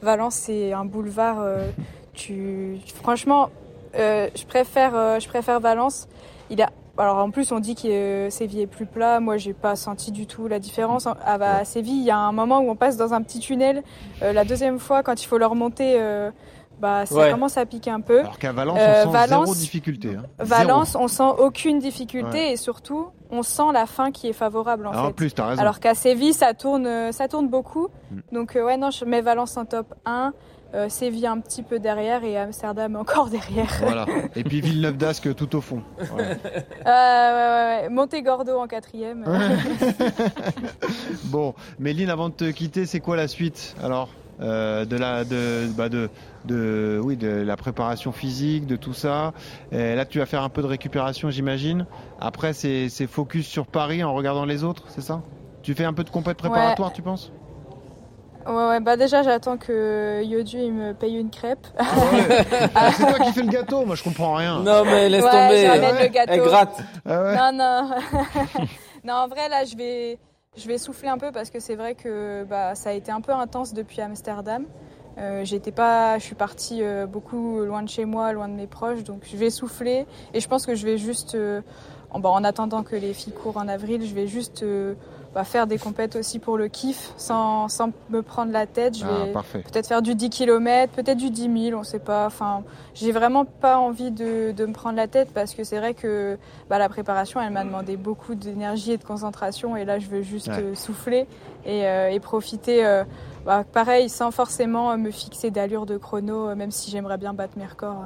Valence 0.00 0.34
c'est 0.34 0.72
un 0.72 0.86
boulevard. 0.86 1.40
Euh, 1.40 1.68
tu, 2.14 2.78
franchement, 3.02 3.50
euh, 3.96 4.28
je 4.34 4.46
préfère, 4.46 5.20
je 5.20 5.28
préfère 5.28 5.60
Valence. 5.60 6.08
Il 6.48 6.62
a 6.62 6.70
alors 6.98 7.18
en 7.18 7.30
plus 7.30 7.52
on 7.52 7.60
dit 7.60 7.74
que 7.74 8.28
Séville 8.30 8.62
est 8.62 8.66
plus 8.66 8.86
plat. 8.86 9.20
Moi 9.20 9.36
j'ai 9.36 9.52
pas 9.52 9.76
senti 9.76 10.12
du 10.12 10.26
tout 10.26 10.48
la 10.48 10.58
différence. 10.58 11.06
À, 11.06 11.14
à 11.24 11.64
Séville 11.64 11.98
il 11.98 12.04
y 12.04 12.10
a 12.10 12.18
un 12.18 12.32
moment 12.32 12.60
où 12.60 12.70
on 12.70 12.76
passe 12.76 12.96
dans 12.96 13.14
un 13.14 13.22
petit 13.22 13.40
tunnel. 13.40 13.82
Euh, 14.22 14.32
la 14.32 14.44
deuxième 14.44 14.78
fois 14.78 15.02
quand 15.02 15.22
il 15.22 15.26
faut 15.26 15.38
le 15.38 15.46
remonter, 15.46 15.96
euh, 15.98 16.30
bah 16.80 17.06
ça 17.06 17.30
commence 17.30 17.56
à 17.56 17.66
piquer 17.66 17.90
un 17.90 18.00
peu. 18.00 18.20
Alors 18.20 18.38
qu'à 18.38 18.52
Valence 18.52 18.78
on 18.78 19.12
sent 19.12 19.28
zéro 19.28 19.54
difficulté. 19.54 20.16
Hein. 20.16 20.24
Valence 20.38 20.96
on 20.98 21.08
sent 21.08 21.30
aucune 21.38 21.78
difficulté 21.78 22.52
et 22.52 22.56
surtout 22.56 23.08
on 23.30 23.42
sent 23.42 23.72
la 23.72 23.86
fin 23.86 24.12
qui 24.12 24.28
est 24.28 24.32
favorable 24.32 24.86
en 24.86 24.90
Alors, 24.90 25.02
fait. 25.04 25.08
En 25.10 25.12
plus 25.12 25.34
t'as 25.34 25.46
raison. 25.46 25.60
Alors 25.60 25.80
qu'à 25.80 25.94
Séville 25.94 26.34
ça 26.34 26.54
tourne 26.54 27.12
ça 27.12 27.28
tourne 27.28 27.48
beaucoup. 27.48 27.88
Mm. 28.10 28.20
Donc 28.32 28.52
ouais 28.54 28.76
non 28.76 28.90
je 28.90 29.04
mets 29.04 29.20
Valence 29.20 29.56
en 29.56 29.64
top 29.64 29.94
1. 30.04 30.32
Euh, 30.76 30.90
Séville 30.90 31.26
un 31.26 31.40
petit 31.40 31.62
peu 31.62 31.78
derrière 31.78 32.22
et 32.22 32.36
Amsterdam 32.36 32.96
encore 33.00 33.30
derrière. 33.30 33.70
Voilà. 33.80 34.04
Et 34.34 34.44
puis 34.44 34.60
Villeneuve 34.60 34.98
d'Ascq 34.98 35.34
tout 35.34 35.56
au 35.56 35.62
fond. 35.62 35.82
Euh, 36.86 37.88
Montegordo 37.90 38.58
en 38.58 38.66
quatrième. 38.66 39.24
bon, 41.24 41.54
Méline, 41.78 42.10
avant 42.10 42.28
de 42.28 42.34
te 42.34 42.50
quitter, 42.50 42.84
c'est 42.84 43.00
quoi 43.00 43.16
la 43.16 43.28
suite 43.28 43.74
alors 43.82 44.10
euh, 44.40 44.84
de 44.84 44.96
la 44.96 45.24
de, 45.24 45.66
bah 45.74 45.88
de, 45.88 46.10
de 46.44 47.00
oui 47.02 47.16
de 47.16 47.28
la 47.28 47.56
préparation 47.56 48.12
physique 48.12 48.66
de 48.66 48.76
tout 48.76 48.92
ça? 48.92 49.32
Et 49.72 49.94
là 49.94 50.04
tu 50.04 50.18
vas 50.18 50.26
faire 50.26 50.42
un 50.42 50.50
peu 50.50 50.60
de 50.60 50.66
récupération 50.66 51.30
j'imagine. 51.30 51.86
Après 52.20 52.52
c'est 52.52 53.06
focus 53.06 53.46
sur 53.46 53.66
Paris 53.66 54.04
en 54.04 54.12
regardant 54.12 54.44
les 54.44 54.62
autres 54.62 54.84
c'est 54.88 55.00
ça? 55.00 55.22
Tu 55.62 55.74
fais 55.74 55.84
un 55.84 55.94
peu 55.94 56.04
de 56.04 56.10
compète 56.10 56.36
préparatoire 56.36 56.92
tu 56.92 57.00
penses? 57.00 57.32
Ouais, 58.46 58.68
ouais, 58.68 58.80
bah 58.80 58.96
déjà 58.96 59.22
j'attends 59.22 59.56
que 59.56 60.22
Yodu 60.22 60.58
il 60.58 60.72
me 60.72 60.92
paye 60.92 61.16
une 61.16 61.30
crêpe. 61.30 61.66
Ah 61.78 61.84
ah, 62.74 62.92
c'est 62.92 63.06
toi 63.06 63.24
qui 63.24 63.32
fais 63.32 63.42
le 63.42 63.50
gâteau, 63.50 63.84
moi 63.84 63.96
je 63.96 64.04
comprends 64.04 64.34
rien. 64.34 64.60
Non 64.60 64.84
mais 64.84 65.08
laisse 65.08 65.24
tomber. 65.24 65.66
le 65.66 66.08
gâteau. 66.08 66.32
Elle 66.32 66.40
gratte. 66.40 66.80
Ah 67.04 67.50
non 67.50 67.58
non. 67.58 67.90
non 69.04 69.14
en 69.14 69.28
vrai 69.28 69.48
là 69.48 69.64
je 69.64 69.76
vais 69.76 70.18
je 70.56 70.66
vais 70.68 70.78
souffler 70.78 71.08
un 71.08 71.18
peu 71.18 71.32
parce 71.32 71.50
que 71.50 71.60
c'est 71.60 71.74
vrai 71.74 71.94
que 71.94 72.44
bah, 72.44 72.74
ça 72.74 72.90
a 72.90 72.92
été 72.92 73.12
un 73.12 73.20
peu 73.20 73.32
intense 73.32 73.74
depuis 73.74 74.00
Amsterdam. 74.00 74.64
Euh, 75.18 75.44
j'étais 75.44 75.72
pas, 75.72 76.18
je 76.18 76.24
suis 76.24 76.34
partie 76.34 76.82
euh, 76.82 77.06
beaucoup 77.06 77.60
loin 77.60 77.82
de 77.82 77.88
chez 77.88 78.04
moi, 78.04 78.32
loin 78.32 78.48
de 78.48 78.54
mes 78.54 78.66
proches, 78.66 79.02
donc 79.02 79.22
je 79.24 79.36
vais 79.36 79.48
souffler 79.48 80.06
et 80.34 80.40
je 80.40 80.48
pense 80.48 80.66
que 80.66 80.74
je 80.74 80.84
vais 80.84 80.98
juste, 80.98 81.34
euh, 81.34 81.62
en, 82.10 82.22
en 82.22 82.44
attendant 82.44 82.82
que 82.82 82.96
les 82.96 83.14
filles 83.14 83.32
courent 83.32 83.56
en 83.56 83.66
avril, 83.66 84.04
je 84.06 84.14
vais 84.14 84.26
juste 84.26 84.62
faire 85.44 85.66
des 85.66 85.78
compètes 85.78 86.16
aussi 86.16 86.38
pour 86.38 86.56
le 86.56 86.68
kiff, 86.68 87.12
sans, 87.16 87.68
sans 87.68 87.90
me 88.10 88.22
prendre 88.22 88.52
la 88.52 88.66
tête. 88.66 88.96
Je 88.96 89.04
ah, 89.04 89.24
vais 89.24 89.62
peut-être 89.62 89.86
faire 89.86 90.02
du 90.02 90.14
10 90.14 90.30
km, 90.30 90.92
peut-être 90.92 91.18
du 91.18 91.30
10 91.30 91.68
000, 91.70 91.78
on 91.78 91.84
sait 91.84 91.98
pas. 91.98 92.26
Enfin, 92.26 92.62
j'ai 92.94 93.12
vraiment 93.12 93.44
pas 93.44 93.78
envie 93.78 94.10
de, 94.10 94.52
de, 94.52 94.66
me 94.66 94.72
prendre 94.72 94.96
la 94.96 95.08
tête 95.08 95.30
parce 95.34 95.54
que 95.54 95.64
c'est 95.64 95.78
vrai 95.78 95.94
que 95.94 96.38
bah, 96.70 96.78
la 96.78 96.88
préparation, 96.88 97.40
elle 97.40 97.52
m'a 97.52 97.64
demandé 97.64 97.96
beaucoup 97.96 98.34
d'énergie 98.34 98.92
et 98.92 98.96
de 98.96 99.04
concentration. 99.04 99.76
Et 99.76 99.84
là, 99.84 99.98
je 99.98 100.06
veux 100.06 100.22
juste 100.22 100.48
euh, 100.48 100.74
souffler 100.74 101.26
et, 101.64 101.86
euh, 101.86 102.10
et 102.10 102.20
profiter. 102.20 102.84
Euh, 102.84 103.04
bah, 103.44 103.64
pareil, 103.64 104.08
sans 104.08 104.30
forcément 104.30 104.96
me 104.96 105.10
fixer 105.10 105.50
d'allure 105.50 105.86
de 105.86 105.96
chrono, 105.96 106.54
même 106.54 106.70
si 106.70 106.90
j'aimerais 106.90 107.18
bien 107.18 107.32
battre 107.32 107.56
mes 107.56 107.66
records 107.66 108.04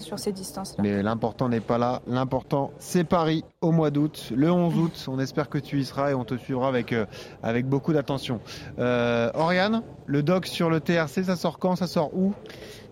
sur 0.00 0.18
ces 0.18 0.32
distances-là. 0.32 0.82
Mais 0.82 1.02
l'important 1.02 1.48
n'est 1.48 1.60
pas 1.60 1.78
là. 1.78 2.02
L'important, 2.06 2.72
c'est 2.78 3.04
Paris 3.04 3.44
au 3.60 3.72
mois 3.72 3.90
d'août, 3.90 4.32
le 4.34 4.50
11 4.50 4.76
août. 4.78 5.06
On 5.08 5.18
espère 5.18 5.48
que 5.48 5.58
tu 5.58 5.78
y 5.80 5.84
seras 5.84 6.10
et 6.10 6.14
on 6.14 6.24
te 6.24 6.36
suivra 6.36 6.68
avec, 6.68 6.92
euh, 6.92 7.06
avec 7.42 7.66
beaucoup 7.66 7.92
d'attention. 7.92 8.40
Euh, 8.78 9.30
Oriane, 9.34 9.82
le 10.06 10.22
doc 10.22 10.46
sur 10.46 10.70
le 10.70 10.80
TRC, 10.80 11.24
ça 11.24 11.36
sort 11.36 11.58
quand? 11.58 11.76
Ça 11.76 11.86
sort 11.86 12.14
où? 12.14 12.32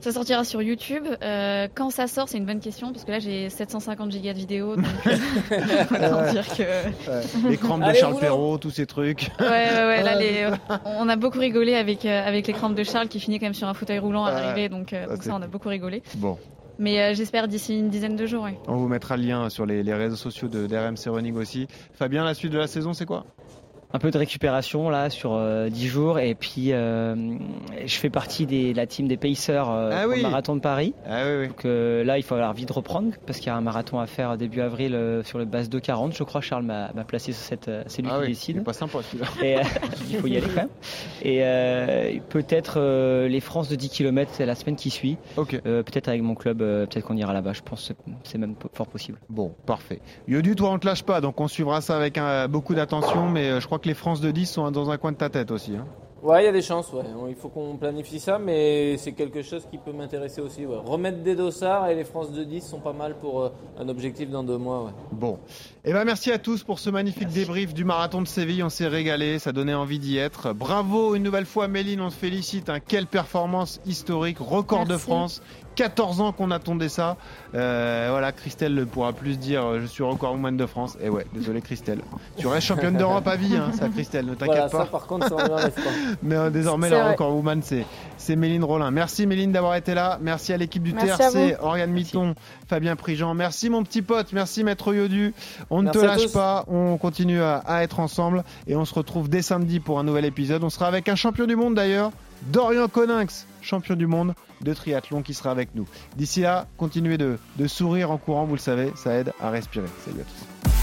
Ça 0.01 0.13
sortira 0.13 0.45
sur 0.45 0.63
YouTube. 0.63 1.05
Euh, 1.23 1.67
quand 1.75 1.91
ça 1.91 2.07
sort, 2.07 2.29
c'est 2.29 2.39
une 2.39 2.45
bonne 2.45 2.61
question 2.61 2.93
parce 2.93 3.05
que 3.05 3.11
là 3.11 3.19
j'ai 3.19 3.51
750 3.51 4.13
gigas 4.13 4.33
de 4.33 4.39
vidéos. 4.39 4.77
Donc, 4.77 4.85
dire 6.31 6.47
que... 6.57 7.49
Les 7.49 7.57
crampes 7.57 7.85
de 7.85 7.93
Charles 7.95 8.19
Perrault, 8.19 8.59
tous 8.59 8.71
ces 8.71 8.87
trucs. 8.87 9.31
Ouais, 9.41 9.47
ouais, 9.47 10.03
Là, 10.03 10.15
les... 10.15 10.49
on 10.85 11.09
a 11.09 11.17
beaucoup 11.17 11.41
rigolé 11.41 11.75
avec, 11.75 12.05
avec 12.05 12.47
les 12.47 12.53
crampes 12.53 12.77
de 12.77 12.85
Charles 12.85 13.09
qui 13.09 13.19
finit 13.19 13.41
quand 13.41 13.47
même 13.47 13.55
sur 13.55 13.67
un 13.67 13.75
fauteuil 13.75 13.99
roulant 13.99 14.25
à 14.25 14.31
l'arrivée. 14.33 14.69
Donc, 14.69 14.95
donc 14.95 15.23
ça, 15.23 15.35
on 15.35 15.43
a 15.43 15.49
beaucoup 15.49 15.69
rigolé. 15.69 16.03
Bon. 16.17 16.39
Mais 16.79 17.01
euh, 17.01 17.15
j'espère 17.15 17.49
d'ici 17.49 17.79
une 17.79 17.91
dizaine 17.91 18.17
de 18.17 18.27
jours. 18.27 18.49
On 18.67 18.77
vous 18.77 18.89
mettra 18.89 19.17
le 19.17 19.25
lien 19.25 19.49
sur 19.51 19.67
les, 19.67 19.83
réseaux 19.95 20.17
sociaux 20.17 20.49
de 20.49 20.67
d'RMC 20.67 21.09
Running 21.09 21.35
aussi. 21.37 21.67
Fabien, 21.93 22.25
la 22.25 22.35
suite 22.35 22.53
de 22.53 22.59
la 22.59 22.69
saison, 22.69 22.93
c'est 22.93 23.07
quoi? 23.07 23.27
Un 23.93 23.99
peu 23.99 24.11
de 24.11 24.19
récupération 24.19 24.91
là 24.91 25.09
sur 25.09 25.31
10 25.31 25.37
euh, 25.37 25.71
jours 25.89 26.19
et 26.19 26.35
puis 26.35 26.73
euh, 26.73 27.15
je 27.87 27.97
fais 27.97 28.11
partie 28.11 28.47
de 28.47 28.77
la 28.77 28.87
team 28.87 29.09
des 29.09 29.17
Pacers 29.17 29.71
euh, 29.71 29.91
ah 29.93 30.07
marathon 30.07 30.57
de 30.57 30.61
Paris. 30.61 30.95
Ah 31.09 31.25
Donc 31.47 31.65
là 31.65 32.19
il 32.19 32.23
faut 32.23 32.35
avoir 32.35 32.53
vite 32.53 32.71
reprendre 32.71 33.13
parce 33.27 33.39
qu'il 33.39 33.49
y 33.49 33.51
a 33.51 33.57
un 33.57 33.61
marathon 33.61 33.99
à 33.99 34.07
faire 34.07 34.37
début 34.37 34.61
avril 34.61 35.23
sur 35.25 35.39
le 35.39 35.47
base 35.47 35.71
de 35.71 35.79
40 35.79 36.15
je 36.15 36.23
crois 36.23 36.41
Charles 36.41 36.65
m'a 36.65 36.91
placé 37.07 37.33
sur 37.33 37.43
cette 37.43 37.71
c'est 37.87 38.03
lui 38.03 38.11
ah 38.13 38.21
qui 38.21 38.29
décide. 38.29 38.65
Pas 38.65 38.73
sympa 38.73 38.99
celui-là. 39.03 39.29
Et 39.43 39.57
il 40.11 40.17
faut 40.17 40.27
y 40.27 40.37
aller 40.37 40.47
quand 40.47 40.63
même. 40.63 40.69
Et 41.23 42.21
peut-être 42.29 42.79
les 43.27 43.41
France 43.41 43.69
de 43.69 43.77
10 43.77 43.89
km 43.89 44.31
c'est 44.35 44.47
la 44.47 44.55
semaine 44.55 44.77
qui 44.77 44.91
suit. 44.91 45.17
peut-être 45.35 46.09
avec 46.09 46.23
mon 46.23 46.35
club 46.35 46.59
peut-être 46.59 47.07
qu'on 47.07 47.17
ira 47.17 47.33
là-bas 47.33 47.55
je 47.55 47.63
pense 47.63 47.93
c'est 48.23 48.39
même 48.39 48.55
fort 48.75 48.89
possible. 48.89 49.19
Bon 49.31 49.55
parfait. 49.65 50.01
Yodu 50.27 50.55
toi 50.57 50.71
on 50.71 50.79
te 50.79 50.87
lâche 50.87 51.05
pas 51.05 51.23
donc 51.23 51.41
on 51.41 51.49
suivra 51.49 51.81
ça 51.81 51.97
avec 51.97 52.21
beaucoup 52.51 52.75
d'attention 52.75 53.31
mais 53.31 53.61
je 53.61 53.67
crois 53.67 53.78
que 53.79 53.89
les 53.89 53.95
France 53.95 54.21
de 54.21 54.31
10 54.31 54.47
sont 54.47 54.71
dans 54.71 54.91
un 54.91 54.99
coin 54.99 55.13
de 55.13 55.17
ta 55.17 55.31
tête 55.31 55.51
aussi. 55.51 55.77
Hein. 55.77 55.87
Ouais, 56.21 56.43
il 56.43 56.47
y 56.47 56.49
a 56.49 56.53
des 56.53 56.63
chances. 56.63 56.93
Ouais. 56.93 57.05
Il 57.29 57.37
faut 57.37 57.49
qu'on 57.49 57.77
planifie 57.77 58.19
ça, 58.19 58.41
mais 58.41 58.97
c'est 58.97 59.13
quelque 59.13 59.43
chose 59.43 59.65
qui 59.71 59.79
peut 59.79 59.93
m'intéresser 59.93 60.41
aussi. 60.41 60.67
Remettre 60.67 61.19
des 61.23 61.37
dossards 61.37 61.89
et 61.89 61.95
les 61.95 62.05
France 62.05 62.33
de 62.33 62.43
10 62.43 62.61
sont 62.61 62.81
pas 62.81 62.93
mal 62.93 63.15
pour 63.19 63.43
euh, 63.43 63.49
un 63.79 63.89
objectif 63.89 64.29
dans 64.29 64.43
deux 64.43 64.59
mois. 64.59 64.93
Bon. 65.13 65.39
Eh 65.85 65.93
ben, 65.93 66.05
merci 66.05 66.33
à 66.33 66.39
tous 66.39 66.65
pour 66.65 66.81
ce 66.81 66.91
magnifique 66.91 67.29
débrief 67.29 67.73
du 67.73 67.85
marathon 67.85 68.21
de 68.21 68.27
Séville. 68.27 68.65
On 68.65 68.69
s'est 68.69 68.89
régalé, 68.89 69.39
ça 69.39 69.53
donnait 69.53 69.75
envie 69.75 70.01
d'y 70.01 70.19
être. 70.19 70.53
Bravo 70.53 71.15
une 71.15 71.23
nouvelle 71.23 71.47
fois, 71.47 71.69
Méline, 71.69 72.01
on 72.01 72.09
te 72.09 72.15
félicite. 72.15 72.69
Hein. 72.69 72.81
Quelle 72.81 73.07
performance 73.07 73.81
historique, 73.87 74.39
record 74.41 74.87
de 74.87 74.97
France. 74.97 75.41
14 75.79 76.21
ans 76.21 76.33
qu'on 76.33 76.51
attendait 76.51 76.89
ça. 76.89 77.17
Euh, 77.55 78.09
voilà, 78.11 78.33
Christelle 78.33 78.75
ne 78.75 78.83
pourra 78.83 79.13
plus 79.13 79.39
dire 79.39 79.65
euh, 79.65 79.81
je 79.81 79.87
suis 79.87 80.03
record 80.03 80.33
woman 80.33 80.57
de 80.57 80.67
France. 80.67 80.99
Et 81.01 81.09
ouais, 81.09 81.25
désolé 81.33 81.61
Christelle. 81.61 82.01
Tu 82.37 82.49
restes 82.49 82.67
championne 82.67 82.97
d'Europe 82.99 83.29
à 83.29 83.37
vie, 83.37 83.57
hein, 83.57 83.71
ça 83.79 83.89
Christelle, 83.89 84.27
ne 84.27 84.35
t'inquiète 84.35 84.73
pas. 84.73 84.87
Ça 84.87 84.87
par 84.87 85.07
contre, 85.07 85.29
ça 85.29 85.37
Mais 86.25 86.35
euh, 86.35 86.51
désormais, 86.51 86.91
la 86.91 87.13
record 87.13 87.33
woman, 87.33 87.63
c'est 87.63 87.87
c'est 88.17 88.35
Méline 88.35 88.65
Rollin. 88.65 88.91
Merci 88.91 89.29
Méline 89.29 89.53
d'avoir 89.53 89.77
été 89.77 89.95
là. 89.95 90.19
Merci 90.21 90.53
à 90.53 90.57
l'équipe 90.57 90.83
du 90.83 90.95
TRC, 90.95 91.57
Oriane 91.61 91.93
Mitton, 91.93 92.35
Fabien 92.67 92.97
Prigent. 92.97 93.33
Merci 93.35 93.71
mon 93.71 93.85
petit 93.85 94.03
pote, 94.03 94.33
merci 94.33 94.65
Maître 94.65 94.93
Yodu. 94.93 95.33
On 95.71 95.83
ne 95.83 95.93
te 95.93 95.99
lâche 95.99 96.33
pas, 96.33 96.65
on 96.67 96.97
continue 96.97 97.41
à, 97.41 97.59
à, 97.59 97.85
être 97.85 98.01
ensemble 98.01 98.43
et 98.67 98.75
on 98.75 98.85
se 98.85 98.95
retrouve 98.95 99.29
dès 99.29 99.43
samedi 99.43 99.79
pour 99.79 100.01
un 100.01 100.03
nouvel 100.03 100.25
épisode. 100.25 100.65
On 100.65 100.71
sera 100.71 100.89
avec 100.89 101.09
un 101.09 101.15
champion 101.15 101.47
du 101.47 101.55
monde 101.55 101.77
d'ailleurs, 101.77 102.11
Dorian 102.43 102.89
Coninx, 102.89 103.47
champion 103.63 103.95
du 103.95 104.09
monde 104.09 104.35
de 104.63 104.75
triathlon 104.75 105.23
qui 105.23 105.35
sera 105.35 105.51
avec 105.51 105.75
nous. 105.75 105.87
D'ici 106.17 106.41
là, 106.41 106.67
continuez 106.77 107.19
de, 107.19 107.39
sourire 107.67 108.11
en 108.11 108.19
courant, 108.19 108.45
vous 108.45 108.55
le 108.55 108.61
savez, 108.61 108.93
ça 108.97 109.15
aide 109.15 109.33
à 109.41 109.51
respirer. 109.51 109.89
Salut 110.05 110.21
à 110.21 110.25
tous. 110.25 110.78